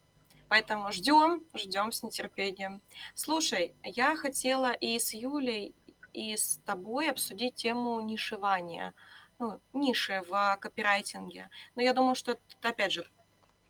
Поэтому 0.48 0.90
ждем, 0.90 1.44
ждем 1.54 1.92
с 1.92 2.02
нетерпением. 2.02 2.82
Слушай, 3.14 3.72
я 3.84 4.16
хотела 4.16 4.72
и 4.72 4.98
с 4.98 5.14
Юлей, 5.14 5.76
и 6.12 6.36
с 6.36 6.60
тобой 6.64 7.10
обсудить 7.10 7.54
тему 7.54 8.00
нишевания, 8.00 8.94
ну, 9.38 9.60
ниши 9.72 10.22
в 10.28 10.56
копирайтинге. 10.60 11.50
Но 11.74 11.82
я 11.82 11.94
думаю, 11.94 12.14
что 12.14 12.32
это, 12.32 12.68
опять 12.68 12.92
же, 12.92 13.06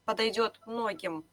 подойдет 0.04 0.60
многим 0.66 1.24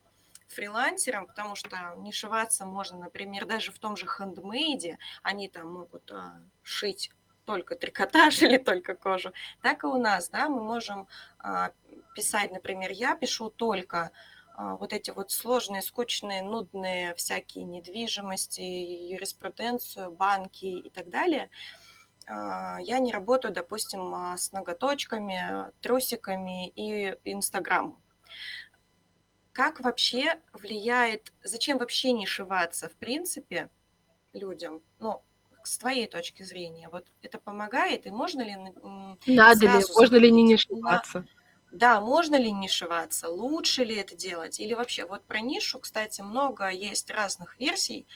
фрилансерам, 0.47 1.27
потому 1.27 1.55
что 1.55 1.93
нишеваться 1.97 2.65
можно, 2.65 2.97
например, 2.97 3.45
даже 3.45 3.71
в 3.71 3.79
том 3.79 3.95
же 3.95 4.07
хендмейде, 4.07 4.97
они 5.21 5.47
там 5.47 5.71
могут 5.71 6.11
а, 6.11 6.41
шить 6.63 7.11
только 7.45 7.75
трикотаж 7.75 8.41
или 8.41 8.57
только 8.57 8.95
кожу, 8.95 9.31
так 9.61 9.83
и 9.83 9.87
у 9.87 9.97
нас, 9.97 10.29
да, 10.29 10.49
мы 10.49 10.63
можем 10.63 11.07
а, 11.39 11.71
писать, 12.15 12.51
например, 12.51 12.91
я 12.91 13.15
пишу 13.15 13.49
только 13.49 14.11
вот 14.77 14.93
эти 14.93 15.11
вот 15.11 15.31
сложные, 15.31 15.81
скучные, 15.81 16.43
нудные 16.43 17.15
всякие 17.15 17.65
недвижимости, 17.65 18.61
юриспруденцию, 18.61 20.11
банки 20.11 20.65
и 20.65 20.89
так 20.89 21.09
далее. 21.09 21.49
А, 22.27 22.79
Я 22.81 22.99
не 22.99 23.11
работаю, 23.11 23.53
допустим, 23.53 24.13
а, 24.13 24.37
с 24.37 24.51
ноготочками, 24.51 25.71
трусиками 25.81 26.69
и 26.69 27.15
Инстаграмом. 27.25 28.01
Как 29.51 29.79
вообще 29.81 30.39
влияет, 30.53 31.33
зачем 31.43 31.79
вообще 31.79 32.11
не 32.13 32.25
шиваться, 32.25 32.87
в 32.87 32.95
принципе, 32.95 33.69
людям? 34.33 34.81
Ну, 34.99 35.23
с 35.63 35.77
твоей 35.77 36.07
точки 36.07 36.43
зрения, 36.43 36.89
вот 36.89 37.07
это 37.21 37.39
помогает, 37.39 38.05
и 38.05 38.11
можно 38.11 38.41
ли 38.41 38.55
Надо 39.25 39.65
ли, 39.65 39.85
можно 39.95 40.15
ли 40.17 40.31
не 40.31 40.43
не 40.43 40.57
шибаться? 40.57 41.25
Да, 41.71 42.01
можно 42.01 42.35
ли 42.35 42.51
не 42.51 42.67
шиваться, 42.67 43.29
лучше 43.29 43.83
ли 43.83 43.95
это 43.95 44.15
делать, 44.15 44.59
или 44.59 44.73
вообще, 44.73 45.05
вот 45.05 45.23
про 45.25 45.39
нишу, 45.39 45.79
кстати, 45.79 46.21
много 46.21 46.69
есть 46.69 47.11
разных 47.11 47.59
версий, 47.59 48.07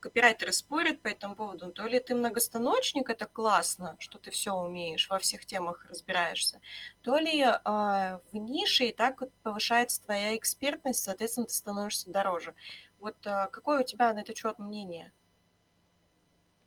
копирайтеры 0.00 0.52
спорят 0.52 1.02
по 1.02 1.08
этому 1.08 1.36
поводу, 1.36 1.70
то 1.70 1.86
ли 1.86 2.00
ты 2.00 2.14
многостаночник, 2.14 3.10
это 3.10 3.26
классно, 3.26 3.96
что 3.98 4.18
ты 4.18 4.30
все 4.30 4.52
умеешь, 4.52 5.08
во 5.08 5.18
всех 5.18 5.44
темах 5.44 5.86
разбираешься, 5.88 6.60
то 7.02 7.18
ли 7.18 7.42
а, 7.42 8.20
в 8.32 8.36
нише 8.36 8.86
и 8.86 8.92
так 8.92 9.20
вот 9.20 9.30
повышается 9.42 10.02
твоя 10.02 10.36
экспертность, 10.36 11.04
соответственно, 11.04 11.46
ты 11.46 11.52
становишься 11.52 12.10
дороже. 12.10 12.54
Вот 12.98 13.16
а, 13.26 13.46
какое 13.48 13.80
у 13.80 13.84
тебя 13.84 14.12
на 14.12 14.20
этот 14.20 14.36
счет 14.36 14.58
мнение? 14.58 15.12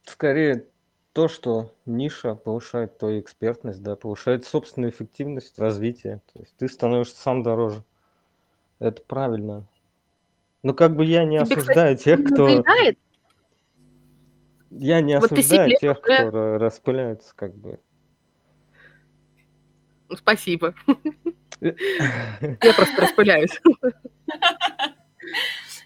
Скорее 0.06 0.68
то, 1.14 1.28
что 1.28 1.74
ниша 1.86 2.34
повышает 2.36 2.98
твою 2.98 3.20
экспертность, 3.22 3.82
да, 3.84 3.96
повышает 3.96 4.46
собственную 4.46 4.92
эффективность, 4.92 5.58
развитие. 5.60 6.22
То 6.34 6.40
есть 6.40 6.56
ты 6.58 6.68
становишься 6.68 7.16
сам 7.22 7.44
дороже. 7.44 7.84
Это 8.80 9.02
правильно. 9.04 9.66
Но 10.64 10.74
как 10.74 10.96
бы 10.96 11.06
я 11.06 11.24
не 11.24 11.38
Тебе, 11.38 11.56
кстати, 11.56 11.60
осуждаю 11.62 11.98
тех, 11.98 12.20
Не 12.20 12.26
кто... 12.26 12.44
надоедает? 12.48 12.98
Я 14.72 15.02
не 15.02 15.20
Вот 15.20 15.32
осуждаю 15.32 15.70
тех, 15.80 16.00
уже- 16.02 16.02
кто 16.02 16.30
ра- 16.30 16.58
распыляется, 16.58 17.34
как 17.36 17.54
бы. 17.56 17.80
Ну, 20.10 20.16
Спасибо. 20.16 20.74
Я 21.62 22.74
просто 22.76 23.02
распыляюсь. 23.02 23.62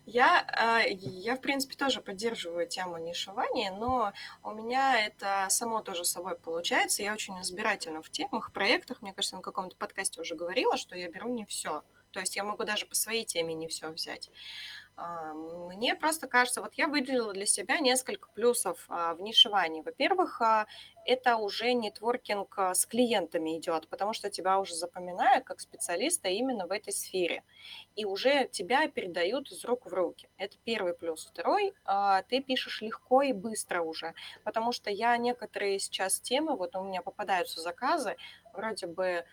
Я, 0.09 0.45
а, 0.53 0.79
я, 0.87 1.35
в 1.35 1.41
принципе, 1.41 1.75
тоже 1.75 1.99
поддерживаю 1.99 2.65
тему 2.65 2.97
нишевания, 2.97 3.73
но 3.73 4.13
у 4.41 4.51
меня 4.51 5.05
это 5.05 5.47
само 5.49 5.81
тоже 5.81 6.05
собой 6.05 6.37
получается. 6.37 7.03
Я 7.03 7.11
очень 7.11 7.39
избирательна 7.41 8.01
в 8.01 8.09
темах, 8.09 8.53
проектах. 8.53 9.01
Мне 9.01 9.11
кажется, 9.11 9.35
на 9.35 9.41
каком-то 9.41 9.75
подкасте 9.75 10.21
уже 10.21 10.35
говорила, 10.35 10.77
что 10.77 10.95
я 10.95 11.09
беру 11.09 11.27
не 11.27 11.45
все. 11.45 11.83
То 12.11 12.21
есть 12.21 12.37
я 12.37 12.45
могу 12.45 12.63
даже 12.63 12.85
по 12.85 12.95
своей 12.95 13.25
теме 13.25 13.53
не 13.53 13.67
все 13.67 13.89
взять. 13.89 14.31
А, 14.97 15.33
Мне 15.33 15.95
просто 15.95 16.27
кажется, 16.27 16.59
вот 16.61 16.73
я 16.73 16.87
выделила 16.87 17.31
для 17.31 17.45
себя 17.45 17.77
несколько 17.77 18.29
плюсов 18.29 18.83
а, 18.89 19.13
в 19.13 19.21
нишевании. 19.21 19.83
Во-первых, 19.83 20.41
а, 20.41 20.65
это 21.05 21.37
уже 21.37 21.73
нетворкинг 21.73 22.57
с 22.73 22.85
клиентами 22.87 23.59
идет, 23.59 23.87
потому 23.89 24.13
что 24.13 24.31
тебя 24.31 24.59
уже 24.59 24.73
запоминают 24.73 25.45
как 25.45 25.59
специалиста 25.59 26.29
именно 26.29 26.65
в 26.65 26.71
этой 26.71 26.91
сфере 26.91 27.43
и 27.95 28.05
уже 28.05 28.47
тебя 28.51 28.87
передают 28.89 29.51
из 29.51 29.63
рук 29.63 29.85
в 29.85 29.93
руки. 29.93 30.27
Это 30.37 30.57
первый 30.65 30.93
плюс. 30.93 31.25
Второй, 31.25 31.73
ты 32.27 32.41
пишешь 32.41 32.81
легко 32.81 33.21
и 33.21 33.31
быстро 33.31 33.81
уже, 33.83 34.15
потому 34.43 34.73
что 34.73 34.89
я 34.89 35.15
некоторые 35.15 35.79
сейчас 35.79 36.19
темы, 36.19 36.57
вот 36.57 36.75
у 36.75 36.83
меня 36.83 37.01
попадаются 37.01 37.61
заказы, 37.61 38.17
вроде 38.51 38.87
бы 38.87 39.23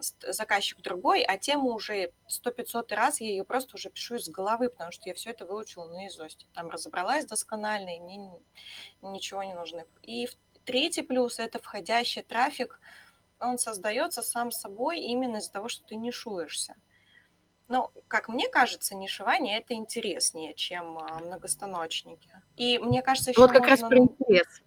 заказчик 0.00 0.80
другой, 0.80 1.22
а 1.22 1.38
тему 1.38 1.72
уже 1.72 2.12
сто 2.26 2.50
500 2.50 2.92
раз 2.92 3.20
я 3.20 3.28
ее 3.28 3.44
просто 3.44 3.76
уже 3.76 3.90
пишу 3.90 4.16
из 4.16 4.28
головы, 4.28 4.68
потому 4.68 4.92
что 4.92 5.08
я 5.08 5.14
все 5.14 5.30
это 5.30 5.46
выучила 5.46 5.86
наизусть. 5.88 6.46
Там 6.54 6.70
разобралась 6.70 7.26
досконально, 7.26 7.96
и 7.96 8.00
мне 8.00 8.16
ни- 8.16 8.40
ничего 9.02 9.42
не 9.42 9.54
нужно. 9.54 9.84
И 10.02 10.28
третий 10.64 11.02
плюс– 11.02 11.38
это 11.38 11.58
входящий 11.58 12.22
трафик, 12.22 12.80
он 13.40 13.58
создается 13.58 14.22
сам 14.22 14.50
собой 14.50 15.00
именно 15.00 15.38
из-за 15.38 15.52
того, 15.52 15.68
что 15.68 15.84
ты 15.84 15.96
нишуешься. 15.96 16.76
Ну, 17.68 17.90
как 18.08 18.28
мне 18.28 18.48
кажется, 18.48 18.94
нишевание 18.94 19.58
это 19.58 19.74
интереснее, 19.74 20.54
чем 20.54 20.98
а, 20.98 21.18
многостаночники. 21.20 22.30
И 22.56 22.78
мне 22.78 23.02
кажется, 23.02 23.30
еще 23.30 23.40
Вот 23.40 23.50
как 23.50 23.66
раз 23.66 23.80
можно, 23.80 23.88
про 23.88 23.96
ну, 23.96 24.04
интерес. 24.04 24.62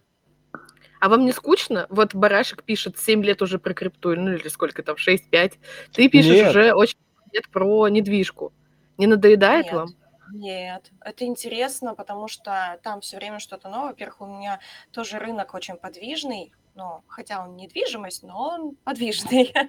А 1.05 1.07
вам 1.07 1.23
не 1.23 1.33
скучно? 1.33 1.85
Вот 1.91 2.15
Барашек 2.15 2.63
пишет 2.63 2.97
7 2.97 3.23
лет 3.23 3.39
уже 3.43 3.59
про 3.59 3.75
крипту, 3.75 4.15
ну 4.15 4.33
или 4.33 4.47
сколько 4.47 4.81
там, 4.81 4.95
6-5. 4.95 5.53
Ты 5.93 6.09
пишешь 6.09 6.31
Нет. 6.31 6.49
уже 6.49 6.73
очень 6.73 6.97
лет 7.31 7.47
про 7.49 7.87
недвижку. 7.89 8.51
Не 8.97 9.05
надоедает 9.05 9.65
Нет. 9.65 9.73
вам? 9.75 9.89
Нет, 10.33 10.91
это 11.01 11.25
интересно, 11.25 11.93
потому 11.93 12.27
что 12.27 12.79
там 12.81 13.01
все 13.01 13.17
время 13.17 13.37
что-то 13.37 13.69
новое. 13.69 13.89
Во-первых, 13.89 14.21
у 14.21 14.25
меня 14.25 14.59
тоже 14.91 15.19
рынок 15.19 15.53
очень 15.53 15.75
подвижный, 15.75 16.51
но 16.75 17.03
хотя 17.07 17.43
он 17.43 17.55
недвижимость, 17.55 18.23
но 18.23 18.49
он 18.49 18.75
подвижный. 18.83 19.53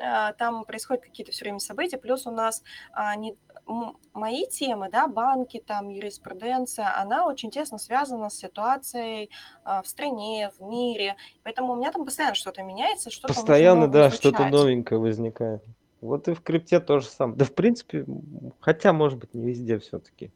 А, 0.00 0.32
Там 0.34 0.64
происходят 0.64 1.02
какие-то 1.02 1.32
все 1.32 1.44
время 1.44 1.58
события. 1.58 1.98
Плюс 1.98 2.26
у 2.26 2.30
нас 2.30 2.62
а, 2.92 3.16
не- 3.16 3.36
мои 4.12 4.46
темы, 4.46 4.88
да, 4.90 5.06
банки, 5.06 5.62
там 5.64 5.88
юриспруденция, 5.88 6.96
она 7.00 7.26
очень 7.26 7.50
тесно 7.50 7.78
связана 7.78 8.30
с 8.30 8.34
ситуацией 8.36 9.30
а, 9.64 9.82
в 9.82 9.88
стране, 9.88 10.50
в 10.58 10.62
мире. 10.62 11.16
Поэтому 11.42 11.72
у 11.72 11.76
меня 11.76 11.92
там 11.92 12.04
постоянно 12.04 12.34
что-то 12.34 12.62
меняется, 12.62 13.10
что-то 13.10 13.34
Постоянно, 13.34 13.88
да, 13.88 14.10
что-то 14.10 14.46
новенькое 14.46 15.00
возникает. 15.00 15.62
Вот 16.00 16.28
и 16.28 16.34
в 16.34 16.42
крипте 16.42 16.80
тоже 16.80 17.06
самое. 17.06 17.38
Да, 17.38 17.44
в 17.44 17.52
принципе, 17.52 18.04
хотя, 18.60 18.92
может 18.92 19.18
быть, 19.18 19.34
не 19.34 19.44
везде 19.44 19.78
все-таки. 19.78 20.30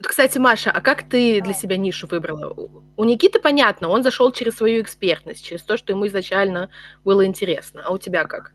Кстати, 0.00 0.38
Маша, 0.38 0.70
а 0.70 0.80
как 0.80 1.08
ты 1.08 1.40
для 1.40 1.54
себя 1.54 1.76
нишу 1.76 2.06
выбрала? 2.06 2.52
У- 2.96 3.04
Никиты 3.04 3.40
понятно, 3.40 3.88
он 3.88 4.02
зашел 4.02 4.30
через 4.32 4.56
свою 4.56 4.80
экспертность, 4.82 5.44
через 5.44 5.62
то, 5.62 5.76
что 5.76 5.92
ему 5.92 6.06
изначально 6.06 6.70
было 7.04 7.26
интересно. 7.26 7.82
А 7.84 7.92
у 7.92 7.98
тебя 7.98 8.24
как? 8.24 8.52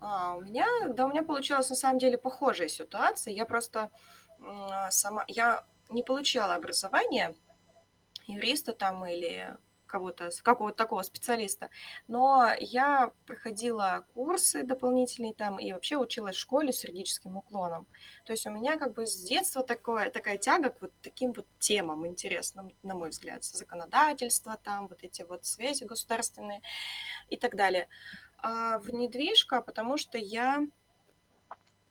А, 0.00 0.34
у 0.36 0.42
меня, 0.42 0.66
да, 0.88 1.06
у 1.06 1.08
меня 1.10 1.22
получилась 1.22 1.70
на 1.70 1.76
самом 1.76 1.98
деле 1.98 2.18
похожая 2.18 2.68
ситуация. 2.68 3.32
Я 3.32 3.46
просто 3.46 3.90
сама, 4.90 5.24
я 5.28 5.64
не 5.88 6.02
получала 6.02 6.54
образование 6.54 7.34
юриста 8.26 8.72
там 8.72 9.06
или 9.06 9.56
кого-то, 9.94 10.30
какого-то 10.42 10.76
такого 10.76 11.02
специалиста. 11.02 11.70
Но 12.08 12.50
я 12.58 13.12
проходила 13.26 14.04
курсы 14.12 14.64
дополнительные 14.64 15.34
там 15.34 15.60
и 15.60 15.72
вообще 15.72 15.96
училась 15.96 16.34
в 16.34 16.40
школе 16.40 16.72
с 16.72 16.82
юридическим 16.82 17.36
уклоном. 17.36 17.86
То 18.24 18.32
есть 18.32 18.44
у 18.44 18.50
меня 18.50 18.76
как 18.76 18.94
бы 18.94 19.06
с 19.06 19.22
детства 19.22 19.62
такое, 19.62 20.10
такая 20.10 20.36
тяга 20.36 20.70
к 20.70 20.80
вот 20.80 20.92
таким 21.00 21.32
вот 21.32 21.46
темам 21.60 22.08
интересным, 22.08 22.72
на 22.82 22.96
мой 22.96 23.10
взгляд, 23.10 23.44
законодательство 23.44 24.58
там, 24.64 24.88
вот 24.88 25.04
эти 25.04 25.22
вот 25.22 25.46
связи 25.46 25.84
государственные 25.84 26.60
и 27.28 27.36
так 27.36 27.54
далее. 27.54 27.86
А 28.38 28.80
в 28.80 28.92
недвижка, 28.92 29.62
потому 29.62 29.96
что 29.96 30.18
я, 30.18 30.66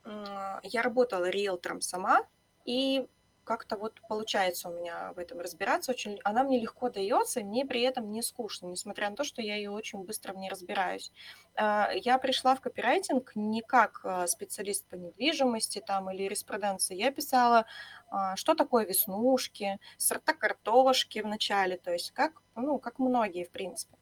я 0.05 0.81
работала 0.81 1.29
риэлтором 1.29 1.79
сама, 1.79 2.27
и 2.65 3.07
как-то 3.43 3.77
вот 3.77 4.01
получается 4.07 4.69
у 4.69 4.73
меня 4.73 5.13
в 5.13 5.19
этом 5.19 5.39
разбираться. 5.39 5.91
Очень, 5.91 6.19
она 6.23 6.43
мне 6.43 6.59
легко 6.59 6.89
дается, 6.89 7.41
мне 7.41 7.65
при 7.65 7.81
этом 7.81 8.11
не 8.11 8.21
скучно, 8.21 8.67
несмотря 8.67 9.09
на 9.09 9.15
то, 9.15 9.23
что 9.23 9.41
я 9.41 9.55
ее 9.55 9.71
очень 9.71 10.03
быстро 10.03 10.33
в 10.33 10.37
ней 10.37 10.49
разбираюсь. 10.49 11.11
А, 11.55 11.89
я 11.93 12.17
пришла 12.17 12.55
в 12.55 12.61
копирайтинг 12.61 13.35
не 13.35 13.61
как 13.61 14.01
а, 14.03 14.27
специалист 14.27 14.87
по 14.87 14.95
недвижимости 14.95 15.83
там, 15.85 16.09
или 16.11 16.23
юриспруденции. 16.23 16.95
Я 16.95 17.11
писала, 17.11 17.65
а, 18.09 18.35
что 18.35 18.55
такое 18.55 18.85
веснушки, 18.85 19.79
сорта 19.97 20.33
картошки 20.33 21.19
в 21.19 21.27
начале, 21.27 21.77
то 21.77 21.91
есть 21.91 22.11
как, 22.11 22.41
ну, 22.55 22.79
как 22.79 22.99
многие, 22.99 23.45
в 23.45 23.51
принципе. 23.51 23.97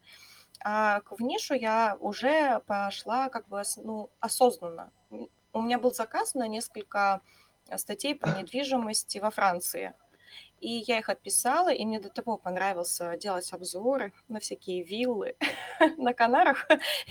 А 0.64 1.02
в 1.10 1.22
нишу 1.22 1.56
я 1.56 1.98
уже 2.00 2.62
пошла 2.68 3.30
как 3.30 3.48
бы 3.48 3.64
ну, 3.78 4.10
осознанно. 4.20 4.92
У 5.54 5.62
меня 5.62 5.80
был 5.80 5.92
заказ 5.94 6.34
на 6.36 6.48
несколько 6.48 7.22
статей 7.78 8.16
про 8.16 8.42
недвижимость 8.42 9.18
во 9.20 9.32
Франции. 9.32 9.94
И 10.60 10.84
я 10.88 11.00
их 11.00 11.10
отписала, 11.10 11.74
и 11.74 11.84
мне 11.86 12.00
до 12.00 12.10
того 12.10 12.38
понравился 12.38 13.18
делать 13.18 13.52
обзоры 13.52 14.14
на 14.28 14.40
всякие 14.40 14.84
виллы 14.84 15.36
на 15.98 16.14
Канарах, 16.14 16.68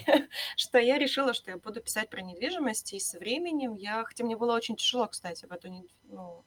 что 0.56 0.78
я 0.78 0.98
решила, 0.98 1.34
что 1.34 1.50
я 1.50 1.56
буду 1.56 1.80
писать 1.80 2.08
про 2.10 2.22
недвижимость. 2.22 2.92
И 2.92 3.00
со 3.00 3.18
временем 3.18 3.74
я, 3.74 4.04
хотя 4.04 4.24
мне 4.24 4.36
было 4.36 4.54
очень 4.54 4.76
тяжело, 4.76 5.08
кстати, 5.08 5.46
в 5.46 5.52
эту 5.52 5.84
ну, 6.04 6.44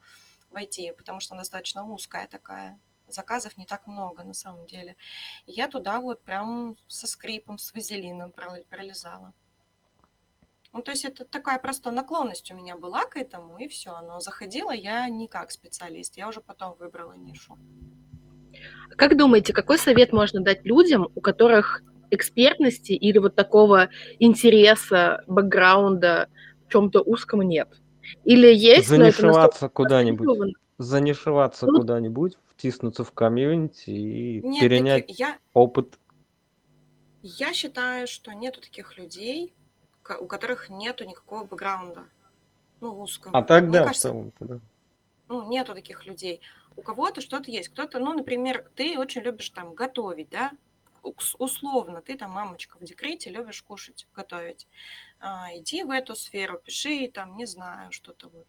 войти, 0.49 0.93
потому 0.97 1.19
что 1.19 1.33
она 1.33 1.41
достаточно 1.41 1.85
узкая 1.85 2.27
такая, 2.27 2.79
заказов 3.07 3.57
не 3.57 3.65
так 3.65 3.85
много 3.85 4.23
на 4.23 4.33
самом 4.33 4.65
деле. 4.65 4.95
Я 5.45 5.67
туда 5.67 5.99
вот 5.99 6.23
прям 6.23 6.77
со 6.87 7.07
скрипом, 7.07 7.57
с 7.57 7.73
вазелином 7.73 8.31
пролезала. 8.31 9.33
Ну, 10.73 10.81
то 10.81 10.91
есть 10.91 11.05
это 11.05 11.23
такая 11.23 11.59
просто 11.59 11.91
наклонность 11.91 12.51
у 12.51 12.55
меня 12.55 12.75
была 12.75 13.05
к 13.05 13.15
этому, 13.15 13.59
и 13.59 13.67
все. 13.67 14.01
Но 14.01 14.19
заходила 14.19 14.71
я 14.71 15.07
не 15.07 15.27
как 15.27 15.51
специалист, 15.51 16.17
я 16.17 16.27
уже 16.27 16.41
потом 16.41 16.75
выбрала 16.79 17.13
нишу. 17.13 17.59
Как 18.97 19.15
думаете, 19.15 19.53
какой 19.53 19.77
совет 19.77 20.11
можно 20.11 20.41
дать 20.41 20.65
людям, 20.65 21.09
у 21.13 21.21
которых 21.21 21.83
экспертности 22.09 22.93
или 22.93 23.19
вот 23.19 23.35
такого 23.35 23.89
интереса, 24.17 25.23
бэкграунда 25.27 26.27
в 26.67 26.71
чем-то 26.71 27.01
узком 27.01 27.41
нет? 27.41 27.69
Или 28.23 28.53
есть, 28.53 28.87
Занишеваться 28.87 29.69
куда-нибудь. 29.69 30.55
Занишеваться 30.79 31.67
ну, 31.67 31.79
куда-нибудь, 31.79 32.37
втиснуться 32.47 33.03
в 33.03 33.11
комьюнити 33.11 33.91
и 33.91 34.41
нет, 34.41 34.59
перенять 34.59 35.07
таки, 35.07 35.19
я, 35.19 35.37
опыт. 35.53 35.99
Я 37.21 37.53
считаю, 37.53 38.07
что 38.07 38.33
нету 38.33 38.59
таких 38.59 38.97
людей, 38.97 39.53
у 40.19 40.27
которых 40.27 40.69
нету 40.69 41.05
никакого 41.05 41.45
бэкграунда. 41.45 42.05
Ну, 42.81 42.99
узкого. 42.99 43.37
А 43.37 43.43
тогда 43.43 43.79
Мне 43.79 43.87
кажется, 43.87 44.11
в 44.11 44.31
да. 44.39 44.59
Ну, 45.29 45.49
нету 45.49 45.73
таких 45.73 46.05
людей. 46.05 46.41
У 46.75 46.81
кого-то 46.81 47.21
что-то 47.21 47.49
есть. 47.49 47.69
Кто-то, 47.69 47.99
ну, 47.99 48.13
например, 48.13 48.69
ты 48.75 48.99
очень 48.99 49.21
любишь 49.21 49.49
там 49.49 49.73
готовить, 49.73 50.29
да? 50.29 50.51
Условно, 51.01 52.01
ты 52.01 52.17
там 52.17 52.31
мамочка 52.31 52.77
в 52.77 52.83
декрете, 52.83 53.29
любишь 53.29 53.61
кушать, 53.61 54.07
готовить. 54.15 54.67
А, 55.19 55.49
иди 55.53 55.83
в 55.83 55.91
эту 55.91 56.15
сферу, 56.15 56.59
пиши 56.63 57.09
там, 57.13 57.35
не 57.37 57.45
знаю, 57.45 57.91
что-то 57.91 58.29
вот. 58.29 58.47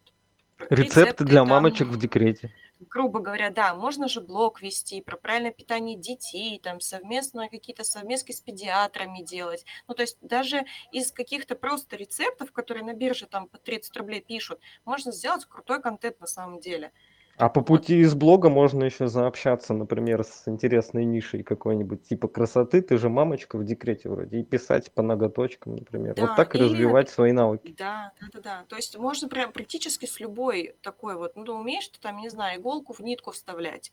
Рецепты, 0.69 1.01
рецепты 1.01 1.23
для 1.25 1.41
там, 1.41 1.49
мамочек 1.49 1.87
в 1.87 1.97
декрете 1.99 2.53
грубо 2.79 3.19
говоря, 3.19 3.49
да, 3.49 3.73
можно 3.73 4.07
же 4.07 4.21
блог 4.21 4.61
вести 4.61 5.01
про 5.01 5.17
правильное 5.17 5.51
питание 5.51 5.97
детей, 5.97 6.59
там 6.59 6.79
совместно 6.79 7.49
какие-то 7.49 7.83
совместки 7.83 8.31
с 8.31 8.41
педиатрами 8.41 9.21
делать. 9.21 9.65
Ну, 9.87 9.93
то 9.93 10.01
есть 10.01 10.17
даже 10.21 10.65
из 10.91 11.11
каких-то 11.11 11.55
просто 11.55 11.95
рецептов, 11.95 12.51
которые 12.51 12.83
на 12.83 12.93
бирже 12.93 13.27
там 13.27 13.47
по 13.47 13.57
30 13.57 13.95
рублей 13.97 14.21
пишут, 14.21 14.59
можно 14.83 15.11
сделать 15.11 15.45
крутой 15.45 15.81
контент 15.81 16.19
на 16.19 16.27
самом 16.27 16.59
деле. 16.59 16.91
А 17.37 17.49
по 17.49 17.61
пути 17.61 17.99
из 17.99 18.15
блога 18.15 18.49
можно 18.49 18.85
еще 18.85 19.07
заобщаться, 19.07 19.73
например, 19.73 20.23
с 20.23 20.47
интересной 20.47 21.03
нишей 21.03 21.43
какой-нибудь, 21.43 22.07
типа 22.07 22.29
красоты, 22.29 22.81
ты 22.81 22.97
же 22.97 23.09
мамочка 23.09 23.57
в 23.57 23.65
декрете 23.65 24.09
вроде, 24.09 24.39
и 24.39 24.43
писать 24.43 24.93
по 24.93 25.01
ноготочкам, 25.01 25.75
например. 25.75 26.15
Да, 26.15 26.21
вот 26.27 26.35
так 26.35 26.55
и 26.55 26.57
развивать 26.57 27.09
свои 27.09 27.33
навыки. 27.33 27.73
Да, 27.77 28.13
да, 28.21 28.27
да, 28.33 28.39
да. 28.41 28.65
То 28.69 28.75
есть 28.77 28.97
можно 28.97 29.27
прям 29.27 29.51
практически 29.51 30.05
с 30.05 30.19
любой 30.19 30.77
такой 30.81 31.15
вот, 31.15 31.35
ну, 31.35 31.43
ты 31.43 31.51
умеешь 31.51 31.87
ты 31.89 31.99
там, 31.99 32.17
не 32.17 32.29
знаю, 32.29 32.59
иголку 32.61 32.93
в 32.93 32.99
нитку 33.01 33.31
вставлять. 33.31 33.91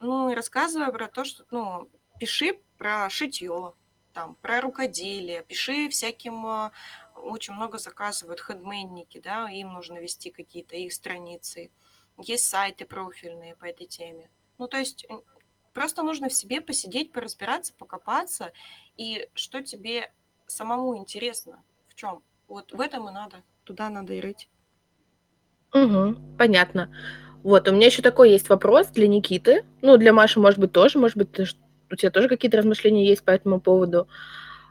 Ну, 0.00 0.30
и 0.30 0.34
рассказывай 0.34 0.92
про 0.92 1.08
то, 1.08 1.24
что, 1.24 1.44
ну, 1.50 1.90
пиши 2.20 2.60
про 2.78 3.10
шитье, 3.10 3.74
там, 4.12 4.36
про 4.36 4.60
рукоделие, 4.60 5.42
пиши 5.44 5.88
всяким, 5.90 6.46
а, 6.46 6.72
очень 7.16 7.54
много 7.54 7.78
заказывают 7.78 8.40
хедменники, 8.40 9.20
да, 9.20 9.50
им 9.50 9.72
нужно 9.72 9.98
вести 9.98 10.30
какие-то 10.30 10.76
их 10.76 10.92
страницы 10.92 11.70
есть 12.20 12.44
сайты 12.44 12.84
профильные 12.84 13.56
по 13.56 13.64
этой 13.64 13.86
теме. 13.86 14.30
Ну, 14.58 14.68
то 14.68 14.78
есть 14.78 15.06
просто 15.72 16.02
нужно 16.02 16.28
в 16.28 16.34
себе 16.34 16.60
посидеть, 16.60 17.12
поразбираться, 17.12 17.74
покопаться, 17.74 18.52
и 18.96 19.28
что 19.34 19.62
тебе 19.62 20.12
самому 20.46 20.96
интересно, 20.96 21.62
в 21.88 21.94
чем. 21.94 22.22
Вот 22.48 22.72
в 22.72 22.80
этом 22.80 23.08
и 23.08 23.12
надо, 23.12 23.42
туда 23.64 23.88
надо 23.88 24.14
и 24.14 24.20
рыть. 24.20 24.48
Угу, 25.72 26.36
понятно. 26.36 26.94
Вот, 27.42 27.68
у 27.68 27.72
меня 27.72 27.86
еще 27.86 28.02
такой 28.02 28.30
есть 28.30 28.48
вопрос 28.48 28.88
для 28.88 29.08
Никиты. 29.08 29.64
Ну, 29.80 29.96
для 29.96 30.12
Маши, 30.12 30.40
может 30.40 30.58
быть, 30.58 30.72
тоже. 30.72 30.98
Может 30.98 31.16
быть, 31.16 31.28
у 31.90 31.96
тебя 31.96 32.10
тоже 32.10 32.28
какие-то 32.28 32.58
размышления 32.58 33.06
есть 33.06 33.24
по 33.24 33.30
этому 33.30 33.60
поводу. 33.60 34.08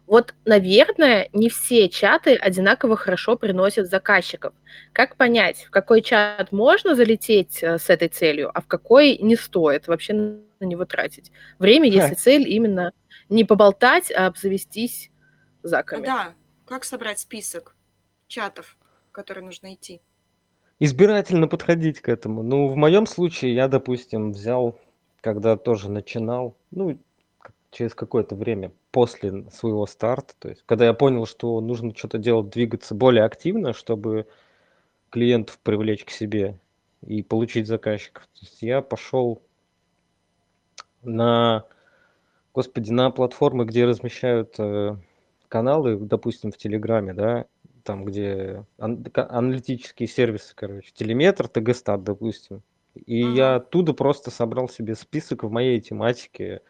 Вот, 0.10 0.34
наверное, 0.44 1.30
не 1.34 1.50
все 1.50 1.88
чаты 1.88 2.34
одинаково 2.34 2.98
хорошо 2.98 3.38
приносят 3.38 3.92
заказчиков. 3.92 4.56
Как 4.92 5.16
понять, 5.18 5.66
в 5.66 5.70
какой 5.70 6.02
чат 6.02 6.52
можно 6.52 6.96
залететь 6.96 7.62
э, 7.62 7.78
с 7.78 7.92
этой 7.92 8.08
целью, 8.08 8.50
а 8.52 8.62
в 8.62 8.66
какой 8.66 9.20
не 9.20 9.36
стоит 9.36 9.88
вообще 9.88 10.14
на 10.14 10.66
него 10.66 10.86
тратить? 10.86 11.32
Время, 11.60 11.88
если 11.88 12.16
цель 12.16 12.50
именно 12.50 12.92
не 13.30 13.44
поболтать, 13.44 14.12
а 14.12 14.26
обзавестись 14.26 15.12
заками. 15.62 16.08
Да, 16.08 16.34
как 16.66 16.86
собрать 16.86 17.20
список 17.20 17.76
чатов, 18.28 18.78
в 19.10 19.12
которые 19.12 19.46
нужно 19.46 19.76
идти? 19.76 20.02
Избирательно 20.80 21.48
подходить 21.48 22.02
к 22.02 22.10
этому. 22.10 22.42
Ну, 22.42 22.68
в 22.70 22.76
моем 22.76 23.06
случае 23.06 23.54
я, 23.54 23.68
допустим, 23.68 24.32
взял, 24.32 24.80
когда 25.22 25.56
тоже 25.56 25.92
начинал, 25.92 26.58
ну, 26.72 26.98
через 27.72 27.94
какое-то 27.94 28.36
время 28.36 28.72
после 28.92 29.50
своего 29.52 29.86
старта, 29.86 30.34
то 30.40 30.50
есть 30.50 30.64
когда 30.66 30.86
я 30.86 30.94
понял, 30.94 31.26
что 31.26 31.60
нужно 31.62 31.96
что-то 31.96 32.18
делать, 32.18 32.50
двигаться 32.50 32.96
более 32.96 33.24
активно, 33.24 33.74
чтобы 33.74 34.28
клиентов 35.10 35.60
привлечь 35.60 36.06
к 36.06 36.10
себе 36.10 36.60
и 37.02 37.22
получить 37.22 37.68
заказчиков, 37.68 38.24
то 38.24 38.40
есть 38.42 38.62
я 38.62 38.82
пошел 38.82 39.42
на, 41.02 41.66
господи, 42.54 42.92
на 42.92 43.12
платформы, 43.12 43.66
где 43.66 43.86
размещают 43.86 44.56
э, 44.58 44.96
каналы, 45.48 45.98
допустим, 45.98 46.52
в 46.52 46.58
Телеграме, 46.58 47.14
да, 47.14 47.46
там, 47.84 48.06
где 48.06 48.66
ан- 48.78 49.06
аналитические 49.14 50.08
сервисы, 50.08 50.54
короче, 50.56 50.92
Телеметр, 50.94 51.48
ТГстат, 51.48 52.04
допустим. 52.04 52.62
И 53.06 53.24
ага. 53.24 53.34
я 53.34 53.56
оттуда 53.56 53.94
просто 53.94 54.32
собрал 54.32 54.68
себе 54.68 54.96
список 54.96 55.44
в 55.44 55.52
моей 55.52 55.80
тематике, 55.80 56.62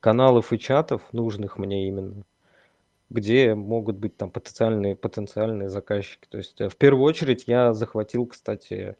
каналов 0.00 0.52
и 0.52 0.58
чатов, 0.58 1.02
нужных 1.12 1.58
мне 1.58 1.88
именно, 1.88 2.24
где 3.10 3.54
могут 3.54 3.96
быть 3.96 4.16
там 4.16 4.30
потенциальные, 4.30 4.96
потенциальные 4.96 5.68
заказчики. 5.68 6.26
То 6.28 6.38
есть 6.38 6.60
э, 6.60 6.68
в 6.68 6.76
первую 6.76 7.04
очередь 7.04 7.44
я 7.46 7.74
захватил, 7.74 8.26
кстати, 8.26 8.96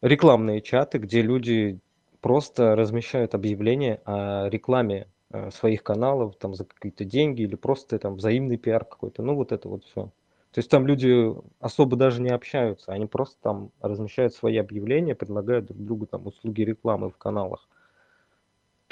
рекламные 0.00 0.60
чаты, 0.60 0.98
где 0.98 1.22
люди 1.22 1.78
просто 2.20 2.74
размещают 2.74 3.34
объявления 3.34 4.00
о 4.04 4.48
рекламе 4.48 5.08
э, 5.30 5.50
своих 5.50 5.82
каналов 5.82 6.36
там 6.36 6.54
за 6.54 6.64
какие-то 6.64 7.04
деньги 7.04 7.42
или 7.42 7.54
просто 7.54 7.98
там 7.98 8.16
взаимный 8.16 8.56
пиар 8.56 8.84
какой-то. 8.84 9.22
Ну 9.22 9.34
вот 9.34 9.52
это 9.52 9.68
вот 9.68 9.84
все. 9.84 10.10
То 10.52 10.60
есть 10.60 10.70
там 10.70 10.86
люди 10.86 11.34
особо 11.58 11.96
даже 11.96 12.22
не 12.22 12.30
общаются, 12.30 12.92
они 12.92 13.06
просто 13.06 13.36
там 13.42 13.70
размещают 13.80 14.34
свои 14.34 14.56
объявления, 14.56 15.16
предлагают 15.16 15.66
друг 15.66 15.80
другу 15.80 16.06
там 16.06 16.26
услуги 16.28 16.62
рекламы 16.62 17.10
в 17.10 17.16
каналах. 17.16 17.68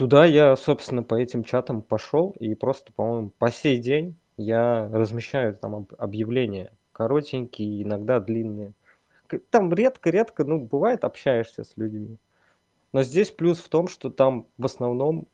Туда 0.03 0.24
я, 0.24 0.57
собственно, 0.57 1.05
по 1.05 1.14
этим 1.14 1.44
чатам 1.44 1.80
пошел, 1.80 2.34
и 2.40 2.57
просто, 2.57 2.92
по-моему, 2.92 3.30
по 3.38 3.53
сей 3.53 3.78
день 3.78 4.16
я 4.36 4.90
размещаю 4.92 5.55
там 5.55 5.86
объявления 5.96 6.72
коротенькие, 6.90 7.84
иногда 7.84 8.18
длинные. 8.18 8.72
Там 9.50 9.72
редко-редко, 9.72 10.42
ну, 10.42 10.59
бывает, 10.59 11.05
общаешься 11.05 11.62
с 11.62 11.74
людьми. 11.76 12.16
Но 12.92 13.05
здесь 13.05 13.30
плюс 13.30 13.61
в 13.61 13.68
том, 13.68 13.86
что 13.86 14.11
там 14.11 14.48
в 14.59 14.64
основном 14.64 15.28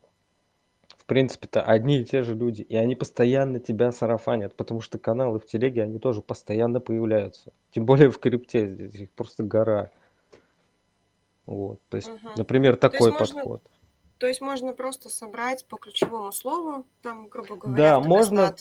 принципе-то 1.08 1.62
одни 1.62 2.00
и 2.00 2.04
те 2.04 2.22
же 2.22 2.34
люди, 2.34 2.60
и 2.60 2.76
они 2.76 2.94
постоянно 2.94 3.60
тебя 3.60 3.90
сарафанят, 3.90 4.54
потому 4.54 4.82
что 4.82 4.98
каналы 4.98 5.40
в 5.40 5.46
телеге, 5.46 5.84
они 5.84 5.98
тоже 5.98 6.20
постоянно 6.20 6.78
появляются. 6.78 7.52
Тем 7.70 7.86
более 7.86 8.10
в 8.10 8.18
крипте 8.18 8.68
здесь 8.68 8.94
их 8.94 9.10
просто 9.12 9.44
гора. 9.44 9.90
Вот, 11.46 11.80
то 11.88 11.96
есть, 11.96 12.10
например, 12.36 12.76
такой 12.76 13.14
подход. 13.14 13.62
То 14.18 14.26
есть 14.26 14.40
можно 14.40 14.72
просто 14.72 15.08
собрать 15.08 15.64
по 15.66 15.76
ключевому 15.76 16.32
слову, 16.32 16.86
там, 17.02 17.28
грубо 17.28 17.56
говоря, 17.56 17.76
Да, 17.76 18.00
можно, 18.00 18.54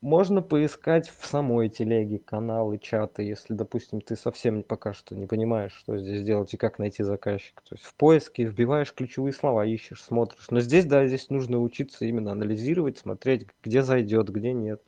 можно 0.00 0.42
поискать 0.42 1.12
в 1.18 1.26
самой 1.26 1.68
телеге 1.68 2.18
каналы, 2.18 2.78
чаты, 2.78 3.22
если, 3.22 3.54
допустим, 3.54 4.00
ты 4.00 4.16
совсем 4.16 4.62
пока 4.62 4.94
что 4.94 5.14
не 5.14 5.26
понимаешь, 5.26 5.72
что 5.72 5.98
здесь 5.98 6.22
делать 6.22 6.52
и 6.54 6.56
как 6.56 6.78
найти 6.78 7.02
заказчика. 7.02 7.62
То 7.68 7.74
есть 7.74 7.84
в 7.84 7.94
поиске 7.94 8.44
вбиваешь 8.44 8.92
ключевые 8.92 9.32
слова, 9.32 9.66
ищешь, 9.66 10.02
смотришь. 10.02 10.46
Но 10.50 10.60
здесь, 10.60 10.84
да, 10.84 11.06
здесь 11.06 11.28
нужно 11.28 11.60
учиться 11.60 12.04
именно 12.04 12.32
анализировать, 12.32 12.98
смотреть, 12.98 13.46
где 13.62 13.82
зайдет, 13.82 14.28
где 14.28 14.52
нет. 14.52 14.82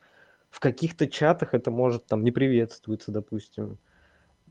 В 0.49 0.59
каких-то 0.59 1.07
чатах 1.07 1.53
это 1.53 1.69
может 1.69 2.05
там 2.05 2.23
не 2.23 2.31
приветствуется, 2.31 3.11
допустим. 3.11 3.77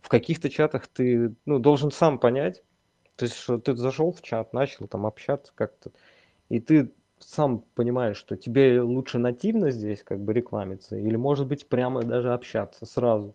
В 0.02 0.09
каких-то 0.09 0.48
чатах 0.48 0.86
ты 0.86 1.34
ну, 1.44 1.59
должен 1.59 1.90
сам 1.90 2.20
понять, 2.20 2.62
то 3.19 3.25
есть, 3.25 3.37
что 3.37 3.59
ты 3.59 3.75
зашел 3.75 4.12
в 4.12 4.23
чат, 4.23 4.53
начал 4.53 4.87
там 4.87 5.05
общаться 5.05 5.51
как-то, 5.57 5.91
и 6.49 6.61
ты 6.61 6.93
сам 7.19 7.64
понимаешь, 7.75 8.16
что 8.16 8.37
тебе 8.37 8.81
лучше 8.81 9.19
нативно 9.19 9.73
здесь 9.73 10.05
как 10.05 10.21
бы 10.21 10.33
рекламиться, 10.33 10.97
или 10.97 11.16
может 11.16 11.49
быть 11.49 11.69
прямо 11.69 12.05
даже 12.05 12.33
общаться 12.33 12.87
сразу. 12.87 13.35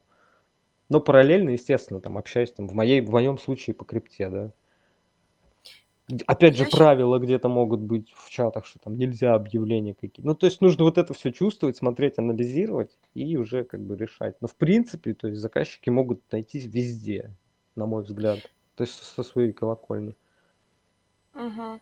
Но 0.88 1.02
параллельно, 1.02 1.50
естественно, 1.50 2.00
там 2.00 2.18
общаюсь 2.18 2.54
там 2.54 2.70
в 2.70 2.74
моей, 2.74 3.02
в 3.02 3.10
моем 3.10 3.38
случае 3.38 3.74
по 3.74 3.84
крипте, 3.84 4.30
да. 4.30 4.52
Опять 6.28 6.56
же, 6.56 6.64
правила 6.66 7.20
где-то 7.20 7.50
могут 7.50 7.82
быть 7.82 8.10
в 8.16 8.30
чатах, 8.30 8.66
что 8.66 8.80
там 8.80 8.96
нельзя 8.98 9.36
объявления 9.36 9.96
какие. 9.96 10.26
Ну, 10.26 10.34
то 10.34 10.46
есть 10.46 10.62
нужно 10.62 10.86
вот 10.86 10.98
это 10.98 11.14
все 11.14 11.34
чувствовать, 11.34 11.76
смотреть, 11.76 12.18
анализировать 12.20 12.98
и 13.16 13.36
уже 13.36 13.66
как 13.66 13.82
бы 13.82 13.98
решать. 13.98 14.38
Но 14.40 14.48
в 14.48 14.56
принципе, 14.56 15.14
то 15.14 15.28
есть 15.28 15.42
заказчики 15.42 15.90
могут 15.90 16.22
найтись 16.32 16.68
везде, 16.68 17.36
на 17.76 17.86
мой 17.86 18.04
взгляд. 18.04 18.40
То 18.76 18.84
есть 18.84 19.02
со 19.04 19.24
своей 19.24 19.52
колокольни. 19.54 20.16
Мгм. 21.34 21.82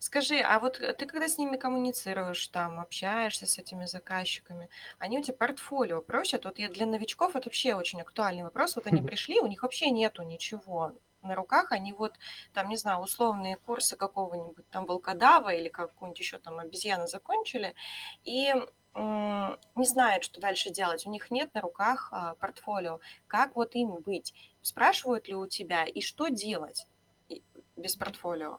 Скажи, 0.00 0.40
а 0.40 0.58
вот 0.60 0.80
э, 0.80 0.94
ты 0.94 1.06
когда 1.06 1.28
с 1.28 1.38
ними 1.38 1.56
коммуницируешь, 1.56 2.46
там, 2.48 2.80
общаешься 2.80 3.46
с 3.46 3.58
этими 3.58 3.86
заказчиками, 3.86 4.70
они 4.98 5.18
у 5.20 5.22
тебя 5.22 5.36
портфолио 5.36 6.02
просят? 6.02 6.44
Вот 6.46 6.58
я 6.58 6.68
для 6.70 6.86
новичков 6.86 7.36
это 7.36 7.48
вообще 7.48 7.74
очень 7.74 8.00
актуальный 8.02 8.44
вопрос. 8.44 8.76
Вот 8.76 8.86
они 8.86 9.02
пришли, 9.02 9.40
у 9.40 9.46
них 9.46 9.62
вообще 9.62 9.90
нету 9.90 10.22
ничего 10.22 10.94
на 11.22 11.34
руках, 11.36 11.72
они 11.72 11.92
вот, 11.94 12.14
там, 12.54 12.68
не 12.68 12.76
знаю, 12.76 13.00
условные 13.00 13.56
курсы 13.56 13.96
какого-нибудь 13.96 14.68
там 14.70 14.86
волкодава 14.86 15.50
или 15.54 15.68
какую-нибудь 15.70 16.18
еще 16.20 16.38
там 16.38 16.58
обезьяны 16.58 17.06
закончили, 17.08 17.74
и 18.24 18.54
не 18.96 19.86
знают, 19.86 20.24
что 20.24 20.40
дальше 20.40 20.70
делать. 20.70 21.06
У 21.06 21.10
них 21.10 21.30
нет 21.30 21.52
на 21.54 21.60
руках 21.60 22.08
а, 22.12 22.34
портфолио. 22.34 23.00
Как 23.26 23.56
вот 23.56 23.74
им 23.74 23.96
быть? 24.04 24.34
Спрашивают 24.62 25.28
ли 25.28 25.34
у 25.34 25.46
тебя, 25.46 25.84
и 25.84 26.00
что 26.00 26.28
делать 26.28 26.86
без 27.76 27.96
портфолио? 27.96 28.58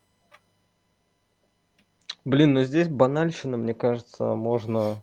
Блин, 2.25 2.53
ну 2.53 2.63
здесь 2.63 2.89
банальщина, 2.89 3.55
мне 3.55 3.73
кажется, 3.73 4.35
можно 4.35 5.01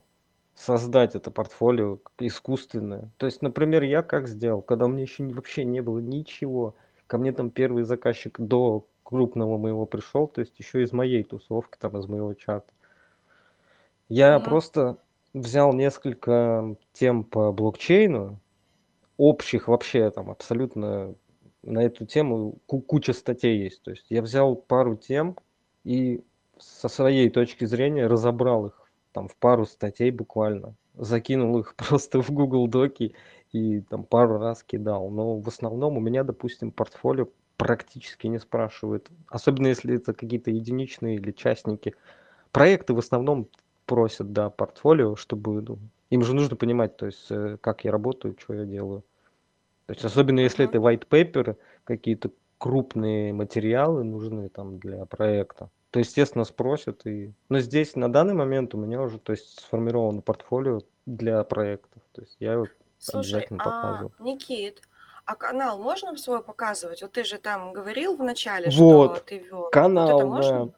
создать 0.55 1.14
это 1.14 1.30
портфолио 1.30 1.99
искусственное. 2.18 3.11
То 3.16 3.26
есть, 3.26 3.43
например, 3.43 3.85
я 3.85 4.03
как 4.03 4.28
сделал, 4.28 4.61
когда 4.61 4.87
у 4.87 4.89
меня 4.89 5.03
еще 5.03 5.24
вообще 5.24 5.64
не 5.64 5.80
было 5.80 5.99
ничего, 5.99 6.74
ко 7.07 7.18
мне 7.18 7.33
там 7.33 7.51
первый 7.51 7.85
заказчик 7.85 8.39
до 8.39 8.87
крупного 9.03 9.59
моего 9.59 9.87
пришел, 9.87 10.26
то 10.26 10.41
есть 10.41 10.59
еще 10.59 10.83
из 10.83 10.93
моей 10.93 11.22
тусовки, 11.22 11.76
там 11.78 11.99
из 11.99 12.07
моего 12.07 12.35
чата. 12.35 12.70
Я 14.09 14.39
Мгм. 14.39 14.45
просто 14.45 14.99
взял 15.35 15.72
несколько 15.72 16.76
тем 16.93 17.24
по 17.24 17.53
блокчейну, 17.53 18.41
общих 19.16 19.68
вообще 19.68 20.11
там 20.11 20.30
абсолютно 20.30 21.14
на 21.62 21.83
эту 21.83 22.07
тему 22.07 22.59
ку- 22.66 22.80
куча 22.80 23.12
статей 23.12 23.62
есть. 23.62 23.83
То 23.83 23.93
есть 23.93 24.07
я 24.11 24.22
взял 24.22 24.57
пару 24.57 24.97
тем 24.97 25.37
и 25.85 26.22
со 26.59 26.89
своей 26.89 27.30
точки 27.30 27.64
зрения 27.64 28.07
разобрал 28.07 28.66
их 28.66 28.91
там 29.12 29.28
в 29.28 29.37
пару 29.37 29.66
статей 29.66 30.11
буквально, 30.11 30.74
закинул 30.95 31.59
их 31.59 31.74
просто 31.76 32.20
в 32.22 32.30
Google 32.30 32.66
Доки 32.68 33.14
и 33.53 33.80
там 33.83 34.05
пару 34.05 34.39
раз 34.39 34.62
кидал. 34.62 35.11
Но 35.11 35.39
в 35.39 35.49
основном 35.49 35.97
у 35.97 36.01
меня, 36.01 36.24
допустим, 36.24 36.72
портфолио 36.72 37.28
практически 37.57 38.26
не 38.26 38.41
спрашивают, 38.41 39.09
особенно 39.28 39.68
если 39.68 39.97
это 39.97 40.14
какие-то 40.14 40.51
единичные 40.51 41.16
или 41.16 41.30
частники. 41.30 41.95
Проекты 42.51 42.93
в 42.93 42.99
основном 42.99 43.49
просят, 43.87 44.33
да, 44.33 44.51
портфолио, 44.51 45.16
чтобы 45.16 45.62
ну, 45.62 45.78
им 46.11 46.22
же 46.22 46.35
нужно 46.35 46.57
понимать, 46.57 46.97
то 46.97 47.07
есть 47.07 47.26
э, 47.30 47.57
как 47.61 47.85
я 47.85 47.93
работаю, 47.93 48.37
что 48.39 48.55
я 48.55 48.64
делаю. 48.64 49.03
То 49.87 49.95
есть 49.95 50.05
особенно 50.05 50.41
если 50.41 50.64
это 50.64 50.78
white 50.78 51.09
paper, 51.09 51.57
какие-то 51.85 52.30
крупные 52.59 53.33
материалы 53.33 54.05
нужны 54.05 54.49
там 54.49 54.78
для 54.78 55.05
проекта, 55.07 55.70
то 55.91 55.99
естественно 55.99 56.45
спросят 56.45 57.07
и. 57.07 57.33
Но 57.49 57.59
здесь 57.59 57.97
на 57.97 58.11
данный 58.11 58.35
момент 58.35 58.74
у 58.74 58.78
меня 58.78 59.03
уже, 59.03 59.18
то 59.18 59.33
есть 59.33 59.61
сформировано 59.61 60.22
портфолио 60.22 60.80
для 61.07 61.43
проектов, 61.45 62.03
то 62.12 62.22
есть 62.22 62.37
я 62.39 62.53
его 62.53 62.66
Слушай, 62.99 63.35
обязательно 63.35 63.62
а, 63.62 63.64
показываю. 63.64 64.12
Никит, 64.20 64.83
а 65.24 65.35
канал 65.35 65.78
можно 65.83 66.16
свой 66.16 66.43
показывать? 66.43 67.03
Вот 67.03 67.12
ты 67.12 67.24
же 67.24 67.39
там 67.39 67.72
говорил 67.72 68.16
в 68.16 68.22
начале, 68.22 68.70
что 68.70 68.85
Вот, 68.85 69.24
ты 69.24 69.39
вел. 69.39 69.57
Вот 69.59 69.68
это 69.68 69.80
канал, 69.80 70.26
можно? 70.26 70.66
да, 70.66 70.72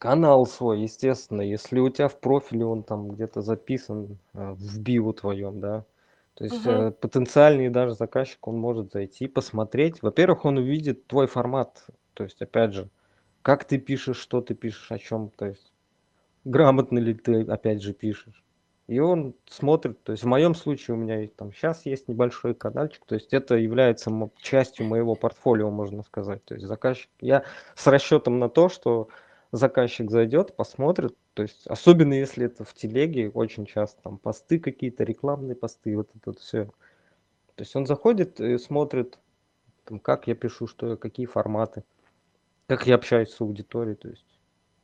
канал 0.00 0.46
свой, 0.46 0.80
естественно, 0.80 1.42
если 1.42 1.78
у 1.78 1.90
тебя 1.90 2.08
в 2.08 2.18
профиле 2.18 2.64
он 2.64 2.82
там 2.82 3.10
где-то 3.10 3.42
записан 3.42 4.18
э, 4.32 4.54
в 4.54 4.80
био 4.80 5.12
твоем, 5.12 5.60
да, 5.60 5.84
то 6.34 6.44
есть 6.44 6.64
э, 6.64 6.90
потенциальный 6.92 7.68
даже 7.68 7.94
заказчик, 7.94 8.48
он 8.48 8.56
может 8.56 8.92
зайти, 8.92 9.28
посмотреть. 9.28 10.00
Во-первых, 10.00 10.46
он 10.46 10.56
увидит 10.56 11.06
твой 11.06 11.26
формат, 11.26 11.84
то 12.14 12.24
есть, 12.24 12.40
опять 12.40 12.72
же, 12.72 12.88
как 13.42 13.64
ты 13.64 13.76
пишешь, 13.76 14.16
что 14.16 14.40
ты 14.40 14.54
пишешь, 14.54 14.90
о 14.90 14.98
чем, 14.98 15.28
то 15.36 15.44
есть, 15.44 15.70
грамотно 16.46 16.98
ли 16.98 17.12
ты, 17.12 17.42
опять 17.42 17.82
же, 17.82 17.92
пишешь. 17.92 18.42
И 18.86 19.00
он 19.00 19.34
смотрит, 19.50 20.02
то 20.02 20.12
есть 20.12 20.24
в 20.24 20.28
моем 20.28 20.54
случае 20.54 20.96
у 20.96 20.98
меня 20.98 21.28
там 21.36 21.52
сейчас 21.52 21.84
есть 21.84 22.08
небольшой 22.08 22.54
каналчик, 22.54 23.04
то 23.04 23.14
есть 23.14 23.34
это 23.34 23.56
является 23.56 24.10
частью 24.40 24.86
моего 24.86 25.14
портфолио, 25.14 25.70
можно 25.70 26.02
сказать. 26.02 26.42
То 26.46 26.54
есть 26.54 26.66
заказчик, 26.66 27.10
я 27.20 27.44
с 27.74 27.86
расчетом 27.86 28.38
на 28.38 28.48
то, 28.48 28.70
что 28.70 29.10
заказчик 29.52 30.10
зайдет, 30.10 30.56
посмотрит, 30.56 31.16
то 31.34 31.42
есть 31.42 31.66
особенно 31.66 32.14
если 32.14 32.46
это 32.46 32.64
в 32.64 32.74
телеге, 32.74 33.30
очень 33.30 33.66
часто 33.66 34.02
там 34.02 34.18
посты 34.18 34.58
какие-то, 34.58 35.04
рекламные 35.04 35.56
посты, 35.56 35.96
вот 35.96 36.10
это 36.10 36.22
вот 36.30 36.38
все. 36.38 36.66
То 37.56 37.62
есть 37.62 37.76
он 37.76 37.86
заходит 37.86 38.40
и 38.40 38.58
смотрит, 38.58 39.18
там, 39.84 40.00
как 40.00 40.28
я 40.28 40.34
пишу, 40.34 40.66
что 40.66 40.96
какие 40.96 41.26
форматы, 41.26 41.84
как 42.68 42.86
я 42.86 42.94
общаюсь 42.96 43.30
с 43.30 43.40
аудиторией, 43.40 43.96
то 43.96 44.08
есть 44.08 44.26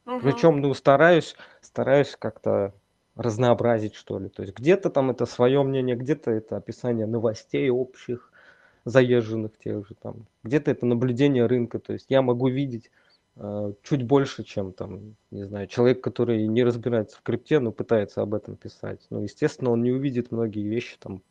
Мгм. 0.07 0.23
причем, 0.23 0.61
ну, 0.61 0.73
стараюсь, 0.75 1.37
стараюсь 1.61 2.17
как-то 2.19 2.75
разнообразить, 3.17 3.95
что 3.95 4.19
ли. 4.19 4.29
То 4.29 4.43
есть 4.43 4.55
где-то 4.55 4.91
там 4.91 5.11
это 5.11 5.27
свое 5.27 5.62
мнение, 5.62 5.97
где-то 5.97 6.31
это 6.31 6.57
описание 6.57 7.07
новостей 7.07 7.71
общих, 7.71 8.31
заезженных 8.85 9.59
тех 9.59 9.87
же 9.89 9.95
там, 9.95 10.27
где-то 10.45 10.71
это 10.71 10.87
наблюдение 10.87 11.47
рынка. 11.47 11.79
То 11.81 11.93
есть 11.93 12.07
я 12.11 12.23
могу 12.23 12.49
видеть 12.49 12.91
чуть 13.82 14.03
больше, 14.03 14.45
чем 14.45 14.72
там, 14.72 15.16
не 15.30 15.45
знаю, 15.45 15.66
человек, 15.66 16.01
который 16.01 16.47
не 16.47 16.64
разбирается 16.64 17.18
в 17.18 17.22
крипте, 17.22 17.59
но 17.61 17.70
пытается 17.70 18.22
об 18.22 18.34
этом 18.34 18.57
писать. 18.57 19.01
Ну, 19.11 19.22
естественно, 19.22 19.70
он 19.70 19.82
не 19.82 19.93
увидит 19.93 20.32
многие 20.32 20.66
вещи 20.66 20.97
там, 20.99 21.22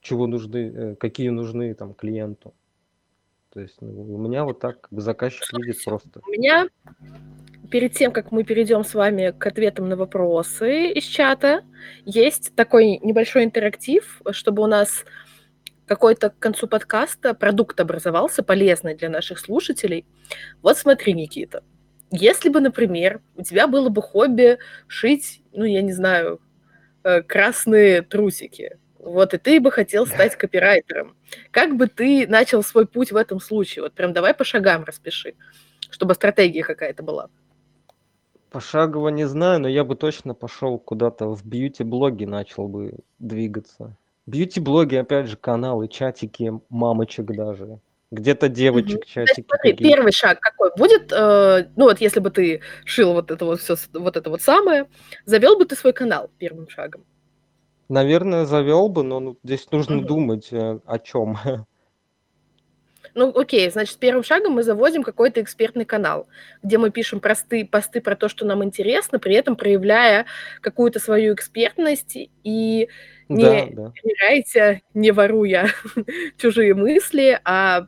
чего 0.00 0.26
нужны, 0.26 0.72
э, 0.74 0.96
какие 0.96 1.30
нужны 1.30 1.74
там 1.74 1.94
клиенту. 1.94 2.52
То 3.52 3.60
есть 3.60 3.76
ну, 3.80 4.14
у 4.14 4.18
меня 4.18 4.44
вот 4.44 4.60
так 4.60 4.82
как 4.82 4.92
бы 4.92 5.00
заказчик 5.00 5.42
видит 5.58 5.82
просто. 5.84 6.20
У 6.26 6.30
меня 6.30 6.68
перед 7.70 7.94
тем, 7.94 8.12
как 8.12 8.32
мы 8.32 8.44
перейдем 8.44 8.84
с 8.84 8.94
вами 8.94 9.34
к 9.36 9.46
ответам 9.46 9.88
на 9.88 9.96
вопросы 9.96 10.92
из 10.92 11.04
чата, 11.04 11.64
есть 12.04 12.54
такой 12.54 12.98
небольшой 12.98 13.44
интерактив, 13.44 14.20
чтобы 14.30 14.62
у 14.62 14.66
нас 14.66 15.04
какой-то 15.90 16.30
к 16.30 16.38
концу 16.38 16.68
подкаста 16.68 17.34
продукт 17.34 17.80
образовался, 17.80 18.44
полезный 18.44 18.94
для 18.94 19.08
наших 19.08 19.40
слушателей. 19.40 20.06
Вот 20.62 20.78
смотри, 20.78 21.14
Никита, 21.14 21.64
если 22.12 22.48
бы, 22.48 22.60
например, 22.60 23.20
у 23.34 23.42
тебя 23.42 23.66
было 23.66 23.88
бы 23.88 24.00
хобби 24.00 24.58
шить, 24.86 25.42
ну, 25.52 25.64
я 25.64 25.82
не 25.82 25.92
знаю, 25.92 26.40
э, 27.02 27.22
красные 27.22 28.02
трусики, 28.02 28.78
вот, 29.00 29.34
и 29.34 29.38
ты 29.38 29.58
бы 29.58 29.72
хотел 29.72 30.06
стать 30.06 30.36
копирайтером, 30.36 31.16
как 31.50 31.76
бы 31.76 31.88
ты 31.88 32.24
начал 32.28 32.62
свой 32.62 32.86
путь 32.86 33.10
в 33.10 33.16
этом 33.16 33.40
случае? 33.40 33.82
Вот 33.82 33.92
прям 33.92 34.12
давай 34.12 34.32
по 34.32 34.44
шагам 34.44 34.84
распиши, 34.84 35.34
чтобы 35.90 36.14
стратегия 36.14 36.62
какая-то 36.62 37.02
была. 37.02 37.30
Пошагово 38.52 39.08
не 39.08 39.26
знаю, 39.26 39.58
но 39.58 39.68
я 39.68 39.82
бы 39.82 39.96
точно 39.96 40.34
пошел 40.34 40.78
куда-то 40.78 41.34
в 41.34 41.44
бьюти-блоги, 41.44 42.26
начал 42.26 42.68
бы 42.68 43.00
двигаться. 43.18 43.96
Бьюти-блоги, 44.30 44.94
опять 44.94 45.26
же, 45.26 45.36
каналы, 45.36 45.88
чатики 45.88 46.52
мамочек 46.68 47.26
даже. 47.26 47.80
Где-то 48.12 48.48
девочек. 48.48 49.04
Значит, 49.04 49.08
чатики 49.08 49.46
смотри, 49.48 49.72
какие-то. 49.72 49.94
первый 49.94 50.12
шаг 50.12 50.40
какой 50.40 50.70
будет? 50.76 51.12
э, 51.12 51.68
ну 51.76 51.84
вот 51.84 52.00
если 52.00 52.20
бы 52.20 52.30
ты 52.30 52.60
шил 52.84 53.12
вот 53.12 53.30
это 53.30 53.44
вот 53.44 53.60
все, 53.60 53.76
вот 53.92 54.16
это 54.16 54.30
вот 54.30 54.42
самое, 54.42 54.86
завел 55.26 55.56
бы 55.56 55.64
ты 55.64 55.76
свой 55.76 55.92
канал 55.92 56.30
первым 56.38 56.68
шагом. 56.68 57.04
Наверное, 57.88 58.46
завел 58.46 58.88
бы, 58.88 59.02
но 59.02 59.18
ну, 59.18 59.38
здесь 59.42 59.68
нужно 59.72 59.96
Мгм. 59.96 60.06
думать 60.06 60.48
э, 60.52 60.78
о 60.86 60.98
чем. 60.98 61.38
Ну, 63.14 63.32
окей, 63.36 63.68
значит, 63.70 63.98
первым 63.98 64.22
шагом 64.22 64.52
мы 64.52 64.62
заводим 64.62 65.02
какой-то 65.02 65.40
экспертный 65.40 65.84
канал, 65.84 66.28
где 66.62 66.78
мы 66.78 66.90
пишем 66.90 67.18
простые 67.18 67.64
посты 67.64 68.00
про 68.00 68.14
то, 68.14 68.28
что 68.28 68.46
нам 68.46 68.62
интересно, 68.62 69.18
при 69.18 69.34
этом 69.34 69.56
проявляя 69.56 70.26
какую-то 70.60 71.00
свою 71.00 71.34
экспертность 71.34 72.16
и 72.44 72.88
не 73.36 73.70
да. 73.74 73.92
проверяйте, 74.00 74.82
не 74.94 75.12
воруя 75.12 75.68
чужие 76.36 76.74
мысли, 76.74 77.40
а 77.44 77.86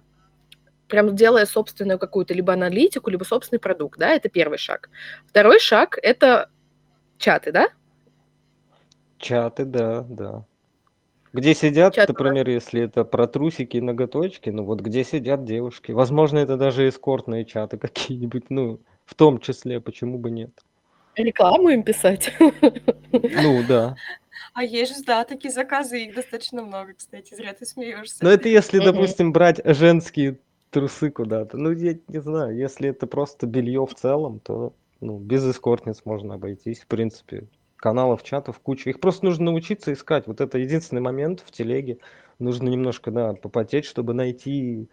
прям 0.89 1.17
делая 1.17 1.47
собственную 1.47 1.99
какую-то 1.99 2.35
либо 2.35 2.53
аналитику, 2.53 3.11
либо 3.11 3.25
собственный 3.25 3.61
продукт, 3.61 3.99
да, 3.99 4.11
это 4.11 4.29
первый 4.29 4.59
шаг. 4.59 4.91
Второй 5.27 5.59
шаг— 5.59 5.99
это 6.03 6.51
чаты, 7.19 7.51
да? 7.51 7.69
Чаты, 9.19 9.65
да, 9.65 10.05
да. 10.09 10.45
Где 11.33 11.55
сидят, 11.55 11.95
Чат 11.95 12.09
например, 12.09 12.49
если 12.49 12.83
это 12.83 13.05
про 13.05 13.27
трусики 13.27 13.79
и 13.79 13.81
ноготочки, 13.81 14.51
ну 14.51 14.65
вот 14.65 14.81
где 14.81 15.03
сидят 15.03 15.45
девушки. 15.45 15.93
Возможно, 15.93 16.39
это 16.39 16.57
даже 16.57 16.89
эскортные 16.89 17.47
чаты 17.47 17.79
какие-нибудь, 17.79 18.51
ну, 18.51 18.81
в 19.07 19.15
том 19.15 19.41
числе, 19.41 19.81
почему 19.81 20.19
бы 20.19 20.31
нет. 20.31 20.51
Рекламу 21.17 21.71
им 21.71 21.83
писать. 21.83 22.33
Ну, 22.41 23.63
да. 23.69 23.97
А 24.55 24.65
есть 24.65 24.97
же, 24.97 25.05
да, 25.05 25.25
такие 25.25 25.53
заказы, 25.53 26.05
их 26.05 26.15
достаточно 26.15 26.63
много, 26.63 26.95
кстати, 26.95 27.35
зря 27.35 27.53
ты 27.55 27.67
смеешься. 27.67 28.19
Но 28.23 28.31
это 28.31 28.49
если, 28.49 28.79
допустим, 28.79 29.33
брать 29.33 29.61
женские 29.65 30.39
трусы 30.71 31.11
куда-то. 31.11 31.57
Ну, 31.57 31.71
я 31.73 31.99
не 32.09 32.21
знаю, 32.21 32.57
если 32.57 32.89
это 32.89 33.07
просто 33.07 33.47
белье 33.47 33.87
в 33.87 33.95
целом, 33.95 34.41
то 34.41 34.73
ну, 35.01 35.19
без 35.19 35.45
эскортниц 35.49 36.03
можно 36.05 36.35
обойтись, 36.35 36.81
в 36.81 36.87
принципе. 36.87 37.47
Каналов, 37.77 38.23
чатов 38.23 38.61
куча. 38.61 38.91
Их 38.91 39.01
просто 39.01 39.25
нужно 39.25 39.47
научиться 39.47 39.93
искать. 39.93 40.27
Вот 40.27 40.41
это 40.41 40.59
единственный 40.59 41.03
момент 41.03 41.43
в 41.45 41.51
телеге. 41.51 41.99
Нужно 42.39 42.69
немножко, 42.69 43.11
да, 43.11 43.35
попотеть, 43.35 43.85
чтобы 43.85 44.15
найти 44.15 44.89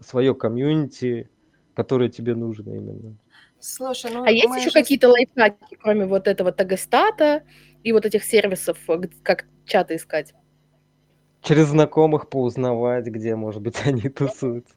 свое 0.00 0.34
комьюнити, 0.34 1.30
которое 1.74 2.10
тебе 2.10 2.34
нужно 2.34 2.70
именно. 2.70 3.16
Слушай, 3.58 4.10
ну 4.12 4.24
А 4.24 4.30
есть 4.30 4.54
еще 4.56 4.70
же- 4.70 4.72
какие-то 4.72 5.08
лайфхаки, 5.08 5.76
кроме 5.80 6.04
вот 6.06 6.28
этого 6.28 6.52
тагостата 6.52 7.42
и 7.84 7.92
вот 7.92 8.06
этих 8.06 8.24
сервисов, 8.24 8.78
э, 8.88 9.02
как 9.22 9.44
чаты 9.66 9.96
искать? 9.96 10.34
Через 11.42 11.66
знакомых 11.66 12.28
поузнавать, 12.30 13.06
где, 13.06 13.36
может 13.36 13.62
быть, 13.62 13.76
они 13.86 14.08
тусуются. 14.08 14.74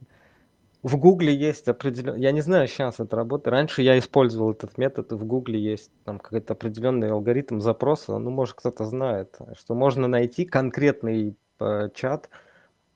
В 0.83 0.97
Гугле 0.97 1.33
есть 1.33 1.67
определенный... 1.67 2.21
Я 2.21 2.31
не 2.31 2.41
знаю, 2.41 2.67
сейчас 2.67 2.99
это 2.99 3.15
работает. 3.15 3.47
Раньше 3.47 3.81
я 3.81 3.97
использовал 3.97 4.51
этот 4.51 4.77
метод, 4.77 5.11
в 5.11 5.25
Гугле 5.25 5.59
есть 5.59 5.91
там 6.03 6.19
какой-то 6.19 6.53
определенный 6.53 7.09
алгоритм 7.09 7.59
запроса. 7.59 8.17
Ну, 8.19 8.29
может, 8.29 8.55
кто-то 8.55 8.85
знает, 8.85 9.37
что 9.57 9.73
можно 9.73 10.07
найти 10.07 10.45
конкретный 10.45 11.35
э, 11.59 11.89
чат 11.95 12.29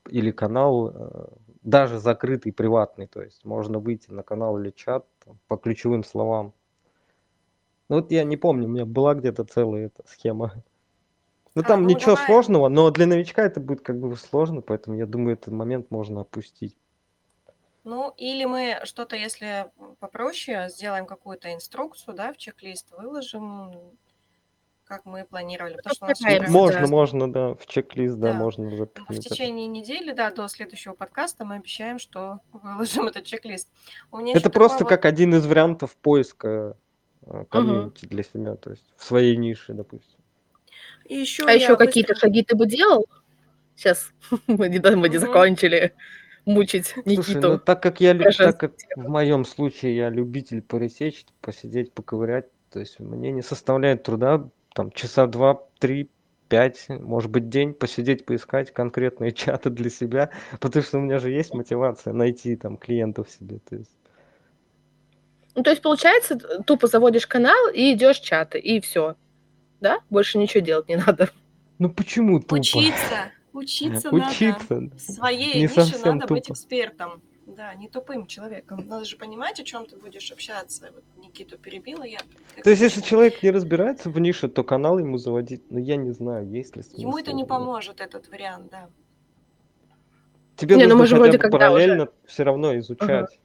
или 0.09 0.31
канал, 0.31 0.91
э, 0.93 1.25
даже 1.63 1.99
закрытый, 1.99 2.53
приватный. 2.53 3.07
То 3.07 3.21
есть 3.23 3.43
можно 3.45 3.79
выйти 3.79 4.11
на 4.11 4.23
канал 4.23 4.59
или 4.59 4.71
чат 4.71 5.05
там, 5.25 5.39
по 5.47 5.57
ключевым 5.57 6.03
словам. 6.03 6.53
Ну, 7.91 7.97
вот 7.97 8.09
я 8.09 8.23
не 8.23 8.37
помню, 8.37 8.67
у 8.67 8.69
меня 8.69 8.85
была 8.85 9.15
где-то 9.15 9.43
целая 9.43 9.87
эта 9.87 10.01
схема. 10.07 10.53
Ну, 11.55 11.61
А, 11.61 11.65
там 11.65 11.83
ну, 11.83 11.89
ничего 11.89 12.11
давай. 12.13 12.25
сложного, 12.25 12.69
но 12.69 12.89
для 12.89 13.05
новичка 13.05 13.43
это 13.43 13.59
будет 13.59 13.81
как 13.81 13.99
бы 13.99 14.15
сложно, 14.15 14.61
поэтому 14.61 14.95
я 14.95 15.05
думаю, 15.05 15.33
этот 15.33 15.53
момент 15.53 15.91
можно 15.91 16.21
опустить. 16.21 16.77
Ну, 17.83 18.13
или 18.15 18.45
мы 18.45 18.79
что-то, 18.85 19.17
если 19.17 19.69
попроще, 19.99 20.69
сделаем 20.69 21.05
какую-то 21.05 21.53
инструкцию, 21.53 22.15
да, 22.15 22.31
в 22.31 22.37
чек-лист, 22.37 22.87
выложим, 22.97 23.73
как 24.85 25.03
мы 25.03 25.25
планировали. 25.25 25.75
Потому 25.75 25.93
что 25.95 26.05
у 26.05 26.07
нас 26.07 26.49
Можно, 26.49 26.79
да. 26.79 26.87
можно, 26.87 27.33
да, 27.33 27.55
в 27.55 27.65
чек-лист, 27.65 28.15
да, 28.15 28.31
Да. 28.31 28.39
можно 28.39 28.69
В 28.69 28.77
запихнуть. 28.77 29.19
это. 29.19 29.35
течение 29.35 29.67
недели, 29.67 30.13
да, 30.13 30.31
до 30.31 30.47
следующего 30.47 30.93
подкаста 30.93 31.43
мы 31.43 31.55
обещаем, 31.55 31.99
что 31.99 32.39
выложим 32.53 33.07
этот 33.07 33.25
чек-лист. 33.25 33.69
Это 34.13 34.49
просто 34.49 34.77
такой 34.77 34.91
как 34.95 35.03
один 35.03 35.35
из 35.35 35.45
вариантов 35.45 35.97
поиска 35.97 36.77
э, 37.31 37.45
комьюнити 37.49 38.05
для 38.05 38.23
себя, 38.23 38.55
то 38.55 38.71
есть 38.71 38.83
в 38.97 39.03
своей 39.03 39.35
нише, 39.35 39.73
допустим. 39.73 40.19
И 41.05 41.15
еще 41.15 41.45
А 41.45 41.51
еще 41.51 41.75
какие-то 41.75 42.15
шаги 42.15 42.43
ты 42.43 42.55
бы 42.55 42.65
делал? 42.67 43.07
Сейчас 43.75 44.11
мы 44.47 44.69
не, 44.69 44.79
мы 44.95 45.09
не 45.09 45.17
закончили 45.17 45.93
мучить 46.45 46.87
Слушай, 46.87 47.05
ну 47.05 47.11
Никиту. 47.11 47.59
так 47.59 47.83
как 47.83 48.01
я, 48.01 48.15
про 48.15 48.31
так 48.31 48.59
как 48.59 48.73
в 48.95 49.09
моем 49.09 49.45
случае 49.45 49.95
я 49.95 50.09
любитель 50.09 50.61
поресечь, 50.61 51.25
посидеть, 51.41 51.93
поковырять, 51.93 52.45
то 52.71 52.79
есть 52.79 52.99
мне 52.99 53.31
не 53.31 53.41
составляет 53.41 54.03
труда 54.03 54.49
там 54.73 54.91
часа 54.91 55.27
два, 55.27 55.61
три, 55.79 56.09
пять, 56.47 56.87
может 56.89 57.31
быть, 57.31 57.49
день 57.49 57.73
посидеть, 57.73 58.25
поискать 58.25 58.71
конкретные 58.71 59.31
чаты 59.33 59.69
для 59.69 59.89
себя, 59.89 60.31
потому 60.59 60.83
что 60.83 60.97
у 60.97 61.01
меня 61.01 61.19
же 61.19 61.31
есть 61.31 61.53
мотивация 61.53 62.13
найти 62.13 62.55
там 62.55 62.77
клиентов 62.77 63.29
себе, 63.29 63.59
то 63.69 63.75
есть. 63.77 63.91
Ну, 65.55 65.63
то 65.63 65.69
есть, 65.69 65.81
получается, 65.81 66.37
тупо 66.65 66.87
заводишь 66.87 67.27
канал 67.27 67.69
и 67.73 67.93
идешь 67.93 68.19
в 68.19 68.23
чаты, 68.23 68.59
и 68.59 68.79
все. 68.79 69.15
Да? 69.79 69.99
Больше 70.09 70.37
ничего 70.37 70.61
делать 70.63 70.87
не 70.87 70.95
надо. 70.95 71.29
Ну 71.79 71.89
почему 71.89 72.39
тупо? 72.39 72.55
Учиться, 72.55 73.31
учиться, 73.53 74.09
Учиться. 74.11 74.75
надо. 74.75 74.95
В 74.95 75.01
своей 75.01 75.55
Не 75.55 75.61
нише 75.63 75.73
совсем 75.73 76.17
надо 76.19 76.33
быть 76.33 76.43
тупо. 76.43 76.53
экспертом. 76.53 77.21
Да, 77.47 77.73
не 77.73 77.89
тупым 77.89 78.27
человеком. 78.27 78.87
Надо 78.87 79.03
же 79.03 79.17
понимать, 79.17 79.59
о 79.59 79.63
чем 79.63 79.85
ты 79.85 79.97
будешь 79.97 80.31
общаться. 80.31 80.89
Вот 80.93 81.03
Никиту 81.17 81.57
перебила 81.57 82.03
я. 82.03 82.19
То 82.63 82.69
есть, 82.69 82.81
если 82.81 83.01
человек 83.01 83.43
не 83.43 83.51
разбирается 83.51 84.09
в 84.09 84.19
нише, 84.19 84.47
то 84.47 84.63
канал 84.63 84.99
ему 84.99 85.17
заводить, 85.17 85.63
ну 85.69 85.79
я 85.79 85.97
не 85.97 86.11
знаю, 86.11 86.47
есть 86.49 86.77
ли 86.77 86.83
Ему 86.95 87.17
это 87.17 87.31
смысл, 87.31 87.37
не 87.37 87.45
поможет, 87.45 87.99
этот 87.99 88.29
вариант, 88.29 88.69
да. 88.71 88.87
Тебе 90.55 90.75
Не, 90.75 90.85
ну 90.85 90.95
нужно 90.95 91.17
мы 91.17 91.25
же 91.25 91.31
хотя 91.31 91.39
вроде 91.39 91.51
параллельно 91.51 92.09
все 92.25 92.43
равно 92.43 92.77
изучать 92.77 93.39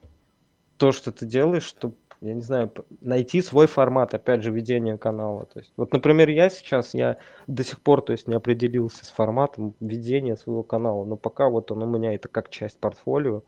то, 0.77 0.93
что 0.93 1.13
ты 1.13 1.27
делаешь, 1.27 1.65
чтобы, 1.65 1.95
я 2.21 2.35
не 2.35 2.43
знаю, 2.43 2.73
найти 3.01 3.43
свой 3.43 3.67
формат, 3.67 4.15
опять 4.15 4.43
же, 4.43 4.51
ведения 4.51 4.99
канала. 4.99 5.47
То 5.47 5.61
есть, 5.61 5.73
вот, 5.77 5.93
например, 5.93 6.29
я 6.29 6.51
сейчас, 6.51 6.95
я 6.95 7.19
до 7.47 7.65
сих 7.65 7.81
пор, 7.81 8.03
то 8.03 8.13
есть, 8.13 8.29
не 8.29 8.35
определился 8.35 9.05
с 9.05 9.09
форматом 9.09 9.75
ведения 9.81 10.37
своего 10.37 10.63
канала, 10.63 11.05
но 11.05 11.17
пока 11.17 11.49
вот 11.49 11.71
он 11.71 11.83
у 11.83 11.87
меня 11.87 12.15
это 12.15 12.29
как 12.29 12.51
часть 12.51 12.79
портфолио 12.79 13.43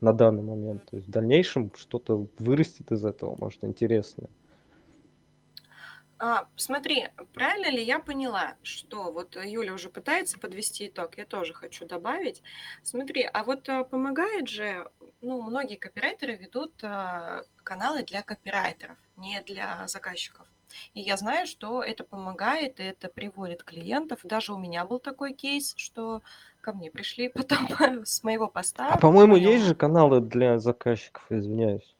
на 0.00 0.12
данный 0.12 0.42
момент. 0.42 0.84
То 0.90 0.96
есть, 0.96 1.08
в 1.08 1.10
дальнейшем 1.10 1.72
что-то 1.76 2.26
вырастет 2.38 2.90
из 2.92 3.04
этого, 3.04 3.36
может, 3.38 3.62
интересное. 3.64 4.28
А, 6.18 6.48
смотри, 6.56 7.08
правильно 7.32 7.70
ли 7.70 7.82
я 7.82 7.98
поняла, 7.98 8.54
что 8.62 9.12
вот 9.12 9.36
Юля 9.36 9.74
уже 9.74 9.88
пытается 9.88 10.38
подвести 10.38 10.86
итог, 10.86 11.18
я 11.18 11.24
тоже 11.26 11.52
хочу 11.54 11.86
добавить. 11.86 12.42
Смотри, 12.82 13.22
а 13.22 13.42
вот 13.44 13.68
а, 13.68 13.84
помогает 13.84 14.48
же, 14.48 14.88
ну, 15.20 15.42
многие 15.42 15.76
копирайтеры 15.76 16.36
ведут 16.36 16.72
а, 16.82 17.42
каналы 17.64 18.02
для 18.04 18.22
копирайтеров, 18.22 18.96
не 19.16 19.40
для 19.42 19.86
заказчиков. 19.88 20.46
И 20.94 21.00
я 21.00 21.16
знаю, 21.16 21.46
что 21.46 21.82
это 21.82 22.04
помогает, 22.04 22.80
и 22.80 22.84
это 22.84 23.08
приводит 23.08 23.62
клиентов. 23.62 24.20
Даже 24.24 24.52
у 24.52 24.58
меня 24.58 24.84
был 24.84 24.98
такой 24.98 25.32
кейс, 25.32 25.74
что 25.76 26.22
ко 26.60 26.72
мне 26.72 26.90
пришли 26.90 27.28
потом 27.34 27.68
с 28.04 28.22
моего 28.22 28.48
поста. 28.48 28.88
А 28.92 28.98
по-моему, 28.98 29.36
моём- 29.36 29.52
есть 29.52 29.64
же 29.66 29.74
каналы 29.74 30.20
для 30.20 30.58
заказчиков, 30.58 31.24
извиняюсь. 31.30 31.94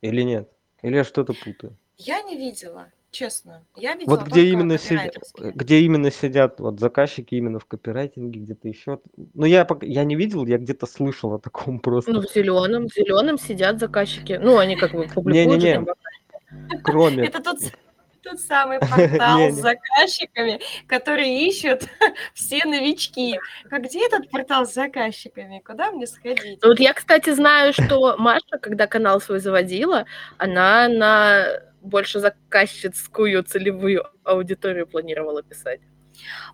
Или 0.00 0.22
нет? 0.22 0.50
Или 0.82 0.96
я 0.96 1.04
что-то 1.04 1.32
путаю? 1.32 1.76
Я 1.98 2.22
не 2.22 2.36
видела, 2.36 2.92
честно. 3.10 3.64
Я 3.74 3.94
видела 3.94 4.16
Вот 4.16 4.26
где 4.26 4.46
именно 4.48 4.78
сидят, 4.78 5.14
где 5.38 5.80
именно 5.80 6.10
сидят 6.10 6.60
вот 6.60 6.78
заказчики 6.78 7.34
именно 7.34 7.58
в 7.58 7.64
копирайтинге, 7.64 8.40
где-то 8.40 8.68
еще. 8.68 9.00
Ну 9.34 9.46
я 9.46 9.64
пока 9.64 9.86
я 9.86 10.04
не 10.04 10.14
видел, 10.14 10.44
я 10.46 10.58
где-то 10.58 10.86
слышал 10.86 11.34
о 11.34 11.38
таком 11.38 11.80
просто. 11.80 12.12
Ну, 12.12 12.20
в 12.20 12.32
зеленом, 12.32 12.88
в 12.88 12.94
зеленом 12.94 13.38
сидят 13.38 13.78
заказчики. 13.78 14.38
Ну, 14.42 14.58
они 14.58 14.76
как 14.76 14.92
бы 14.92 15.04
публикуют 15.08 15.62
Не-не-не. 15.62 15.84
там 15.86 16.80
Кроме 16.82 17.26
Это 17.26 17.42
тот, 17.42 17.58
тот 18.22 18.40
самый 18.40 18.78
портал 18.78 19.50
с 19.50 19.54
заказчиками, 19.54 20.60
которые 20.86 21.46
ищут 21.48 21.82
все 22.34 22.64
новички. 22.64 23.38
А 23.70 23.78
где 23.78 24.06
этот 24.06 24.30
портал 24.30 24.66
с 24.66 24.74
заказчиками? 24.74 25.62
Куда 25.64 25.90
мне 25.92 26.06
сходить? 26.06 26.58
Ну, 26.62 26.68
Вот 26.68 26.80
я, 26.80 26.92
кстати, 26.92 27.30
знаю, 27.32 27.72
что 27.72 28.16
Маша, 28.18 28.58
когда 28.60 28.86
канал 28.86 29.20
свой 29.20 29.40
заводила, 29.40 30.06
она 30.38 30.88
на 30.88 31.46
больше 31.86 32.20
заказчицкую 32.20 33.42
целевую 33.44 34.04
аудиторию 34.24 34.86
планировала 34.86 35.42
писать. 35.42 35.80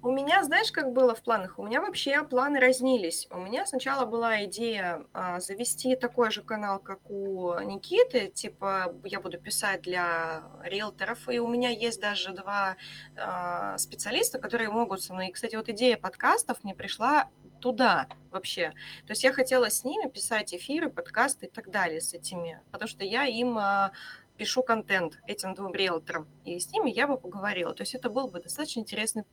У 0.02 0.10
меня, 0.10 0.42
знаешь, 0.42 0.72
как 0.72 0.92
было 0.92 1.14
в 1.14 1.22
планах? 1.22 1.58
У 1.58 1.64
меня 1.64 1.80
вообще 1.80 2.22
планы 2.24 2.60
разнились. 2.60 3.28
У 3.30 3.38
меня 3.38 3.66
сначала 3.66 4.06
была 4.06 4.44
идея 4.44 5.06
а, 5.12 5.40
завести 5.40 5.96
такой 5.96 6.30
же 6.30 6.42
канал, 6.42 6.78
как 6.78 6.98
у 7.10 7.54
Никиты, 7.60 8.28
типа 8.28 8.94
я 9.04 9.20
буду 9.20 9.38
писать 9.38 9.82
для 9.82 10.42
риэлторов, 10.62 11.28
и 11.28 11.38
у 11.38 11.48
меня 11.48 11.70
есть 11.70 12.00
даже 12.00 12.32
два 12.32 12.76
а, 13.16 13.78
специалиста, 13.78 14.38
которые 14.38 14.70
могут 14.70 15.02
со 15.02 15.12
мной. 15.14 15.28
И, 15.28 15.32
кстати, 15.32 15.56
вот 15.56 15.68
идея 15.68 15.96
подкастов 15.96 16.62
мне 16.64 16.74
пришла 16.74 17.28
туда 17.60 18.08
вообще. 18.30 18.70
То 19.06 19.12
есть 19.12 19.22
я 19.22 19.32
хотела 19.32 19.70
с 19.70 19.84
ними 19.84 20.08
писать 20.08 20.52
эфиры, 20.52 20.90
подкасты 20.90 21.46
и 21.46 21.48
так 21.48 21.70
далее 21.70 22.00
с 22.00 22.12
этими, 22.12 22.60
потому 22.72 22.88
что 22.88 23.04
я 23.04 23.24
им 23.24 23.56
а, 23.56 23.92
пишу 24.36 24.62
контент 24.62 25.18
этим 25.26 25.54
двум 25.54 25.74
риэлторам, 25.74 26.28
и 26.44 26.58
с 26.58 26.70
ними 26.72 26.90
я 26.90 27.06
бы 27.06 27.18
поговорила. 27.18 27.74
То 27.74 27.82
есть 27.82 27.94
это 27.94 28.10
был 28.10 28.28
бы 28.28 28.40
достаточно 28.40 28.80
интересный 28.80 29.24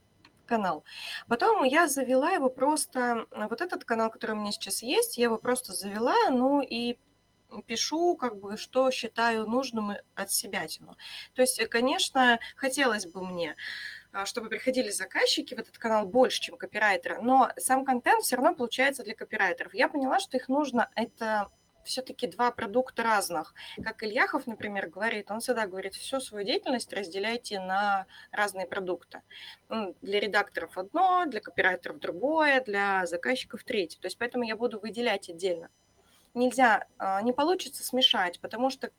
канал. 0.45 0.83
Потом 1.27 1.63
я 1.63 1.87
завела 1.87 2.31
его 2.31 2.49
просто, 2.49 3.27
вот 3.31 3.61
этот 3.61 3.85
канал, 3.85 4.09
который 4.09 4.31
у 4.31 4.39
меня 4.39 4.51
сейчас 4.51 4.81
есть, 4.81 5.17
я 5.17 5.25
его 5.25 5.37
просто 5.37 5.73
завела, 5.73 6.29
ну 6.29 6.61
и 6.61 6.97
пишу, 7.65 8.15
как 8.15 8.37
бы, 8.37 8.57
что 8.57 8.91
считаю 8.91 9.47
нужным 9.47 9.93
от 10.15 10.31
себя 10.31 10.67
тяну. 10.67 10.95
То 11.33 11.41
есть, 11.41 11.63
конечно, 11.69 12.39
хотелось 12.55 13.07
бы 13.07 13.25
мне, 13.25 13.55
а, 14.11 14.25
чтобы 14.25 14.49
приходили 14.49 14.89
заказчики 14.89 15.55
в 15.55 15.59
этот 15.59 15.77
канал 15.77 16.05
больше, 16.05 16.41
чем 16.41 16.57
копирайтеры, 16.57 17.21
но 17.21 17.49
сам 17.57 17.85
контент 17.85 18.23
все 18.23 18.35
равно 18.35 18.55
получается 18.55 19.03
для 19.03 19.15
копирайтеров. 19.15 19.73
Я 19.73 19.89
поняла, 19.89 20.19
что 20.19 20.37
их 20.37 20.47
нужно, 20.47 20.89
это 20.95 21.49
все-таки 21.89 22.27
два 22.27 22.51
продукта 22.51 23.03
разных. 23.03 23.53
Как 23.83 24.03
Ильяхов, 24.03 24.47
например, 24.47 24.87
говорит, 24.89 25.31
он 25.31 25.39
всегда 25.39 25.67
говорит, 25.67 25.95
всю 25.95 26.19
свою 26.19 26.45
деятельность 26.45 26.93
разделяйте 26.93 27.59
на 27.59 28.05
разные 28.31 28.67
продукты. 28.67 29.21
Для 30.01 30.19
редакторов 30.19 30.77
одно, 30.77 31.25
для 31.25 31.41
копирайтеров 31.41 31.99
другое, 31.99 32.61
для 32.61 33.05
заказчиков 33.05 33.63
третье. 33.63 33.99
То 33.99 34.07
есть 34.07 34.17
поэтому 34.17 34.43
я 34.43 34.55
буду 34.55 34.79
выделять 34.79 35.29
отдельно 35.29 35.69
нельзя, 36.33 36.85
а, 36.97 37.21
не 37.21 37.33
получится 37.33 37.83
смешать, 37.83 38.39
потому 38.39 38.69
что 38.69 38.91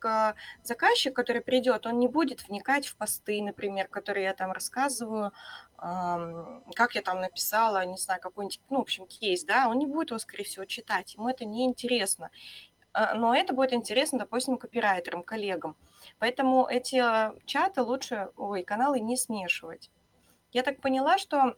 заказчик, 0.63 1.15
который 1.15 1.43
придет, 1.43 1.87
он 1.87 1.99
не 1.99 2.09
будет 2.09 2.47
вникать 2.49 2.87
в 2.87 2.97
посты, 2.97 3.43
например, 3.43 3.89
которые 3.89 4.25
я 4.25 4.35
там 4.35 4.53
рассказываю, 4.53 5.33
как 5.77 6.95
я 6.95 7.03
там 7.03 7.21
написала, 7.21 7.85
не 7.87 7.97
знаю, 7.97 8.21
какой-нибудь, 8.21 8.61
ну, 8.69 8.79
в 8.79 8.83
общем, 8.83 9.07
кейс, 9.07 9.45
да, 9.45 9.69
он 9.69 9.79
не 9.79 9.87
будет 9.87 10.11
его, 10.11 10.19
скорее 10.19 10.45
всего, 10.45 10.65
читать, 10.67 11.15
ему 11.15 11.29
это 11.29 11.45
не 11.45 11.65
интересно. 11.65 12.27
А, 12.27 12.31
но 12.93 13.35
это 13.35 13.55
будет 13.55 13.73
интересно, 13.73 14.19
допустим, 14.19 14.59
копирайтерам, 14.59 15.23
коллегам. 15.23 15.77
Поэтому 16.19 16.67
эти 16.67 16.97
а, 16.97 17.35
чаты 17.45 17.83
лучше, 17.83 18.31
ой, 18.37 18.63
каналы 18.63 19.01
не 19.01 19.17
смешивать. 19.17 19.91
Я 20.53 20.63
так 20.63 20.81
поняла, 20.81 21.19
что 21.19 21.57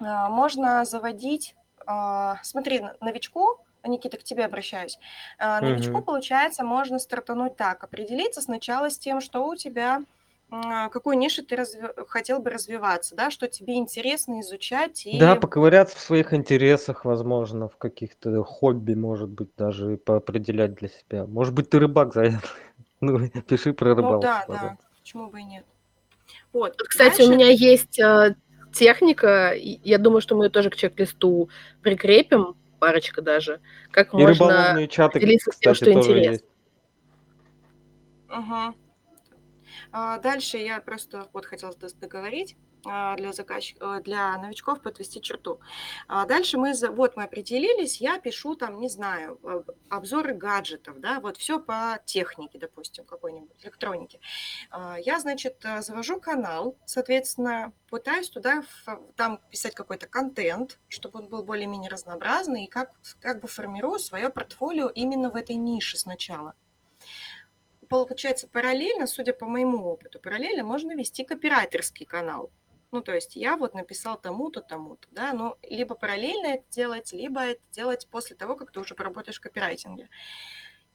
можно 0.00 0.84
заводить, 0.84 1.56
смотри, 2.42 2.84
новичку 3.00 3.64
Никита, 3.88 4.18
к 4.18 4.24
тебе 4.24 4.44
обращаюсь. 4.44 4.98
А, 5.38 5.60
новичку, 5.60 6.02
получается, 6.02 6.64
можно 6.64 6.98
стартануть 6.98 7.56
так, 7.56 7.82
определиться 7.84 8.40
сначала 8.40 8.90
с 8.90 8.98
тем, 8.98 9.20
что 9.20 9.46
у 9.46 9.56
тебя 9.56 9.96
а, 9.96 10.02
какой 10.50 11.16
нише 11.16 11.42
ты 11.42 11.56
разви... 11.56 11.82
хотел 12.08 12.40
бы 12.40 12.50
развиваться, 12.50 13.14
да, 13.14 13.30
что 13.30 13.48
тебе 13.48 13.74
интересно 13.76 14.40
изучать. 14.40 15.06
И... 15.06 15.18
Да, 15.18 15.36
поковыряться 15.36 15.96
в 15.96 16.00
своих 16.00 16.32
интересах, 16.32 17.04
возможно, 17.04 17.68
в 17.68 17.76
каких-то 17.76 18.42
хобби, 18.44 18.94
может 18.94 19.28
быть, 19.28 19.50
даже 19.56 19.98
поопределять 19.98 20.74
для 20.74 20.88
себя. 20.88 21.26
Может 21.26 21.54
быть, 21.54 21.68
ты 21.70 21.78
рыбак, 21.78 22.14
Заян. 22.14 22.40
Ну, 23.00 23.28
пиши 23.46 23.72
про 23.72 23.94
рыбалку. 23.94 24.16
Ну 24.16 24.22
да, 24.22 24.44
пожалуйста. 24.44 24.78
да, 24.80 24.98
почему 24.98 25.30
бы 25.30 25.40
и 25.40 25.44
нет. 25.44 25.64
Вот, 26.52 26.76
кстати, 26.76 27.18
Дальше... 27.18 27.32
у 27.32 27.34
меня 27.36 27.48
есть 27.48 27.96
э, 28.00 28.34
техника, 28.72 29.54
я 29.54 29.98
думаю, 29.98 30.20
что 30.20 30.34
мы 30.34 30.46
ее 30.46 30.50
тоже 30.50 30.68
к 30.68 30.74
чек-листу 30.74 31.48
прикрепим, 31.80 32.56
парочка 32.80 33.22
даже. 33.22 33.60
Как 33.92 34.12
и 34.14 34.16
можно 34.16 34.86
чаты, 34.88 35.20
делиться 35.20 35.50
кстати, 35.50 35.64
тем, 35.64 35.74
что 35.74 35.92
интересно. 35.92 36.30
Есть. 36.32 36.44
Угу. 38.30 38.87
А, 39.92 40.18
дальше 40.18 40.58
я 40.58 40.80
просто 40.80 41.28
вот 41.32 41.46
хотела 41.46 41.74
договорить. 42.00 42.56
А, 42.86 43.16
для, 43.16 43.32
заказчиков, 43.32 43.98
э, 43.98 44.02
для 44.02 44.36
новичков 44.38 44.80
подвести 44.82 45.20
черту. 45.20 45.60
А 46.06 46.26
дальше 46.26 46.58
мы, 46.58 46.72
вот 46.90 47.16
мы 47.16 47.24
определились, 47.24 48.00
я 48.00 48.18
пишу 48.18 48.54
там, 48.54 48.78
не 48.78 48.88
знаю, 48.88 49.38
обзоры 49.88 50.34
гаджетов, 50.34 51.00
да, 51.00 51.20
вот 51.20 51.36
все 51.36 51.58
по 51.58 52.00
технике, 52.04 52.58
допустим, 52.58 53.04
какой-нибудь 53.04 53.64
электроники. 53.64 54.20
А, 54.70 54.96
я, 54.98 55.18
значит, 55.18 55.64
э, 55.64 55.82
завожу 55.82 56.20
канал, 56.20 56.76
соответственно, 56.84 57.72
пытаюсь 57.90 58.30
туда 58.30 58.62
там 59.16 59.40
писать 59.50 59.74
какой-то 59.74 60.06
контент, 60.06 60.78
чтобы 60.88 61.20
он 61.20 61.28
был 61.28 61.42
более-менее 61.42 61.90
разнообразный, 61.90 62.64
и 62.64 62.68
как, 62.68 62.92
как 63.20 63.40
бы 63.40 63.48
формирую 63.48 63.98
свое 63.98 64.30
портфолио 64.30 64.88
именно 64.88 65.30
в 65.30 65.36
этой 65.36 65.56
нише 65.56 65.96
сначала 65.96 66.54
получается, 67.88 68.48
параллельно, 68.48 69.06
судя 69.06 69.32
по 69.32 69.46
моему 69.46 69.84
опыту, 69.86 70.20
параллельно 70.20 70.64
можно 70.64 70.94
вести 70.94 71.24
копирайтерский 71.24 72.06
канал. 72.06 72.50
Ну, 72.90 73.02
то 73.02 73.14
есть 73.14 73.36
я 73.36 73.56
вот 73.56 73.74
написал 73.74 74.18
тому-то, 74.18 74.62
тому-то, 74.62 75.08
да, 75.10 75.32
но 75.34 75.58
либо 75.62 75.94
параллельно 75.94 76.46
это 76.54 76.64
делать, 76.70 77.12
либо 77.12 77.42
это 77.42 77.60
делать 77.70 78.08
после 78.10 78.34
того, 78.34 78.56
как 78.56 78.72
ты 78.72 78.80
уже 78.80 78.94
поработаешь 78.94 79.38
в 79.38 79.42
копирайтинге. 79.42 80.08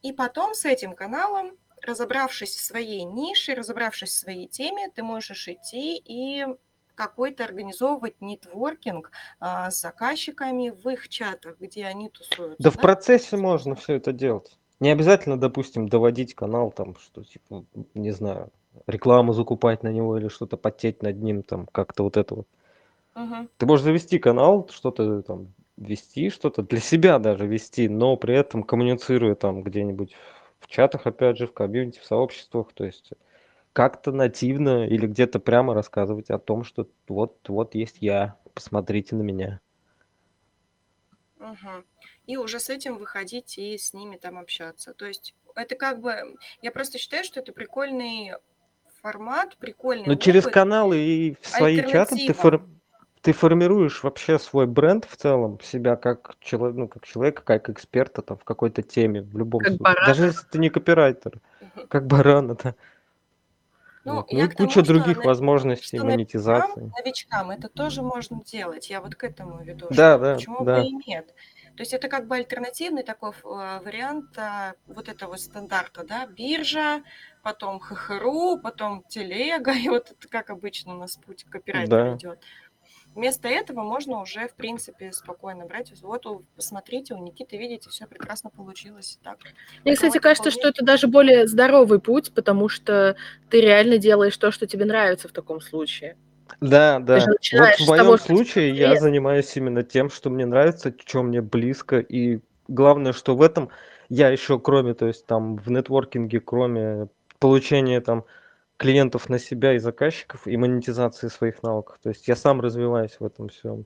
И 0.01 0.11
потом 0.11 0.55
с 0.55 0.65
этим 0.65 0.95
каналом, 0.95 1.57
разобравшись 1.81 2.55
в 2.55 2.63
своей 2.63 3.03
нише, 3.03 3.53
разобравшись 3.53 4.09
в 4.09 4.19
своей 4.19 4.47
теме, 4.47 4.89
ты 4.89 5.03
можешь 5.03 5.47
идти 5.47 6.01
и 6.03 6.45
какой-то 6.95 7.43
организовывать 7.43 8.21
нетворкинг 8.21 9.11
а, 9.39 9.71
с 9.71 9.81
заказчиками 9.81 10.69
в 10.69 10.87
их 10.89 11.09
чатах, 11.09 11.59
где 11.59 11.85
они 11.85 12.09
тусуются. 12.09 12.57
Да, 12.59 12.69
да 12.69 12.71
в 12.71 12.81
процессе 12.81 13.37
можно 13.37 13.75
все 13.75 13.95
это 13.95 14.11
делать. 14.11 14.57
Не 14.83 14.89
обязательно, 14.89 15.39
допустим, 15.39 15.87
доводить 15.87 16.35
канал 16.35 16.69
там, 16.69 16.97
что 16.97 17.23
типа, 17.23 17.63
не 17.93 18.11
знаю, 18.11 18.49
рекламу 18.85 19.31
закупать 19.31 19.81
на 19.81 19.87
него 19.87 20.17
или 20.17 20.27
что-то 20.27 20.57
потеть 20.57 21.01
над 21.01 21.21
ним, 21.21 21.41
там 21.41 21.67
как-то 21.71 22.03
вот 22.03 22.17
это 22.17 22.35
вот. 22.35 22.47
Угу. 23.15 23.47
Ты 23.55 23.65
можешь 23.65 23.85
завести 23.85 24.19
канал, 24.19 24.67
что-то 24.69 25.21
там 25.21 25.53
вести, 25.77 26.29
что-то 26.29 26.63
для 26.63 26.81
себя 26.81 27.17
даже 27.17 27.47
вести, 27.47 27.87
но 27.87 28.17
при 28.17 28.35
этом 28.35 28.61
коммуницируя 28.61 29.35
там 29.35 29.63
где-нибудь 29.63 30.17
в 30.59 30.67
чатах, 30.67 31.07
опять 31.07 31.37
же, 31.37 31.47
в 31.47 31.53
комьюнити, 31.53 31.99
в 31.99 32.05
сообществах, 32.05 32.73
то 32.73 32.83
есть 32.83 33.11
как-то 33.71 34.11
нативно 34.11 34.85
или 34.85 35.07
где-то 35.07 35.39
прямо 35.39 35.73
рассказывать 35.73 36.29
о 36.29 36.39
том, 36.39 36.65
что 36.65 36.89
вот, 37.07 37.37
вот 37.47 37.73
есть 37.73 37.99
я, 38.01 38.35
посмотрите 38.53 39.15
на 39.15 39.21
меня. 39.21 39.61
Угу. 41.39 41.83
И 42.25 42.37
уже 42.37 42.59
с 42.59 42.69
этим 42.69 42.97
выходить 42.97 43.57
и 43.57 43.77
с 43.77 43.93
ними 43.93 44.17
там 44.17 44.37
общаться. 44.37 44.93
То 44.93 45.05
есть 45.05 45.35
это 45.55 45.75
как 45.75 45.99
бы, 45.99 46.35
я 46.61 46.71
просто 46.71 46.97
считаю, 46.97 47.23
что 47.23 47.39
это 47.39 47.51
прикольный 47.51 48.33
формат, 49.01 49.57
прикольный. 49.57 50.05
Ну, 50.07 50.15
через 50.15 50.45
каналы 50.45 50.97
и 50.97 51.35
в 51.41 51.47
свои 51.47 51.85
чаты 51.85 52.15
ты, 52.15 52.33
фор... 52.33 52.65
ты 53.21 53.33
формируешь 53.33 54.03
вообще 54.03 54.39
свой 54.39 54.65
бренд 54.65 55.05
в 55.05 55.17
целом, 55.17 55.59
себя 55.61 55.97
как, 55.97 56.37
человек, 56.39 56.77
ну, 56.77 56.87
как 56.87 57.05
человека, 57.05 57.43
как 57.43 57.69
эксперта 57.69 58.21
там, 58.21 58.37
в 58.37 58.45
какой-то 58.45 58.81
теме, 58.81 59.21
в 59.21 59.37
любом 59.37 59.59
как 59.59 59.69
случае. 59.69 59.83
Барана. 59.83 60.07
Даже 60.07 60.25
если 60.27 60.45
ты 60.47 60.57
не 60.57 60.69
копирайтер, 60.69 61.33
как 61.89 62.07
барана, 62.07 62.55
да. 62.55 62.75
Ну, 64.05 64.15
вот. 64.15 64.31
ну 64.31 64.45
и 64.45 64.47
куча 64.49 64.83
тому, 64.83 64.85
других 64.85 65.19
что, 65.19 65.27
возможностей 65.27 65.97
что 65.97 66.05
монетизации. 66.05 66.91
Новичкам 66.97 67.51
это 67.51 67.69
тоже 67.69 68.01
можно 68.01 68.43
делать. 68.43 68.89
Я 68.89 68.99
вот 68.99 69.15
к 69.15 69.23
этому 69.23 69.63
веду. 69.63 69.87
Да, 69.91 70.17
да. 70.17 70.35
Почему 70.35 70.65
да. 70.65 70.81
бы 70.81 70.87
и 70.87 70.91
нет? 71.07 71.33
То 71.75 71.81
есть 71.81 71.93
это 71.93 72.07
как 72.07 72.27
бы 72.27 72.35
альтернативный 72.35 73.03
такой 73.03 73.31
э, 73.31 73.33
вариант 73.43 74.37
а, 74.37 74.73
вот 74.85 75.09
этого 75.09 75.37
стандарта, 75.37 76.03
да, 76.03 76.27
биржа, 76.27 77.03
потом 77.41 77.79
ХХРУ, 77.79 78.59
потом 78.61 79.03
телега, 79.09 79.71
и 79.77 79.89
вот 79.89 80.11
это 80.11 80.27
как 80.27 80.51
обычно 80.51 80.95
у 80.95 80.97
нас 80.97 81.17
путь 81.17 81.45
копирайтера 81.45 82.11
да. 82.11 82.15
идет. 82.15 82.39
Вместо 83.15 83.47
этого 83.47 83.83
можно 83.83 84.21
уже, 84.21 84.47
в 84.47 84.55
принципе, 84.55 85.11
спокойно 85.11 85.65
брать. 85.65 85.93
Вот, 86.01 86.25
посмотрите, 86.55 87.13
у 87.13 87.17
Никиты, 87.17 87.57
видите, 87.57 87.89
все 87.89 88.07
прекрасно 88.07 88.49
получилось. 88.49 89.19
Так. 89.23 89.37
Мне, 89.83 89.93
кстати, 89.93 90.17
кажется, 90.17 90.49
вполне... 90.49 90.59
что 90.59 90.69
это 90.69 90.83
даже 90.83 91.07
более 91.07 91.47
здоровый 91.47 91.99
путь, 91.99 92.33
потому 92.33 92.69
что 92.69 93.15
ты 93.49 93.61
реально 93.61 93.99
делаешь 93.99 94.35
то, 94.37 94.51
что 94.51 94.65
тебе 94.65 94.85
нравится 94.85 95.27
в 95.27 95.31
таком 95.31 95.61
случае. 95.61 96.17
Да, 96.61 96.99
да. 96.99 97.19
Вот 97.19 97.75
в 97.79 97.87
моем 97.87 98.03
того, 98.03 98.17
случае 98.17 98.75
я 98.75 98.99
занимаюсь 98.99 99.55
именно 99.55 99.83
тем, 99.83 100.09
что 100.09 100.29
мне 100.29 100.45
нравится, 100.45 100.93
что 101.05 101.23
мне 101.23 101.41
близко, 101.41 101.99
и 101.99 102.39
главное, 102.67 103.13
что 103.13 103.35
в 103.35 103.41
этом 103.41 103.69
я 104.09 104.29
еще, 104.29 104.59
кроме, 104.59 104.93
то 104.93 105.07
есть 105.07 105.25
там 105.25 105.57
в 105.57 105.69
нетворкинге, 105.69 106.39
кроме 106.39 107.07
получения 107.39 108.01
там 108.01 108.25
клиентов 108.77 109.29
на 109.29 109.39
себя 109.39 109.73
и 109.73 109.79
заказчиков 109.79 110.47
и 110.47 110.57
монетизации 110.57 111.27
своих 111.27 111.63
навыков, 111.63 111.97
то 112.01 112.09
есть 112.09 112.27
я 112.27 112.35
сам 112.35 112.61
развиваюсь 112.61 113.15
в 113.19 113.25
этом 113.25 113.49
всем. 113.49 113.85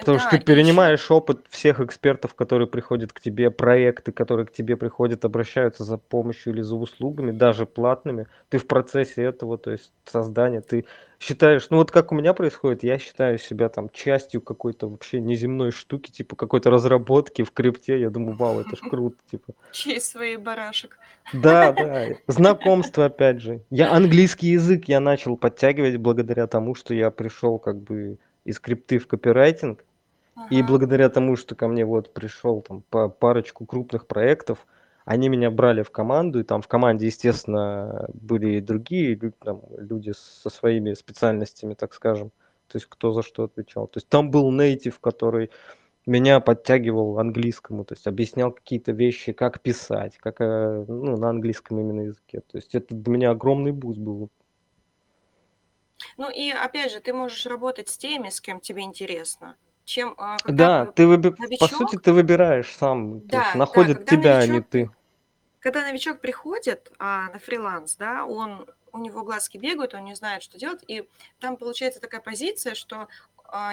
Потому 0.00 0.16
да, 0.16 0.22
что 0.22 0.38
ты 0.38 0.42
перенимаешь 0.42 1.02
еще... 1.02 1.14
опыт 1.14 1.44
всех 1.50 1.80
экспертов, 1.80 2.34
которые 2.34 2.66
приходят 2.66 3.12
к 3.12 3.20
тебе, 3.20 3.50
проекты, 3.50 4.12
которые 4.12 4.46
к 4.46 4.52
тебе 4.52 4.76
приходят, 4.76 5.26
обращаются 5.26 5.84
за 5.84 5.98
помощью 5.98 6.54
или 6.54 6.62
за 6.62 6.74
услугами, 6.74 7.32
даже 7.32 7.66
платными. 7.66 8.26
Ты 8.48 8.58
в 8.58 8.66
процессе 8.66 9.22
этого, 9.22 9.58
то 9.58 9.70
есть 9.70 9.92
создания, 10.06 10.62
ты 10.62 10.86
считаешь, 11.20 11.68
ну 11.70 11.76
вот 11.76 11.90
как 11.90 12.12
у 12.12 12.14
меня 12.14 12.32
происходит, 12.32 12.82
я 12.82 12.98
считаю 12.98 13.38
себя 13.38 13.68
там 13.68 13.90
частью 13.90 14.40
какой-то 14.40 14.88
вообще 14.88 15.20
неземной 15.20 15.70
штуки, 15.70 16.10
типа 16.10 16.34
какой-то 16.34 16.70
разработки 16.70 17.42
в 17.42 17.52
крипте, 17.52 18.00
я 18.00 18.10
думаю, 18.10 18.36
вау, 18.36 18.60
это 18.60 18.74
ж 18.74 18.80
круто, 18.80 19.16
типа. 19.30 19.52
Чей 19.72 20.00
свои 20.00 20.36
барашек. 20.36 20.98
Да, 21.34 21.72
да, 21.72 22.06
знакомство 22.26 23.04
опять 23.04 23.40
же. 23.42 23.60
Я 23.70 23.92
английский 23.92 24.48
язык 24.48 24.86
я 24.86 24.98
начал 24.98 25.36
подтягивать 25.36 25.98
благодаря 25.98 26.46
тому, 26.46 26.74
что 26.74 26.94
я 26.94 27.10
пришел 27.10 27.58
как 27.58 27.76
бы 27.76 28.16
из 28.44 28.58
крипты 28.58 28.98
в 28.98 29.06
копирайтинг, 29.06 29.84
И 30.50 30.62
благодаря 30.62 31.10
тому, 31.10 31.36
что 31.36 31.54
ко 31.54 31.68
мне 31.68 31.84
вот 31.84 32.14
пришел 32.14 32.62
там 32.62 32.82
па 32.88 33.08
парочку 33.08 33.66
крупных 33.66 34.06
проектов, 34.06 34.66
они 35.04 35.28
меня 35.28 35.50
брали 35.50 35.82
в 35.82 35.90
команду, 35.90 36.40
и 36.40 36.44
там 36.44 36.62
в 36.62 36.68
команде, 36.68 37.06
естественно, 37.06 38.06
были 38.12 38.56
и 38.56 38.60
другие 38.60 39.14
лю 39.14 39.32
там 39.32 39.62
люди 39.76 40.12
со 40.12 40.50
своими 40.50 40.94
специальностями, 40.94 41.74
так 41.74 41.94
скажем, 41.94 42.30
то 42.68 42.76
есть 42.76 42.86
кто 42.86 43.12
за 43.12 43.22
что 43.22 43.44
отвечал. 43.44 43.86
То 43.88 43.98
есть 43.98 44.08
там 44.08 44.30
был 44.30 44.50
native, 44.50 45.00
который 45.00 45.50
меня 46.06 46.40
подтягивал 46.40 47.18
английскому, 47.18 47.84
то 47.84 47.94
есть 47.94 48.06
объяснял 48.06 48.52
какие-то 48.52 48.92
вещи, 48.92 49.32
как 49.32 49.60
писать, 49.60 50.16
как, 50.18 50.40
э, 50.40 50.84
ну, 50.88 51.16
на 51.16 51.30
английском 51.30 51.78
именно 51.78 52.02
языке. 52.02 52.40
То 52.40 52.58
есть 52.58 52.74
это 52.74 52.94
для 52.94 53.12
меня 53.12 53.30
огромный 53.30 53.72
boost 53.72 53.98
был. 53.98 54.30
Ну 56.16 56.30
и 56.30 56.50
опять 56.50 56.92
же, 56.92 57.00
ты 57.00 57.12
можешь 57.12 57.46
работать 57.46 57.88
с 57.88 57.98
теми, 57.98 58.30
с 58.30 58.40
кем 58.40 58.60
тебе 58.60 58.82
интересно. 58.82 59.56
Чем, 59.84 60.14
а, 60.18 60.40
когда 60.42 60.84
Да, 60.84 60.92
ты 60.92 61.06
выби 61.06 61.30
по 61.56 61.68
новичок, 61.68 61.68
сути, 61.68 61.96
ты 61.98 62.12
выбираешь 62.12 62.74
сам, 62.76 63.22
то 63.22 63.28
да, 63.28 63.38
есть 63.38 63.52
да, 63.52 63.58
находят 63.58 63.98
когда 63.98 64.12
тебя, 64.12 64.38
а 64.38 64.46
не 64.46 64.60
новичок, 64.60 64.70
ты. 64.70 64.90
когда 65.58 65.82
новичок 65.82 66.20
приходит 66.20 66.92
а, 66.98 67.30
на 67.30 67.38
фриланс, 67.38 67.96
да, 67.96 68.24
он, 68.24 68.66
у 68.92 68.98
него 68.98 69.22
глазки 69.24 69.58
бегают, 69.58 69.94
он 69.94 70.04
не 70.04 70.14
знает, 70.14 70.42
что 70.42 70.58
делать, 70.58 70.84
и 70.86 71.08
там 71.40 71.56
получается 71.56 72.00
такая 72.00 72.20
позиция, 72.20 72.74
что 72.74 73.08
а, 73.46 73.72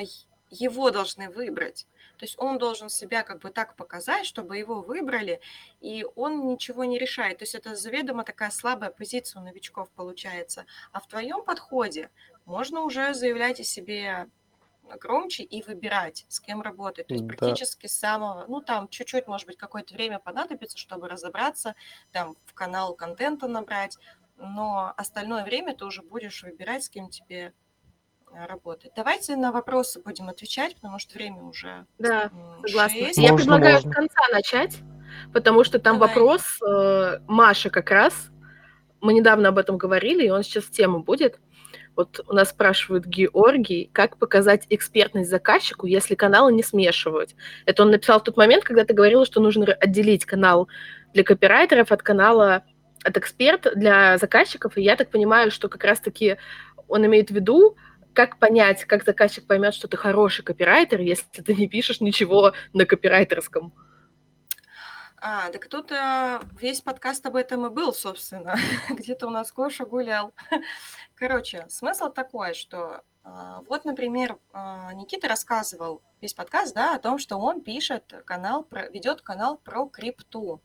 его 0.50 0.92
должны 0.92 1.30
выбрать. 1.30 1.88
То 2.18 2.26
есть 2.26 2.36
он 2.40 2.58
должен 2.58 2.90
себя 2.90 3.24
как 3.24 3.40
бы 3.40 3.50
так 3.52 3.76
показать, 3.76 4.26
чтобы 4.26 4.58
его 4.58 4.82
выбрали, 4.82 5.40
и 5.82 6.06
он 6.16 6.48
ничего 6.48 6.84
не 6.86 6.98
решает. 6.98 7.40
То 7.40 7.44
есть 7.44 7.54
это 7.54 7.76
заведомо 7.76 8.24
такая 8.24 8.50
слабая 8.50 8.90
позиция 8.90 9.42
у 9.42 9.46
новичков 9.46 9.90
получается. 9.92 10.66
А 10.92 11.00
в 11.00 11.08
твоем 11.08 11.44
подходе 11.44 12.10
можно 12.46 12.82
уже 12.82 13.14
заявлять 13.14 13.60
о 13.60 13.64
себе 13.64 14.30
громче 14.96 15.44
и 15.44 15.62
выбирать, 15.64 16.26
с 16.30 16.40
кем 16.40 16.62
работать. 16.62 17.08
То 17.08 17.14
есть 17.14 17.26
Да. 17.26 17.36
практически 17.36 17.88
с 17.88 17.98
самого, 17.98 18.46
ну 18.48 18.62
там 18.62 18.88
чуть-чуть, 18.88 19.28
может 19.28 19.48
быть, 19.48 19.58
какое-то 19.58 19.94
время 19.94 20.20
понадобится, 20.20 20.78
чтобы 20.78 21.10
разобраться, 21.10 21.76
там 22.12 22.36
в 22.46 22.54
канал 22.54 22.94
контента 22.96 23.48
набрать, 23.48 23.98
но 24.38 24.94
остальное 24.98 25.44
время 25.44 25.76
ты 25.76 25.86
уже 25.86 26.02
будешь 26.02 26.44
выбирать, 26.44 26.84
с 26.84 26.90
кем 26.90 27.10
тебе 27.10 27.54
э, 28.32 28.46
работать. 28.46 28.92
Давайте 28.96 29.36
на 29.36 29.52
вопросы 29.52 30.00
будем 30.02 30.30
отвечать, 30.30 30.76
потому 30.76 31.00
что 31.00 31.16
время 31.16 31.42
уже 31.44 31.86
Да, 31.98 32.32
согласна. 32.66 32.98
шесть. 33.06 33.18
Я 33.18 33.32
Можно, 33.32 33.38
предлагаю 33.38 33.74
можно. 33.76 33.92
с 33.92 33.96
конца 33.96 34.22
начать, 34.32 34.78
потому 35.34 35.64
что 35.64 35.80
там 35.80 35.98
Давай. 35.98 36.10
вопрос 36.10 36.44
э, 36.62 37.20
Маши 37.28 37.70
как 37.70 37.90
раз. 37.92 38.30
Мы 39.02 39.14
недавно 39.14 39.50
об 39.50 39.58
этом 39.60 39.78
говорили, 39.78 40.26
и 40.26 40.30
он 40.30 40.44
сейчас 40.44 40.64
в 40.66 40.72
тему 40.72 41.04
будет. 41.04 41.40
Вот 41.98 42.24
у 42.28 42.34
нас 42.34 42.52
спрашивают 42.52 43.08
Георгий, 43.08 43.90
как 43.92 44.18
показать 44.18 44.68
экспертность 44.70 45.32
заказчику, 45.32 45.88
если 45.88 46.14
каналы 46.14 46.54
не 46.54 46.62
смешивать. 46.62 47.36
Это 47.66 47.82
он 47.82 47.90
написал 47.90 48.20
в 48.20 48.24
тот 48.24 48.38
момент, 48.38 48.64
когда 48.64 48.86
ты 48.86 48.94
говорила, 48.94 49.26
что 49.26 49.42
нужно 49.42 49.66
отделить 49.74 50.24
канал 50.24 50.70
для 51.16 51.24
копирайтеров 51.24 51.92
от 51.92 52.04
канала 52.04 52.64
от 53.04 53.18
эксперт 53.18 53.68
для 53.76 54.20
заказчиков. 54.20 54.78
И 54.78 54.84
я 54.84 54.96
так 54.96 55.10
понимаю, 55.10 55.50
что 55.50 55.70
как 55.70 55.84
раз-таки 55.84 56.38
он 56.88 57.04
имеет 57.08 57.32
в 57.32 57.34
виду, 57.34 57.76
как 58.14 58.38
понять, 58.38 58.86
как 58.86 59.04
заказчик 59.04 59.48
поймет, 59.48 59.74
что 59.74 59.88
ты 59.88 59.98
хороший 59.98 60.44
копирайтер, 60.44 61.02
если 61.02 61.42
ты 61.42 61.56
не 61.56 61.68
пишешь 61.68 62.00
ничего 62.00 62.54
на 62.74 62.86
копирайтерском. 62.86 63.74
А, 65.30 65.50
так 65.50 65.68
тут 65.68 65.92
а, 65.92 66.42
весь 66.58 66.80
подкаст 66.80 67.26
об 67.26 67.36
этом 67.36 67.66
и 67.66 67.70
был, 67.70 67.94
собственно. 67.94 68.56
Где-то 68.90 69.28
у 69.28 69.30
нас 69.30 69.52
Гоша 69.52 69.86
гулял. 69.86 70.34
Короче, 71.16 71.66
смысл 71.68 72.10
такой, 72.10 72.54
что 72.54 73.04
а, 73.26 73.62
вот, 73.68 73.84
например, 73.84 74.40
а, 74.54 74.94
Никита 74.94 75.28
рассказывал 75.28 76.02
весь 76.22 76.34
подкаст, 76.34 76.74
да, 76.74 76.96
о 76.96 77.00
том, 77.00 77.18
что 77.18 77.36
он 77.36 77.60
пишет 77.62 78.24
канал, 78.26 78.66
ведет 78.90 79.22
канал 79.22 79.58
про 79.58 79.90
крипту. 79.90 80.62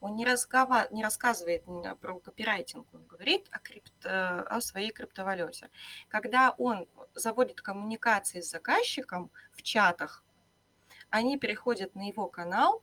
Он 0.00 0.16
не, 0.16 0.24
разгова- 0.24 0.90
не 0.90 1.04
рассказывает 1.04 1.64
про 2.00 2.18
копирайтинг, 2.18 2.86
он 2.94 3.04
говорит 3.04 3.46
о, 3.50 3.58
крипто- 3.58 4.44
о 4.44 4.62
своей 4.62 4.92
криптовалюте. 4.92 5.68
Когда 6.08 6.54
он 6.56 6.88
заводит 7.12 7.60
коммуникации 7.60 8.40
с 8.40 8.48
заказчиком 8.48 9.30
в 9.52 9.60
чатах, 9.60 10.24
они 11.10 11.38
переходят 11.38 11.94
на 11.94 12.08
его 12.08 12.28
канал, 12.28 12.82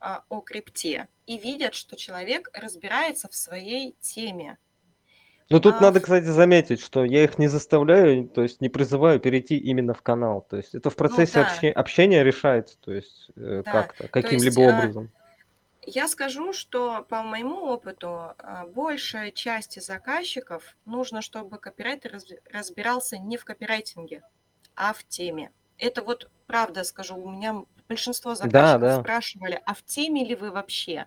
о 0.00 0.40
крипте 0.40 1.08
и 1.26 1.38
видят, 1.38 1.74
что 1.74 1.96
человек 1.96 2.48
разбирается 2.52 3.28
в 3.28 3.34
своей 3.34 3.96
теме. 4.00 4.58
Ну 5.50 5.60
тут 5.60 5.76
А, 5.76 5.80
надо, 5.80 6.00
кстати, 6.00 6.26
заметить, 6.26 6.80
что 6.80 7.04
я 7.04 7.24
их 7.24 7.38
не 7.38 7.48
заставляю, 7.48 8.28
то 8.28 8.42
есть 8.42 8.60
не 8.60 8.68
призываю 8.68 9.18
перейти 9.18 9.56
именно 9.56 9.94
в 9.94 10.02
канал. 10.02 10.46
То 10.48 10.58
есть 10.58 10.74
это 10.74 10.90
в 10.90 10.92
Ну 10.94 10.98
процессе 10.98 11.34
да, 11.34 11.46
обще- 11.46 11.70
общения 11.70 12.22
решается, 12.22 12.76
то 12.78 12.92
есть 12.92 13.30
э, 13.34 13.62
да. 13.64 13.72
как-то, 13.72 14.08
каким-либо 14.08 14.62
а, 14.70 14.76
образом. 14.78 15.10
я 15.82 16.06
скажу, 16.06 16.52
что 16.52 17.06
по 17.08 17.22
моему 17.22 17.62
опыту 17.62 18.08
а, 18.38 18.66
большая 18.66 19.30
часть 19.30 19.80
заказчиков 19.82 20.76
нужно, 20.84 21.22
чтобы 21.22 21.56
копирайтер 21.58 22.14
разби- 22.16 22.40
разбирался 22.52 23.16
не 23.16 23.38
в 23.38 23.46
копирайтинге, 23.46 24.22
а 24.76 24.92
в 24.92 25.02
теме. 25.04 25.50
Это 25.78 26.02
вот 26.02 26.30
правда 26.46 26.84
скажу, 26.84 27.16
у 27.16 27.30
меня 27.30 27.64
большинство 27.88 28.32
Да, 28.32 28.36
заказчиков 28.36 28.80
да. 28.80 29.00
спрашивали, 29.00 29.62
а 29.66 29.74
в 29.74 29.82
теме 29.82 30.24
ли 30.24 30.34
вы 30.34 30.50
вообще? 30.50 31.06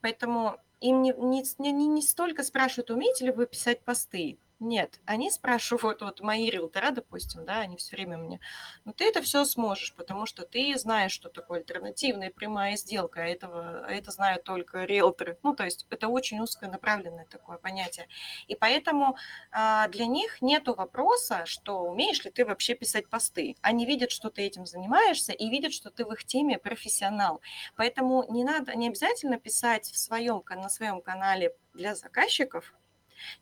Поэтому 0.00 0.58
им 0.80 1.02
не, 1.02 1.12
не, 1.12 1.42
не- 1.72 1.86
не 1.88 2.02
столько 2.02 2.42
спрашивают, 2.42 2.90
умеете 2.90 3.26
ли 3.26 3.32
вы 3.32 3.46
писать 3.46 3.82
посты. 3.84 4.38
Нет, 4.58 5.00
они 5.04 5.30
спрашивают, 5.30 6.00
вот 6.00 6.22
мои 6.22 6.48
риэлтора, 6.48 6.90
допустим, 6.90 7.44
да, 7.44 7.60
они 7.60 7.76
все 7.76 7.94
время 7.94 8.16
мне, 8.16 8.40
ну 8.86 8.94
ты 8.94 9.04
это 9.04 9.20
все 9.20 9.44
сможешь, 9.44 9.92
потому 9.94 10.24
что 10.24 10.46
ты 10.46 10.74
знаешь, 10.78 11.12
что 11.12 11.28
такое 11.28 11.58
альтернативная 11.58 12.30
прямая 12.30 12.76
сделка, 12.76 13.22
а 13.22 13.26
этого, 13.26 13.84
а 13.86 13.90
это 13.90 14.10
знают 14.12 14.44
только 14.44 14.84
риэлторы. 14.84 15.38
Ну, 15.42 15.54
то 15.54 15.64
есть 15.64 15.86
это 15.90 16.08
очень 16.08 16.40
узконаправленное 16.40 17.26
такое 17.26 17.58
понятие. 17.58 18.08
И 18.46 18.54
поэтому 18.54 19.18
а, 19.52 19.88
для 19.88 20.06
них 20.06 20.40
нету 20.40 20.74
вопроса, 20.74 21.44
что 21.44 21.82
умеешь 21.82 22.24
ли 22.24 22.30
ты 22.30 22.46
вообще 22.46 22.74
писать 22.74 23.10
посты. 23.10 23.56
Они 23.60 23.84
видят, 23.84 24.10
что 24.10 24.30
ты 24.30 24.40
этим 24.42 24.64
занимаешься, 24.64 25.32
и 25.32 25.50
видят, 25.50 25.74
что 25.74 25.90
ты 25.90 26.06
в 26.06 26.12
их 26.14 26.24
теме 26.24 26.58
профессионал. 26.58 27.42
Поэтому 27.76 28.24
не 28.30 28.42
надо, 28.42 28.74
не 28.74 28.88
обязательно 28.88 29.38
писать 29.38 29.84
в 29.90 29.98
своем, 29.98 30.42
на 30.48 30.70
своем 30.70 31.02
канале 31.02 31.54
для 31.74 31.94
заказчиков, 31.94 32.72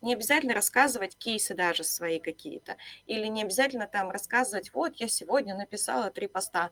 не 0.03 0.15
обязательно 0.15 0.55
рассказывать 0.55 1.17
кейсы 1.17 1.55
даже 1.55 1.85
свои 1.85 2.19
какие-то, 2.19 2.77
или 3.07 3.27
не 3.27 3.43
обязательно 3.43 3.87
там 3.87 4.11
рассказывать, 4.11 4.73
вот 4.75 4.97
я 4.97 5.09
сегодня 5.09 5.55
написала 5.55 6.11
три 6.11 6.27
поста 6.27 6.71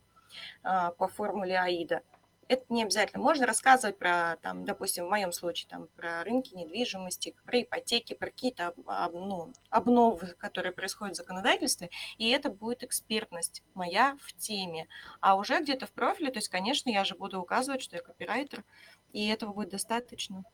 а, 0.63 0.93
по 0.93 1.09
формуле 1.09 1.59
АИДа. 1.59 2.03
Это 2.49 2.65
не 2.69 2.83
обязательно. 2.83 3.23
Можно 3.23 3.47
рассказывать 3.47 3.99
про, 3.99 4.37
там, 4.43 4.65
допустим, 4.65 5.07
в 5.07 5.09
моем 5.09 5.33
случае, 5.33 5.71
там, 5.71 5.87
про 5.97 6.23
рынки 6.23 6.55
недвижимости, 6.55 7.35
про 7.47 7.63
ипотеки, 7.63 8.15
про 8.15 8.27
какие-то 8.27 8.75
ну, 9.13 9.53
обновы, 9.71 10.35
которые 10.39 10.73
происходят 10.73 11.15
в 11.15 11.17
законодательстве, 11.17 11.89
и 12.19 12.29
это 12.29 12.51
будет 12.51 12.83
экспертность 12.83 13.63
моя 13.75 14.19
в 14.21 14.35
теме. 14.35 14.89
А 15.21 15.37
уже 15.37 15.61
где-то 15.61 15.87
в 15.87 15.93
профиле, 15.93 16.31
то 16.31 16.39
есть, 16.39 16.49
конечно, 16.49 16.91
я 16.91 17.05
же 17.05 17.15
буду 17.15 17.41
указывать, 17.41 17.81
что 17.81 17.97
я 17.97 18.03
копирайтер, 18.03 18.65
и 19.13 19.29
этого 19.29 19.53
будет 19.55 19.71
достаточно. 19.71 20.45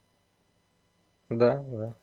Да, 1.30 1.56
да. 1.66 1.96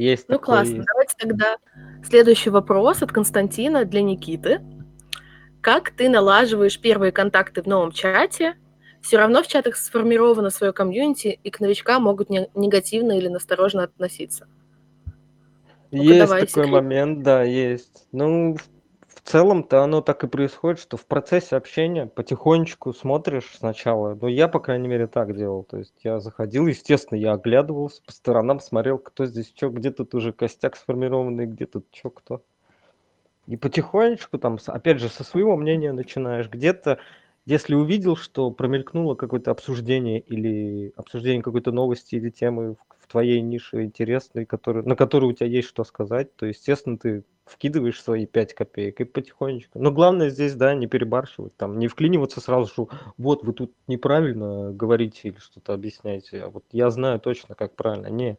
Есть 0.00 0.30
Ну, 0.30 0.36
такое, 0.38 0.56
классно. 0.56 0.84
Давайте 0.86 1.14
тогда 1.18 1.56
следующий 2.02 2.48
вопрос 2.48 3.02
от 3.02 3.12
Константина 3.12 3.84
для 3.84 4.00
Никиты. 4.00 4.62
Как 5.60 5.90
ты 5.90 6.08
налаживаешь 6.08 6.80
первые 6.80 7.12
контакты 7.12 7.60
в 7.62 7.66
новом 7.66 7.92
чате? 7.92 8.54
Все 9.02 9.18
равно 9.18 9.42
в 9.42 9.46
чатах 9.46 9.76
сформировано 9.76 10.48
свое 10.48 10.72
комьюнити, 10.72 11.38
и 11.42 11.50
к 11.50 11.60
новичкам 11.60 12.04
могут 12.04 12.30
не- 12.30 12.48
негативно 12.54 13.12
или 13.18 13.28
насторожно 13.28 13.82
относиться. 13.82 14.46
Ну-ка, 15.90 16.02
Есть 16.14 16.30
такой 16.30 16.48
секрет. 16.48 16.68
момент, 16.70 17.22
да, 17.22 17.42
есть. 17.42 18.06
Ну, 18.12 18.56
в 18.56 18.60
в 19.22 19.28
целом-то 19.28 19.82
оно 19.82 20.00
так 20.00 20.24
и 20.24 20.28
происходит, 20.28 20.80
что 20.80 20.96
в 20.96 21.04
процессе 21.04 21.56
общения 21.56 22.06
потихонечку 22.06 22.94
смотришь 22.94 23.54
сначала. 23.58 24.14
Ну, 24.20 24.28
я, 24.28 24.48
по 24.48 24.60
крайней 24.60 24.88
мере, 24.88 25.06
так 25.06 25.36
делал. 25.36 25.62
То 25.64 25.76
есть 25.76 25.94
я 26.02 26.20
заходил, 26.20 26.66
естественно, 26.66 27.18
я 27.18 27.32
оглядывался 27.32 28.02
по 28.04 28.12
сторонам, 28.12 28.60
смотрел, 28.60 28.98
кто 28.98 29.26
здесь 29.26 29.52
что, 29.54 29.68
где 29.68 29.90
тут 29.90 30.14
уже 30.14 30.32
костяк 30.32 30.76
сформированный, 30.76 31.46
где 31.46 31.66
тут 31.66 31.86
что, 31.92 32.10
кто. 32.10 32.42
И 33.46 33.56
потихонечку 33.56 34.38
там, 34.38 34.58
опять 34.66 35.00
же, 35.00 35.08
со 35.08 35.22
своего 35.22 35.56
мнения 35.56 35.92
начинаешь. 35.92 36.48
Где-то, 36.48 36.98
если 37.44 37.74
увидел, 37.74 38.16
что 38.16 38.50
промелькнуло 38.50 39.16
какое-то 39.16 39.50
обсуждение 39.50 40.20
или 40.20 40.94
обсуждение 40.96 41.42
какой-то 41.42 41.72
новости 41.72 42.14
или 42.14 42.30
темы 42.30 42.74
в 42.74 42.99
твоей 43.10 43.40
нише 43.40 43.82
интересной, 43.84 44.46
который, 44.46 44.84
на 44.84 44.96
которую 44.96 45.30
у 45.30 45.32
тебя 45.34 45.46
есть 45.46 45.68
что 45.68 45.84
сказать, 45.84 46.34
то, 46.36 46.46
естественно, 46.46 46.96
ты 46.96 47.24
вкидываешь 47.44 48.00
свои 48.00 48.26
5 48.26 48.54
копеек 48.54 49.00
и 49.00 49.04
потихонечку. 49.04 49.80
Но 49.80 49.90
главное 49.90 50.30
здесь, 50.30 50.54
да, 50.54 50.74
не 50.74 50.86
перебарщивать, 50.86 51.56
там, 51.56 51.78
не 51.78 51.88
вклиниваться 51.88 52.40
сразу, 52.40 52.70
что 52.70 52.88
вот 53.18 53.42
вы 53.42 53.52
тут 53.52 53.72
неправильно 53.88 54.72
говорите 54.72 55.28
или 55.28 55.38
что-то 55.38 55.74
объясняете, 55.74 56.44
а 56.44 56.50
вот 56.50 56.64
я 56.70 56.90
знаю 56.90 57.20
точно, 57.20 57.54
как 57.56 57.74
правильно. 57.74 58.06
Не, 58.06 58.38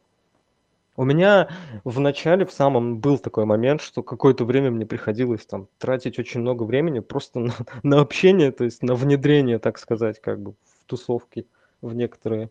У 0.96 1.04
меня 1.04 1.50
в 1.84 2.00
начале, 2.00 2.46
в 2.46 2.52
самом, 2.52 3.00
был 3.00 3.18
такой 3.18 3.46
момент, 3.46 3.82
что 3.82 4.04
какое-то 4.04 4.46
время 4.46 4.72
мне 4.72 4.86
приходилось 4.86 5.46
там 5.46 5.68
тратить 5.78 6.20
очень 6.20 6.42
много 6.42 6.64
времени 6.64 7.00
просто 7.00 7.40
на, 7.40 7.54
на 7.84 8.02
общение, 8.02 8.52
то 8.52 8.64
есть 8.66 8.84
на 8.84 8.96
внедрение, 8.96 9.60
так 9.60 9.78
сказать, 9.80 10.22
как 10.22 10.42
бы 10.42 10.52
в 10.52 10.86
тусовки, 10.86 11.48
в 11.82 11.94
некоторые. 11.94 12.50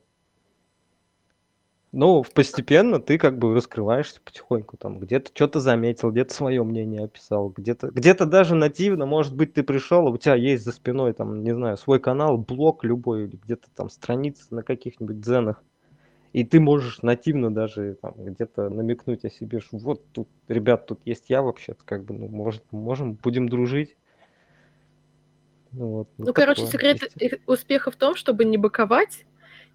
Ну, 1.93 2.25
постепенно 2.35 3.01
ты 3.01 3.19
как 3.19 3.39
бы 3.39 3.53
раскрываешься 3.53 4.21
потихоньку, 4.25 4.77
там 4.77 5.01
где-то 5.01 5.33
что-то 5.35 5.59
заметил, 5.59 6.13
где-то 6.13 6.33
свое 6.33 6.63
мнение 6.63 7.05
описал, 7.05 7.49
где-то 7.49 7.89
где-то 7.89 8.27
даже 8.27 8.55
нативно, 8.55 9.07
может 9.07 9.35
быть, 9.35 9.55
ты 9.55 9.65
пришел, 9.65 10.07
а 10.07 10.11
у 10.11 10.17
тебя 10.17 10.37
есть 10.37 10.63
за 10.65 10.71
спиной, 10.71 11.15
там, 11.15 11.43
не 11.43 11.53
знаю, 11.53 11.77
свой 11.77 11.99
канал, 11.99 12.39
блог 12.39 12.85
любой, 12.85 13.25
или 13.25 13.37
где-то 13.43 13.69
там 13.75 13.91
страница 13.91 14.43
на 14.51 14.63
каких-нибудь 14.63 15.21
дзенах, 15.21 15.65
и 16.33 16.45
ты 16.45 16.61
можешь 16.61 17.03
нативно 17.03 17.53
даже 17.53 17.99
там, 18.01 18.15
где-то 18.17 18.69
намекнуть 18.69 19.25
о 19.25 19.31
себе, 19.31 19.59
что 19.59 19.77
вот 19.79 20.05
тут, 20.13 20.29
ребят, 20.47 20.87
тут 20.87 21.01
есть 21.05 21.25
я 21.29 21.43
вообще-то, 21.43 21.83
как 21.85 22.05
бы, 22.05 22.15
ну, 22.15 22.29
может, 22.29 22.63
можем, 22.71 23.15
будем 23.15 23.49
дружить. 23.49 23.97
Ну, 25.73 25.87
вот, 25.89 26.09
ну, 26.19 26.27
ну 26.27 26.33
короче, 26.33 26.67
секрет 26.67 27.01
есть. 27.17 27.37
успеха 27.47 27.91
в 27.91 27.97
том, 27.97 28.15
чтобы 28.15 28.45
не 28.45 28.59
быковать, 28.59 29.25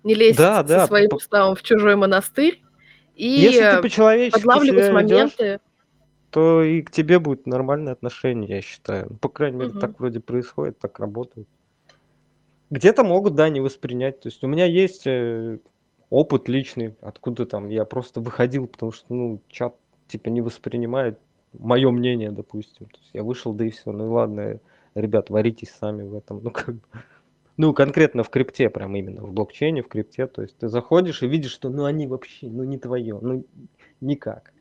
не 0.06 0.14
лезть 0.14 0.38
да, 0.38 0.62
со 0.62 0.64
да, 0.64 0.88
своим 0.88 1.10
уставом 1.14 1.56
в 1.56 1.64
чужой 1.64 1.96
монастырь 1.96 2.62
и 3.16 3.28
Если 3.28 3.82
ты 3.82 4.32
подлавливать 4.32 4.92
моменты. 4.92 5.46
Идешь, 5.46 5.60
то 6.30 6.64
и 6.64 6.82
к 6.82 6.92
тебе 6.92 7.20
будет 7.20 7.48
нормальное 7.48 7.94
отношение, 7.94 8.58
я 8.58 8.62
считаю. 8.62 9.08
Ну, 9.10 9.18
по 9.18 9.30
крайней 9.30 9.58
мере, 9.58 9.72
угу. 9.72 9.80
так 9.80 9.98
вроде 10.00 10.20
происходит, 10.20 10.78
так 10.80 11.00
работает. 11.00 11.48
Где-то 12.70 13.06
могут, 13.06 13.36
да, 13.36 13.48
не 13.48 13.62
воспринять. 13.62 14.20
То 14.20 14.28
есть 14.28 14.44
у 14.44 14.48
меня 14.48 14.66
есть 14.66 15.08
э, 15.08 15.60
опыт 16.10 16.50
личный, 16.50 16.96
откуда 17.00 17.46
там 17.46 17.70
я 17.70 17.86
просто 17.86 18.20
выходил, 18.20 18.68
потому 18.68 18.92
что, 18.92 19.06
ну, 19.14 19.42
чат 19.48 19.76
типа 20.08 20.28
не 20.28 20.42
воспринимает 20.42 21.20
мое 21.58 21.90
мнение, 21.90 22.32
допустим. 22.32 22.88
То 22.88 22.98
есть 23.00 23.12
я 23.14 23.24
вышел, 23.24 23.54
да 23.54 23.66
и 23.66 23.70
все. 23.70 23.94
Ну 23.94 24.06
и 24.06 24.10
ладно, 24.10 24.60
ребят, 24.94 25.30
варитесь 25.30 25.72
сами 25.80 26.04
в 26.04 26.16
этом. 26.16 26.44
Ну, 26.44 26.52
как 26.52 26.76
бы 26.76 26.82
ну, 27.58 27.74
конкретно 27.74 28.24
в 28.24 28.30
крипте, 28.30 28.70
прям 28.70 28.96
именно 28.96 29.24
в 29.24 29.32
блокчейне, 29.32 29.82
в 29.82 29.88
крипте. 29.88 30.28
То 30.28 30.42
есть 30.42 30.58
ты 30.58 30.68
заходишь 30.68 31.24
и 31.24 31.28
видишь, 31.28 31.52
что 31.52 31.70
ну 31.70 31.86
они 31.86 32.08
вообще, 32.08 32.48
ну 32.48 32.64
не 32.64 32.78
твое, 32.78 33.18
ну 33.22 33.46
никак. 34.02 34.52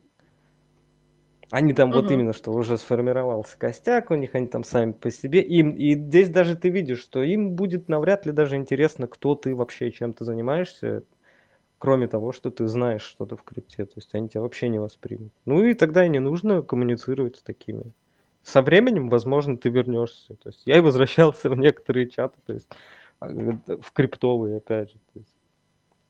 Они 1.51 1.73
там 1.73 1.89
угу. 1.89 1.99
вот 2.01 2.11
именно, 2.11 2.33
что 2.33 2.51
уже 2.51 2.77
сформировался 2.77 3.57
костяк 3.57 4.11
у 4.11 4.15
них, 4.15 4.33
они 4.33 4.47
там 4.47 4.63
сами 4.63 4.93
по 4.93 5.11
себе. 5.11 5.41
Им, 5.41 5.71
и 5.71 5.93
здесь 5.93 6.29
даже 6.29 6.55
ты 6.55 6.69
видишь, 6.69 7.01
что 7.01 7.21
им 7.21 7.51
будет 7.51 7.87
навряд 7.87 8.25
ли 8.25 8.31
даже 8.31 8.55
интересно, 8.55 9.07
кто 9.07 9.35
ты 9.35 9.53
вообще, 9.53 9.91
чем 9.91 10.13
ты 10.13 10.25
занимаешься, 10.25 11.03
кроме 11.77 12.07
того, 12.07 12.31
что 12.31 12.49
ты 12.49 12.67
знаешь 12.67 13.03
что-то 13.03 13.35
в 13.37 13.43
крипте. 13.43 13.85
То 13.85 13.93
есть 13.97 14.09
они 14.13 14.29
тебя 14.29 14.41
вообще 14.41 14.69
не 14.69 14.79
воспримут. 14.79 15.33
Ну 15.45 15.63
и 15.63 15.73
тогда 15.75 16.05
и 16.05 16.09
не 16.09 16.19
нужно 16.19 16.61
коммуницировать 16.61 17.35
с 17.35 17.43
такими 17.43 17.91
со 18.45 18.61
временем, 18.61 19.09
возможно, 19.09 19.57
ты 19.57 19.69
вернешься. 19.69 20.35
То 20.35 20.49
есть 20.49 20.61
я 20.65 20.77
и 20.77 20.81
возвращался 20.81 21.49
в 21.49 21.57
некоторые 21.57 22.09
чаты, 22.09 22.37
то 22.45 22.53
есть 22.53 22.67
а, 23.19 23.27
в 23.27 23.91
криптовые, 23.91 24.57
опять 24.57 24.91
же. 24.91 24.97
То 25.13 25.19
есть, 25.19 25.33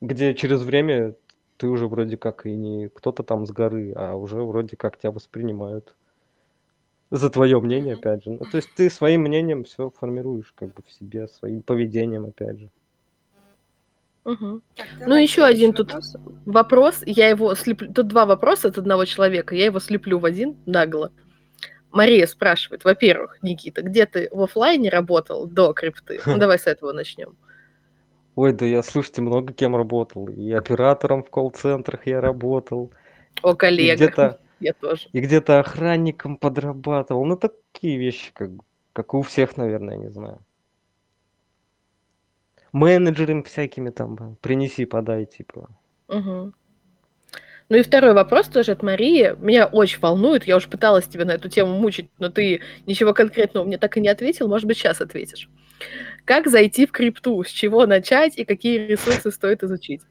где 0.02 0.34
через 0.34 0.62
время 0.62 1.14
ты 1.56 1.68
уже 1.68 1.88
вроде 1.88 2.18
как 2.18 2.44
и 2.44 2.54
не 2.54 2.88
кто-то 2.88 3.22
там 3.22 3.46
с 3.46 3.50
горы, 3.50 3.92
а 3.96 4.14
уже 4.14 4.42
вроде 4.42 4.76
как 4.76 4.98
тебя 4.98 5.10
воспринимают 5.10 5.94
за 7.10 7.30
твое 7.30 7.58
мнение, 7.60 7.94
опять 7.94 8.24
же. 8.24 8.30
Ну, 8.32 8.40
то 8.40 8.56
есть 8.56 8.68
ты 8.76 8.90
своим 8.90 9.22
мнением 9.22 9.64
все 9.64 9.90
формируешь 9.90 10.52
как 10.54 10.74
бы 10.74 10.82
в 10.86 10.92
себе, 10.92 11.28
своим 11.28 11.62
поведением, 11.62 12.26
опять 12.26 12.58
же. 12.58 12.70
Угу. 14.24 14.60
Ну, 15.06 15.14
еще 15.14 15.44
один 15.44 15.72
тут 15.72 15.94
вопрос. 16.44 17.02
Я 17.06 17.28
его 17.28 17.54
слеплю. 17.54 17.92
Тут 17.92 18.08
два 18.08 18.26
вопроса 18.26 18.68
от 18.68 18.76
одного 18.76 19.04
человека. 19.04 19.54
Я 19.54 19.66
его 19.66 19.78
слеплю 19.78 20.18
в 20.18 20.24
один 20.24 20.56
нагло. 20.66 21.12
Мария 21.96 22.26
спрашивает, 22.26 22.84
во-первых, 22.84 23.42
Никита, 23.42 23.82
где 23.82 24.06
ты 24.06 24.28
в 24.30 24.42
офлайне 24.42 24.90
работал 24.90 25.46
до 25.46 25.72
крипты? 25.72 26.20
Ну, 26.26 26.36
давай 26.38 26.58
с 26.58 26.66
этого 26.66 26.92
начнем. 26.92 27.36
Ой, 28.34 28.52
да 28.52 28.66
я, 28.66 28.82
слушайте, 28.82 29.22
много 29.22 29.54
кем 29.54 29.74
работал. 29.74 30.28
И 30.28 30.52
оператором 30.52 31.24
в 31.24 31.30
колл-центрах 31.30 32.06
я 32.06 32.20
работал. 32.20 32.92
О, 33.42 33.54
коллега. 33.54 33.96
Где-то, 33.96 34.40
я 34.60 34.74
тоже. 34.74 35.08
И 35.12 35.20
где-то 35.20 35.58
охранником 35.58 36.36
подрабатывал. 36.36 37.24
Ну, 37.24 37.36
такие 37.38 37.96
вещи, 37.96 38.30
как, 38.34 38.50
как 38.92 39.14
у 39.14 39.22
всех, 39.22 39.56
наверное, 39.56 39.96
не 39.96 40.10
знаю. 40.10 40.40
Менеджером 42.72 43.42
всякими 43.42 43.88
там, 43.88 44.36
принеси, 44.42 44.84
подай, 44.84 45.24
типа. 45.24 45.70
Угу. 46.08 46.52
Ну 47.68 47.76
и 47.76 47.82
второй 47.82 48.12
вопрос 48.12 48.46
тоже 48.46 48.72
от 48.72 48.82
Марии. 48.82 49.34
Меня 49.38 49.66
очень 49.66 49.98
волнует. 50.00 50.44
Я 50.44 50.56
уже 50.56 50.68
пыталась 50.68 51.06
тебя 51.06 51.24
на 51.24 51.32
эту 51.32 51.48
тему 51.48 51.76
мучить, 51.78 52.08
но 52.18 52.28
ты 52.28 52.60
ничего 52.86 53.12
конкретного 53.12 53.64
мне 53.64 53.76
так 53.76 53.96
и 53.96 54.00
не 54.00 54.08
ответил. 54.08 54.46
Может 54.46 54.66
быть, 54.66 54.78
сейчас 54.78 55.00
ответишь. 55.00 55.48
Как 56.24 56.46
зайти 56.48 56.86
в 56.86 56.92
крипту? 56.92 57.42
С 57.42 57.48
чего 57.48 57.86
начать 57.86 58.38
и 58.38 58.44
какие 58.44 58.78
ресурсы 58.86 59.30
стоит 59.30 59.62
изучить? 59.64 60.02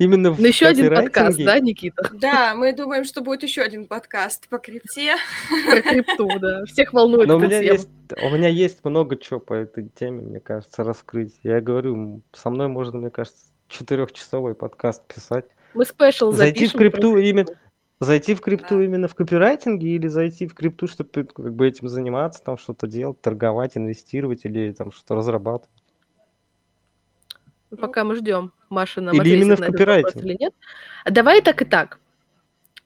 Именно 0.00 0.30
в 0.30 0.40
ну, 0.40 0.46
еще 0.46 0.64
один 0.64 0.88
подкаст, 0.94 1.36
да, 1.44 1.58
Никита? 1.60 2.10
Да, 2.14 2.54
мы 2.54 2.72
думаем, 2.72 3.04
что 3.04 3.20
будет 3.20 3.42
еще 3.42 3.60
один 3.60 3.86
подкаст 3.86 4.48
по 4.48 4.58
крипте. 4.58 5.16
Про 5.68 5.82
крипту, 5.82 6.26
да. 6.38 6.64
Всех 6.64 6.94
волнует 6.94 7.28
Но 7.28 7.36
у 7.36 7.38
меня, 7.38 7.60
есть, 7.60 7.86
у 8.22 8.30
меня 8.30 8.48
есть 8.48 8.82
много 8.82 9.18
чего 9.18 9.40
по 9.40 9.52
этой 9.52 9.90
теме, 9.90 10.22
мне 10.22 10.40
кажется, 10.40 10.84
раскрыть. 10.84 11.38
Я 11.42 11.60
говорю, 11.60 12.22
со 12.32 12.48
мной 12.48 12.68
можно, 12.68 12.98
мне 12.98 13.10
кажется, 13.10 13.44
четырехчасовой 13.68 14.54
подкаст 14.54 15.06
писать. 15.06 15.44
Мы 15.74 15.84
спешл 15.84 16.32
Зайти 16.32 16.66
в 16.66 16.72
крипту 16.72 17.16
именно 17.16 17.46
зайти 18.00 18.34
в 18.34 18.40
крипту 18.40 18.78
да. 18.78 18.84
именно 18.84 19.08
в 19.08 19.14
копирайтинге 19.14 19.88
или 19.88 20.08
зайти 20.08 20.46
в 20.46 20.54
крипту, 20.54 20.88
чтобы 20.88 21.24
как 21.24 21.54
бы 21.54 21.68
этим 21.68 21.88
заниматься, 21.88 22.42
там 22.42 22.56
что-то 22.56 22.86
делать, 22.86 23.20
торговать, 23.20 23.76
инвестировать 23.76 24.44
или 24.44 24.72
там 24.72 24.90
что-то 24.90 25.14
разрабатывать? 25.16 25.70
Ну, 27.70 27.76
пока 27.76 28.02
мы 28.02 28.16
ждем, 28.16 28.52
Маша 28.68 29.00
нам 29.00 29.14
или 29.14 29.36
именно 29.36 29.56
в 29.56 29.60
копирайтинге. 29.60 30.28
или 30.28 30.36
нет. 30.40 30.54
Давай 31.08 31.40
так 31.42 31.62
и 31.62 31.64
так. 31.64 32.00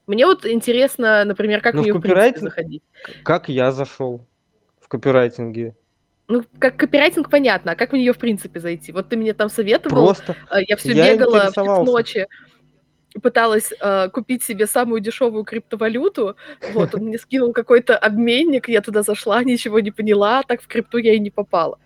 Мне 0.06 0.26
вот 0.26 0.44
интересно, 0.44 1.24
например, 1.24 1.62
как 1.62 1.74
ну, 1.74 1.82
мне 1.82 1.92
в, 1.94 2.00
в 2.00 2.38
заходить. 2.40 2.82
Как 3.22 3.48
я 3.48 3.72
зашел 3.72 4.26
в 4.80 4.88
копирайтинге? 4.88 5.74
Ну, 6.26 6.44
как 6.58 6.76
копирайтинг 6.76 7.30
понятно, 7.30 7.72
а 7.72 7.76
как 7.76 7.92
в 7.92 7.94
нее 7.94 8.12
в 8.12 8.18
принципе 8.18 8.60
зайти? 8.60 8.92
Вот 8.92 9.08
ты 9.08 9.16
мне 9.16 9.32
там 9.34 9.48
советовал, 9.48 10.06
Просто 10.06 10.36
а, 10.48 10.60
я 10.60 10.76
все 10.76 10.92
я 10.92 11.14
бегала 11.14 11.50
в 11.54 11.84
ночи, 11.84 12.26
пыталась 13.22 13.72
э, 13.80 14.08
купить 14.10 14.42
себе 14.42 14.66
самую 14.66 15.00
дешевую 15.00 15.44
криптовалюту. 15.44 16.36
Вот, 16.72 16.94
он 16.94 17.04
мне 17.04 17.18
скинул 17.18 17.52
какой-то 17.52 17.96
обменник, 17.96 18.68
я 18.68 18.80
туда 18.80 19.02
зашла, 19.02 19.42
ничего 19.44 19.80
не 19.80 19.90
поняла, 19.90 20.42
так 20.42 20.62
в 20.62 20.66
крипту 20.66 20.98
я 20.98 21.14
и 21.14 21.18
не 21.18 21.30
попала. 21.30 21.78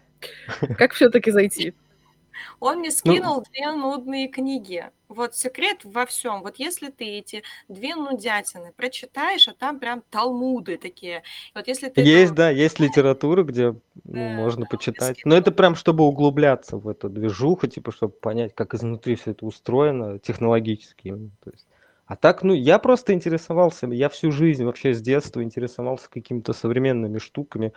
Как 0.78 0.92
все-таки 0.92 1.30
зайти? 1.30 1.74
Он 2.60 2.78
мне 2.78 2.88
ну, 2.88 2.94
скинул 2.94 3.36
ну, 3.36 3.44
две 3.52 3.72
нудные 3.72 4.28
книги. 4.28 4.90
Вот 5.08 5.34
секрет 5.34 5.78
во 5.84 6.04
всем. 6.04 6.42
Вот 6.42 6.56
если 6.56 6.90
ты 6.90 7.04
эти 7.04 7.42
две 7.68 7.94
нудятины 7.94 8.72
прочитаешь, 8.76 9.48
а 9.48 9.54
там 9.54 9.78
прям 9.78 10.02
талмуды 10.10 10.76
такие. 10.76 11.22
Вот 11.54 11.66
если 11.66 11.88
ты 11.88 12.02
есть, 12.02 12.28
там... 12.28 12.36
да, 12.36 12.50
есть 12.50 12.78
литература, 12.78 13.42
где 13.42 13.74
ну, 14.04 14.28
можно 14.28 14.62
да, 14.62 14.68
почитать. 14.68 15.20
Но 15.24 15.34
это 15.36 15.50
прям 15.50 15.74
чтобы 15.76 16.04
углубляться 16.04 16.76
в 16.76 16.88
эту 16.88 17.08
движуху, 17.08 17.66
типа, 17.66 17.92
чтобы 17.92 18.12
понять, 18.12 18.54
как 18.54 18.74
изнутри 18.74 19.16
все 19.16 19.30
это 19.30 19.46
устроено 19.46 20.18
технологически. 20.18 21.10
То 21.42 21.50
есть. 21.50 21.66
А 22.08 22.16
так, 22.16 22.42
ну, 22.42 22.54
я 22.54 22.78
просто 22.78 23.12
интересовался, 23.12 23.86
я 23.86 24.08
всю 24.08 24.32
жизнь 24.32 24.64
вообще 24.64 24.94
с 24.94 25.00
детства 25.02 25.42
интересовался 25.42 26.08
какими-то 26.08 26.54
современными 26.54 27.18
штуками, 27.18 27.74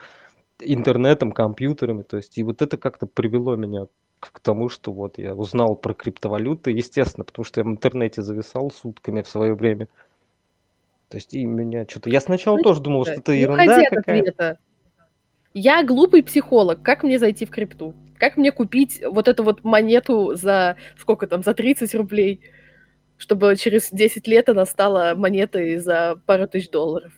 интернетом, 0.62 1.32
компьютерами, 1.32 2.04
то 2.04 2.18
есть, 2.18 2.38
и 2.38 2.44
вот 2.44 2.62
это 2.62 2.78
как-то 2.78 3.08
привело 3.08 3.56
меня 3.56 3.88
к 4.20 4.40
тому, 4.40 4.70
что 4.70 4.92
вот 4.92 5.18
я 5.18 5.34
узнал 5.34 5.76
про 5.76 5.94
криптовалюты, 5.94 6.72
естественно, 6.72 7.26
потому 7.26 7.44
что 7.44 7.62
я 7.62 7.66
в 7.66 7.70
интернете 7.70 8.22
зависал 8.22 8.72
сутками 8.72 9.22
в 9.22 9.28
свое 9.28 9.56
время. 9.56 9.88
То 11.10 11.18
есть 11.18 11.34
и 11.34 11.46
меня 11.46 11.86
что-то... 11.90 12.10
Я 12.10 12.22
сначала 12.22 12.58
ну, 12.58 12.64
тоже 12.64 12.82
думал, 12.82 13.04
что 13.04 13.16
это 13.16 13.34
ерунда 13.34 13.84
какая-то. 13.90 14.60
Я 15.54 15.84
глупый 15.84 16.24
психолог. 16.24 16.82
Как 16.82 17.04
мне 17.04 17.20
зайти 17.20 17.46
в 17.46 17.50
крипту? 17.50 17.94
Как 18.18 18.38
мне 18.38 18.52
купить 18.52 19.02
вот 19.06 19.28
эту 19.28 19.44
вот 19.44 19.64
монету 19.64 20.36
за 20.36 20.78
сколько 20.98 21.28
там, 21.28 21.44
за 21.44 21.54
30 21.54 21.94
рублей, 21.96 22.42
чтобы 23.18 23.56
через 23.58 23.90
10 23.92 24.28
лет 24.28 24.48
она 24.48 24.66
стала 24.66 25.14
монетой 25.16 25.78
за 25.78 26.22
пару 26.26 26.48
тысяч 26.48 26.70
долларов? 26.70 27.12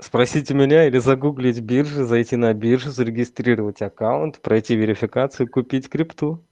Спросите 0.00 0.54
меня 0.54 0.86
или 0.86 0.98
загуглить 0.98 1.60
биржи, 1.60 2.04
зайти 2.04 2.36
на 2.36 2.54
биржу, 2.54 2.90
зарегистрировать 2.90 3.82
аккаунт, 3.82 4.40
пройти 4.40 4.74
верификацию, 4.74 5.48
купить 5.50 5.90
крипту. 5.90 6.42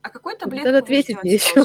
А 0.00 0.08
какой 0.08 0.36
таблетку 0.36 0.66
Надо 0.66 0.78
ответить 0.78 1.22
мне 1.22 1.34
еще. 1.34 1.64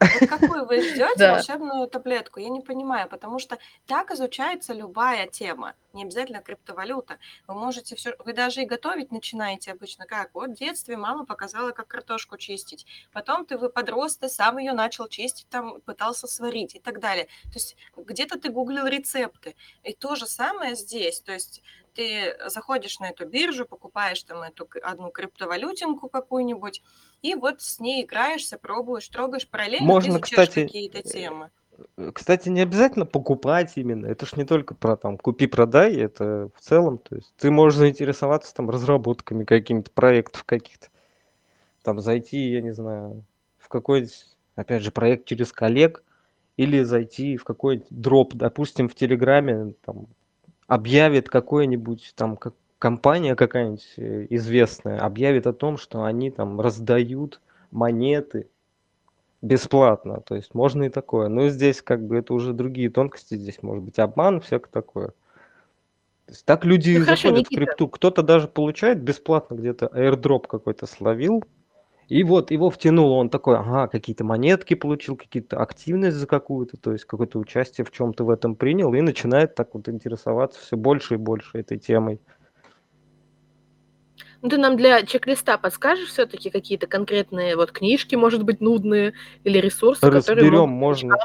Вот 0.00 0.26
какую 0.28 0.66
вы 0.66 0.82
ждете 0.82 1.14
Да. 1.16 1.32
волшебную 1.34 1.88
таблетку? 1.88 2.38
Я 2.40 2.48
не 2.50 2.60
понимаю, 2.60 3.08
потому 3.08 3.38
что 3.38 3.58
так 3.86 4.10
изучается 4.10 4.74
любая 4.74 5.26
тема, 5.26 5.74
не 5.92 6.02
обязательно 6.04 6.42
криптовалюта. 6.42 7.18
Вы 7.46 7.54
можете 7.54 7.96
все, 7.96 8.14
вы 8.18 8.32
даже 8.34 8.62
и 8.62 8.66
готовить 8.66 9.10
начинаете 9.10 9.72
обычно 9.72 10.06
как? 10.06 10.34
Вот 10.34 10.50
в 10.50 10.54
детстве 10.54 10.96
мама 10.96 11.24
показала, 11.24 11.70
как 11.72 11.88
картошку 11.88 12.36
чистить. 12.36 12.86
Потом 13.12 13.46
ты 13.46 13.56
вы 13.56 13.70
подрос, 13.70 14.16
ты 14.18 14.28
сам 14.28 14.58
ее 14.58 14.72
начал 14.74 15.08
чистить, 15.08 15.48
там 15.48 15.80
пытался 15.80 16.26
сварить 16.26 16.74
и 16.74 16.80
так 16.80 17.00
далее. 17.00 17.24
То 17.44 17.54
есть 17.54 17.76
где-то 17.96 18.38
ты 18.38 18.50
гуглил 18.50 18.86
рецепты. 18.86 19.56
И 19.82 19.94
то 19.94 20.14
же 20.14 20.26
самое 20.26 20.74
здесь. 20.76 21.20
То 21.20 21.32
есть 21.32 21.62
ты 21.94 22.36
заходишь 22.46 23.00
на 23.00 23.08
эту 23.08 23.26
биржу, 23.26 23.64
покупаешь 23.64 24.22
там 24.22 24.42
эту 24.42 24.68
одну 24.82 25.10
криптовалютинку 25.10 26.10
какую-нибудь, 26.10 26.82
и 27.26 27.34
вот 27.34 27.60
с 27.60 27.80
ней 27.80 28.04
играешься, 28.04 28.56
пробуешь, 28.56 29.08
трогаешь, 29.08 29.48
параллельно 29.48 29.86
Можно, 29.86 30.20
кстати, 30.20 30.64
какие-то 30.64 31.02
темы. 31.02 31.50
э, 31.96 32.12
кстати, 32.14 32.48
не 32.48 32.60
обязательно 32.60 33.04
покупать 33.04 33.72
именно. 33.74 34.06
Это 34.06 34.26
ж 34.26 34.36
не 34.36 34.44
только 34.44 34.74
про 34.74 34.96
там 34.96 35.18
купи-продай, 35.18 35.96
это 35.96 36.50
в 36.54 36.60
целом. 36.60 36.98
То 36.98 37.16
есть 37.16 37.34
ты 37.36 37.50
можешь 37.50 37.78
заинтересоваться 37.78 38.54
там 38.54 38.70
разработками 38.70 39.44
какими-то 39.44 39.90
проектов 39.90 40.44
каких-то. 40.44 40.86
Там 41.82 42.00
зайти, 42.00 42.50
я 42.50 42.60
не 42.60 42.72
знаю, 42.72 43.24
в 43.58 43.68
какой-нибудь, 43.68 44.26
опять 44.54 44.82
же, 44.82 44.92
проект 44.92 45.26
через 45.26 45.52
коллег, 45.52 46.04
или 46.56 46.82
зайти 46.84 47.36
в 47.36 47.44
какой-нибудь 47.44 47.88
дроп, 47.90 48.34
допустим, 48.34 48.88
в 48.88 48.94
Телеграме, 48.94 49.74
там, 49.84 50.06
объявит 50.68 51.28
какой-нибудь 51.28 52.12
там 52.14 52.36
как 52.36 52.54
компания 52.86 53.34
какая-нибудь 53.34 53.94
э, 53.96 54.28
известная, 54.30 55.00
объявит 55.00 55.48
о 55.48 55.52
том, 55.52 55.76
что 55.76 56.04
они 56.04 56.30
там 56.30 56.60
раздают 56.60 57.40
монеты 57.72 58.48
бесплатно. 59.42 60.20
То 60.20 60.36
есть 60.36 60.54
можно 60.54 60.84
и 60.84 60.88
такое. 60.88 61.26
Но 61.28 61.48
здесь 61.48 61.82
как 61.82 62.06
бы 62.06 62.16
это 62.18 62.32
уже 62.32 62.52
другие 62.52 62.88
тонкости, 62.88 63.34
здесь 63.34 63.60
может 63.60 63.82
быть 63.82 63.98
обман, 63.98 64.40
всякое 64.40 64.70
такое. 64.70 65.08
То 65.08 66.32
есть 66.32 66.44
так 66.44 66.64
люди 66.64 66.96
Ну 66.96 67.04
хорошо, 67.04 67.30
заходят 67.30 67.48
в 67.48 67.50
Никита. 67.50 67.66
крипту. 67.66 67.88
Кто-то 67.88 68.22
даже 68.22 68.46
получает 68.46 69.02
бесплатно 69.02 69.56
где-то 69.56 69.86
airdrop 69.86 70.46
какой-то 70.46 70.86
словил, 70.86 71.42
и 72.08 72.22
вот 72.22 72.52
его 72.52 72.70
втянуло, 72.70 73.14
он 73.14 73.30
такой, 73.30 73.56
ага, 73.56 73.88
какие-то 73.88 74.22
монетки 74.22 74.74
получил, 74.74 75.16
какие-то 75.16 75.60
активность 75.60 76.18
за 76.18 76.28
какую-то, 76.28 76.76
то 76.76 76.92
есть 76.92 77.04
какое-то 77.04 77.40
участие 77.40 77.84
в 77.84 77.90
чем-то 77.90 78.24
в 78.24 78.30
этом 78.30 78.54
принял, 78.54 78.94
и 78.94 79.00
начинает 79.00 79.56
так 79.56 79.74
вот 79.74 79.88
интересоваться 79.88 80.60
все 80.60 80.76
больше 80.76 81.14
и 81.14 81.16
больше 81.16 81.58
этой 81.58 81.78
темой. 81.78 82.20
Ну, 84.42 84.48
ты 84.48 84.58
нам 84.58 84.76
для 84.76 85.02
чек-листа 85.02 85.58
подскажешь 85.58 86.08
все-таки 86.08 86.50
какие-то 86.50 86.86
конкретные 86.86 87.56
вот 87.56 87.72
книжки, 87.72 88.14
может 88.14 88.42
быть, 88.42 88.60
нудные, 88.60 89.14
или 89.44 89.58
ресурсы, 89.58 90.00
которые 90.00 90.20
Разберем, 90.20 90.68
можно. 90.68 91.16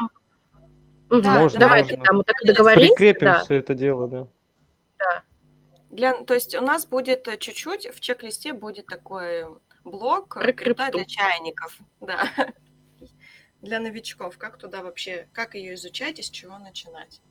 Мгм. 1.09 1.23
Да, 1.23 1.39
Можно, 1.41 1.59
Давайте 1.59 1.97
можно. 1.97 2.05
там 2.05 2.23
так 2.23 2.41
и 2.41 2.47
договоримся. 2.47 2.95
Прикрепим 2.95 3.25
Да, 3.25 3.43
все 3.43 3.55
это 3.55 3.75
дело, 3.75 4.07
да. 4.07 4.27
да. 4.97 5.23
Для, 5.89 6.13
то 6.23 6.33
есть 6.33 6.55
у 6.55 6.61
нас 6.61 6.85
будет 6.85 7.27
э, 7.27 7.37
чуть-чуть, 7.37 7.93
в 7.93 7.99
чек-листе 7.99 8.53
будет 8.53 8.85
такой 8.85 9.45
блок 9.83 10.35
Про 10.35 10.51
э, 10.51 10.91
для 10.91 11.05
чайников, 11.05 11.77
да, 11.99 12.29
для 13.61 13.81
новичков, 13.81 14.37
как 14.37 14.57
туда 14.57 14.81
вообще, 14.83 15.27
как 15.33 15.55
ее 15.55 15.73
изучать 15.73 16.19
и 16.19 16.21
с 16.21 16.29
чего 16.29 16.57
начинать. 16.57 17.21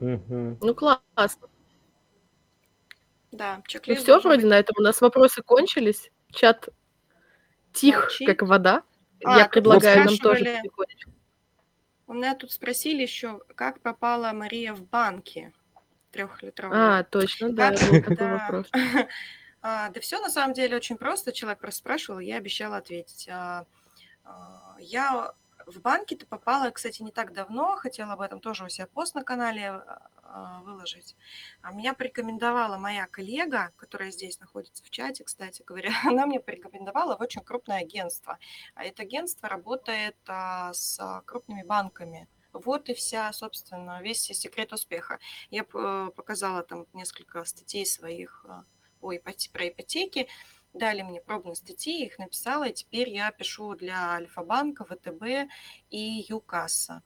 Мгм. 0.00 0.58
Ну, 0.60 0.74
классно. 0.74 1.48
Да, 3.34 3.56
Ну, 3.56 3.62
чек-лист 3.66 4.02
все, 4.02 4.12
должен 4.12 4.28
вроде 4.30 4.42
быть. 4.42 4.50
на 4.50 4.58
этом 4.58 4.76
у 4.78 4.82
нас 4.82 5.00
вопросы 5.00 5.42
кончились. 5.42 6.10
Чат 6.30 6.68
тих, 7.72 8.00
Молчит. 8.02 8.26
как 8.28 8.42
вода. 8.42 8.82
А, 9.24 9.38
Я 9.38 9.48
предлагаю 9.48 10.04
нам 10.04 10.16
тоже 10.18 10.44
потихонечку. 10.44 11.10
У 12.06 12.12
меня 12.14 12.34
тут 12.34 12.52
спросили 12.52 13.02
еще, 13.02 13.40
как 13.56 13.80
попала 13.80 14.32
Мария 14.32 14.72
в 14.74 14.82
банки 14.82 15.52
трехлитровые. 16.12 16.98
А, 17.00 17.02
точно, 17.04 17.50
да, 17.52 17.70
Как- 17.74 17.80
был 17.90 18.00
такой 18.02 18.16
да. 18.16 18.32
вопрос. 18.38 18.66
А, 19.66 19.88
да 19.88 19.98
все 20.00 20.20
на 20.20 20.28
самом 20.28 20.52
деле 20.52 20.76
очень 20.76 20.98
просто. 20.98 21.32
Человек 21.32 21.58
просто 21.58 21.78
спрашивал, 21.78 22.18
я 22.20 22.36
обещала 22.36 22.76
ответить. 22.76 23.26
А, 23.30 23.64
а, 24.22 24.76
Я 24.78 25.32
в 25.66 25.80
банки-то 25.80 26.26
попала, 26.26 26.70
кстати, 26.70 27.00
не 27.02 27.10
так 27.10 27.32
давно. 27.32 27.74
Хотела 27.76 28.12
об 28.12 28.20
этом 28.20 28.40
тоже 28.40 28.64
у 28.64 28.68
себя 28.68 28.86
пост 28.86 29.14
на 29.14 29.24
канале 29.24 29.70
а, 29.70 30.02
выложить. 30.64 31.16
А 31.62 31.72
меня 31.72 31.94
порекомендовала 31.94 32.76
моя 32.76 33.06
коллега, 33.06 33.72
которая 33.76 34.10
здесь 34.10 34.40
находится 34.40 34.82
в 34.84 34.90
чате, 34.90 35.24
кстати 35.24 35.62
говоря. 35.62 35.90
Она 36.04 36.26
мне 36.26 36.40
порекомендовала 36.40 37.16
в 37.16 37.20
очень 37.20 37.42
крупное 37.42 37.80
агентство. 37.80 38.38
А 38.74 38.84
это 38.84 39.02
агентство 39.02 39.48
работает 39.48 40.16
а, 40.26 40.72
с 40.72 40.98
а, 41.00 41.22
крупными 41.22 41.62
банками. 41.62 42.28
Вот 42.52 42.88
и 42.88 42.94
вся, 42.94 43.32
собственно, 43.32 44.00
весь 44.02 44.20
секрет 44.20 44.72
успеха. 44.72 45.18
Я 45.50 45.64
п- 45.64 46.10
показала 46.14 46.62
там 46.62 46.86
несколько 46.92 47.44
статей 47.44 47.84
своих 47.84 48.44
а, 48.48 48.64
о 49.00 49.12
ипоте- 49.12 49.50
про 49.52 49.68
ипотеки, 49.68 50.28
дали 50.72 51.02
мне 51.02 51.20
пробные 51.20 51.54
статьи, 51.54 52.04
их 52.04 52.18
написала, 52.18 52.64
и 52.68 52.72
теперь 52.72 53.10
я 53.10 53.30
пишу 53.30 53.74
для 53.74 54.12
Альфа-банка, 54.12 54.84
ВТБ 54.84 55.50
и 55.90 56.24
ЮКасса. 56.28 57.02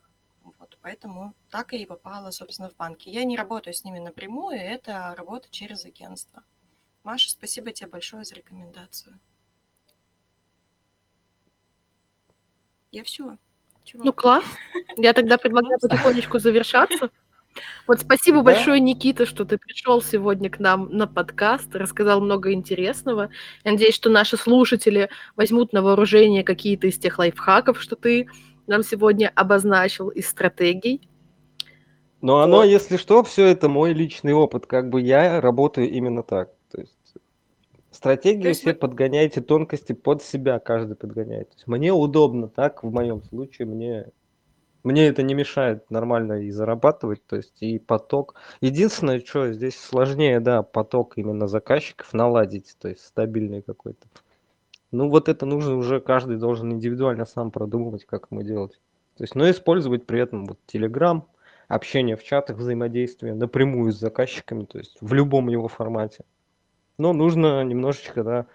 Вот, 0.59 0.79
поэтому 0.83 1.35
так 1.51 1.73
и 1.73 1.85
попала, 1.87 2.31
собственно, 2.31 2.71
в 2.71 2.77
банки. 2.77 3.09
Я 3.09 3.25
не 3.25 3.37
работаю 3.37 3.75
с 3.75 3.85
ними 3.85 3.99
напрямую, 3.99 4.59
это 4.59 5.15
работа 5.17 5.49
через 5.51 5.85
агентство. 5.85 6.43
Маша, 7.05 7.31
спасибо 7.31 7.73
тебе 7.73 7.89
большое 7.89 8.25
за 8.25 8.35
рекомендацию. 8.35 9.19
Я 12.91 13.05
все. 13.05 13.37
Чего? 13.85 14.05
Ну, 14.05 14.13
класс. 14.13 14.45
Я 14.97 15.13
тогда 15.13 15.39
предлагаю 15.39 15.79
потихонечку 15.81 16.39
завершаться. 16.39 17.11
Вот 17.87 18.01
спасибо 18.01 18.39
Да. 18.39 18.45
большое, 18.45 18.81
Никита, 18.81 19.27
что 19.27 19.45
ты 19.45 19.59
пришел 19.59 20.01
сегодня 20.03 20.51
к 20.51 20.59
нам 20.59 20.91
на 20.91 21.07
подкаст, 21.07 21.75
рассказал 21.75 22.21
много 22.21 22.53
интересного. 22.53 23.31
Я 23.65 23.73
надеюсь, 23.73 23.95
что 23.95 24.11
наши 24.11 24.37
слушатели 24.37 25.11
возьмут 25.35 25.73
на 25.73 25.83
вооружение 25.83 26.45
какие-то 26.45 26.87
из 26.87 26.99
тех 26.99 27.19
лайфхаков, 27.19 27.81
что 27.81 27.97
ты 27.97 28.29
нам 28.69 28.83
сегодня 28.83 29.33
обозначил, 29.35 30.09
из 30.09 30.29
стратегий. 30.29 31.09
Но 32.21 32.41
оно, 32.41 32.59
Вот. 32.59 32.65
если 32.65 32.97
что, 32.97 33.23
все 33.23 33.47
это 33.47 33.69
мой 33.69 33.93
личный 33.93 34.33
опыт. 34.33 34.67
Как 34.67 34.91
бы 34.91 35.01
я 35.01 35.41
работаю 35.41 35.89
именно 35.89 36.23
так. 36.23 36.51
То 36.71 36.81
есть 36.81 36.99
стратегию 37.91 38.43
То 38.43 38.49
есть 38.49 38.61
все 38.61 38.75
подгоняете, 38.75 39.41
тонкости 39.41 39.93
под 39.93 40.23
себя 40.23 40.59
каждый 40.59 40.97
подгоняет. 40.97 41.51
Мне 41.67 41.93
удобно 41.93 42.49
так, 42.49 42.83
в 42.83 42.93
моем 42.93 43.23
случае, 43.23 43.67
мне, 43.67 44.07
мне 44.85 45.07
это 45.07 45.23
не 45.23 45.35
мешает 45.35 45.91
нормально 45.91 46.43
и 46.43 46.51
зарабатывать, 46.51 47.25
то 47.27 47.37
есть 47.37 47.61
и 47.61 47.79
поток. 47.79 48.35
Единственное, 48.61 49.21
что 49.21 49.53
здесь 49.53 49.79
сложнее, 49.79 50.41
да, 50.41 50.63
поток 50.63 51.15
именно 51.17 51.49
заказчиков 51.49 52.13
наладить, 52.13 52.77
то 52.81 52.89
есть 52.89 53.05
стабильный 53.05 53.63
какой-то. 53.63 54.07
Ну 54.91 55.09
вот 55.11 55.29
это 55.29 55.45
нужно 55.45 55.77
уже, 55.77 56.01
каждый 56.01 56.39
должен 56.39 56.73
индивидуально 56.73 57.27
сам 57.27 57.51
продумывать, 57.51 58.05
как 58.05 58.29
ему 58.31 58.43
делать. 58.43 58.81
То 59.17 59.25
есть, 59.25 59.35
но 59.35 59.51
использовать 59.51 60.07
при 60.07 60.21
этом 60.21 60.47
вот 60.47 60.59
Telegram, 60.67 61.23
общение 61.67 62.17
в 62.17 62.25
чатах, 62.25 62.57
взаимодействие 62.57 63.35
напрямую 63.35 63.93
с 63.93 63.99
заказчиками, 63.99 64.65
то 64.65 64.79
есть 64.79 64.97
в 65.01 65.13
любом 65.13 65.49
его 65.49 65.69
формате. 65.69 66.25
Но 66.97 67.13
нужно 67.13 67.63
немножечко 67.65 68.25
да, 68.25 68.47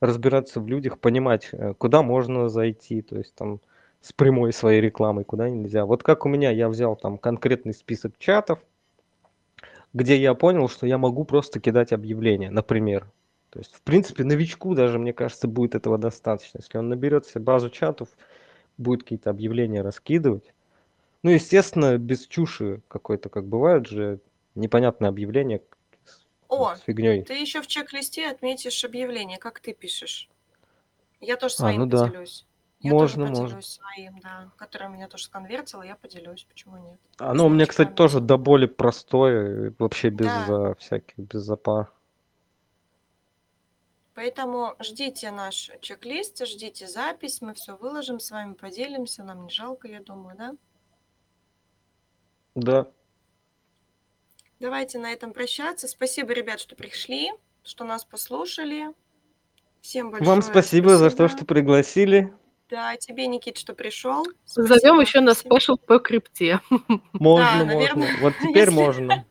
разбираться 0.00 0.60
в 0.60 0.68
людях, 0.68 0.98
понимать, 0.98 1.48
э, 1.52 1.74
куда 1.74 2.02
можно 2.02 2.48
зайти, 2.48 3.02
то 3.02 3.16
есть 3.16 3.34
там 3.34 3.60
с 4.00 4.12
прямой 4.12 4.52
своей 4.52 4.80
рекламой, 4.80 5.24
куда 5.24 5.48
нельзя. 5.48 5.84
Вот 5.84 6.02
как 6.02 6.26
у 6.26 6.28
меня, 6.28 6.50
я 6.50 6.68
взял 6.68 6.96
там 6.96 7.18
конкретный 7.18 7.74
список 7.74 8.18
чатов, 8.18 8.60
где 9.92 10.16
я 10.16 10.34
понял, 10.34 10.68
что 10.68 10.86
я 10.86 10.98
могу 10.98 11.24
просто 11.24 11.60
кидать 11.60 11.92
объявления, 11.92 12.50
например. 12.50 13.06
То 13.54 13.60
есть, 13.60 13.72
в 13.72 13.82
принципе, 13.82 14.24
новичку 14.24 14.74
даже, 14.74 14.98
мне 14.98 15.12
кажется, 15.12 15.46
будет 15.46 15.76
этого 15.76 15.96
достаточно. 15.96 16.58
Если 16.58 16.76
он 16.76 16.88
наберет 16.88 17.24
себе 17.24 17.40
базу 17.40 17.70
чатов, 17.70 18.08
будет 18.78 19.04
какие-то 19.04 19.30
объявления 19.30 19.80
раскидывать. 19.82 20.52
Ну, 21.22 21.30
естественно, 21.30 21.96
без 21.96 22.26
чуши 22.26 22.82
какой-то, 22.88 23.28
как 23.28 23.46
бывают 23.46 23.86
же 23.86 24.18
непонятные 24.56 25.08
объявления 25.08 25.62
с, 26.04 26.26
О, 26.48 26.74
с 26.74 26.80
фигней. 26.80 27.22
ты 27.22 27.34
еще 27.34 27.62
в 27.62 27.68
чек-листе 27.68 28.28
отметишь 28.28 28.84
объявление, 28.84 29.38
как 29.38 29.60
ты 29.60 29.72
пишешь. 29.72 30.28
Я 31.20 31.36
тоже 31.36 31.54
А, 31.54 31.58
своим 31.58 31.82
ну 31.82 31.86
да. 31.86 32.06
поделюсь. 32.08 32.46
Я 32.80 32.90
Можно, 32.90 33.28
тоже 33.28 33.38
можно. 33.40 33.62
своим, 33.62 34.18
да, 34.18 34.50
которое 34.56 34.88
меня 34.88 35.06
тоже 35.06 35.24
сконвертило, 35.24 35.82
я 35.82 35.94
поделюсь, 35.94 36.44
почему 36.50 36.78
нет. 36.78 36.98
Оно 37.18 37.46
у 37.46 37.50
меня, 37.50 37.66
кстати, 37.66 37.92
тоже 37.92 38.18
до 38.18 38.36
боли 38.36 38.66
простое, 38.66 39.72
вообще 39.78 40.10
без 40.10 40.26
Да. 40.26 40.70
а, 40.70 40.74
всяких, 40.74 41.16
без 41.16 41.42
запар. 41.42 41.92
Поэтому 44.14 44.76
ждите 44.80 45.30
наш 45.32 45.70
чек-лист, 45.80 46.46
ждите 46.46 46.86
запись, 46.86 47.40
мы 47.40 47.52
все 47.54 47.76
выложим, 47.76 48.20
с 48.20 48.30
вами 48.30 48.54
поделимся, 48.54 49.24
нам 49.24 49.44
не 49.44 49.50
жалко, 49.50 49.88
я 49.88 50.00
думаю, 50.00 50.36
да? 50.36 50.54
Да. 52.54 52.86
Давайте 54.60 54.98
на 54.98 55.12
этом 55.12 55.32
прощаться. 55.32 55.88
Спасибо, 55.88 56.32
ребят, 56.32 56.60
что 56.60 56.76
пришли, 56.76 57.32
что 57.64 57.84
нас 57.84 58.04
послушали. 58.04 58.94
Всем 59.80 60.10
большое 60.10 60.30
Вам 60.30 60.42
спасибо, 60.42 60.96
за 60.96 61.10
то, 61.10 61.28
что 61.28 61.44
пригласили. 61.44 62.32
Да, 62.70 62.96
тебе, 62.96 63.26
Никит, 63.26 63.58
что 63.58 63.74
пришел. 63.74 64.24
Зовем 64.46 65.00
еще 65.00 65.20
на 65.20 65.34
спешл 65.34 65.76
по 65.76 65.98
крипте. 65.98 66.60
Можно, 67.12 67.64
наверное, 67.64 68.06
можно. 68.08 68.22
Вот 68.22 68.34
теперь 68.40 68.56
если- 68.70 68.70
можно. 68.70 69.26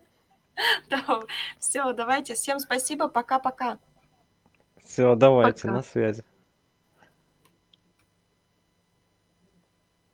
Все, 1.60 1.94
давайте. 1.94 2.36
Всем 2.36 2.60
спасибо. 2.60 3.08
Пока-пока. 3.08 3.80
Все, 4.84 5.16
давайте, 5.16 5.68
на 5.68 5.82
связи. 5.82 6.24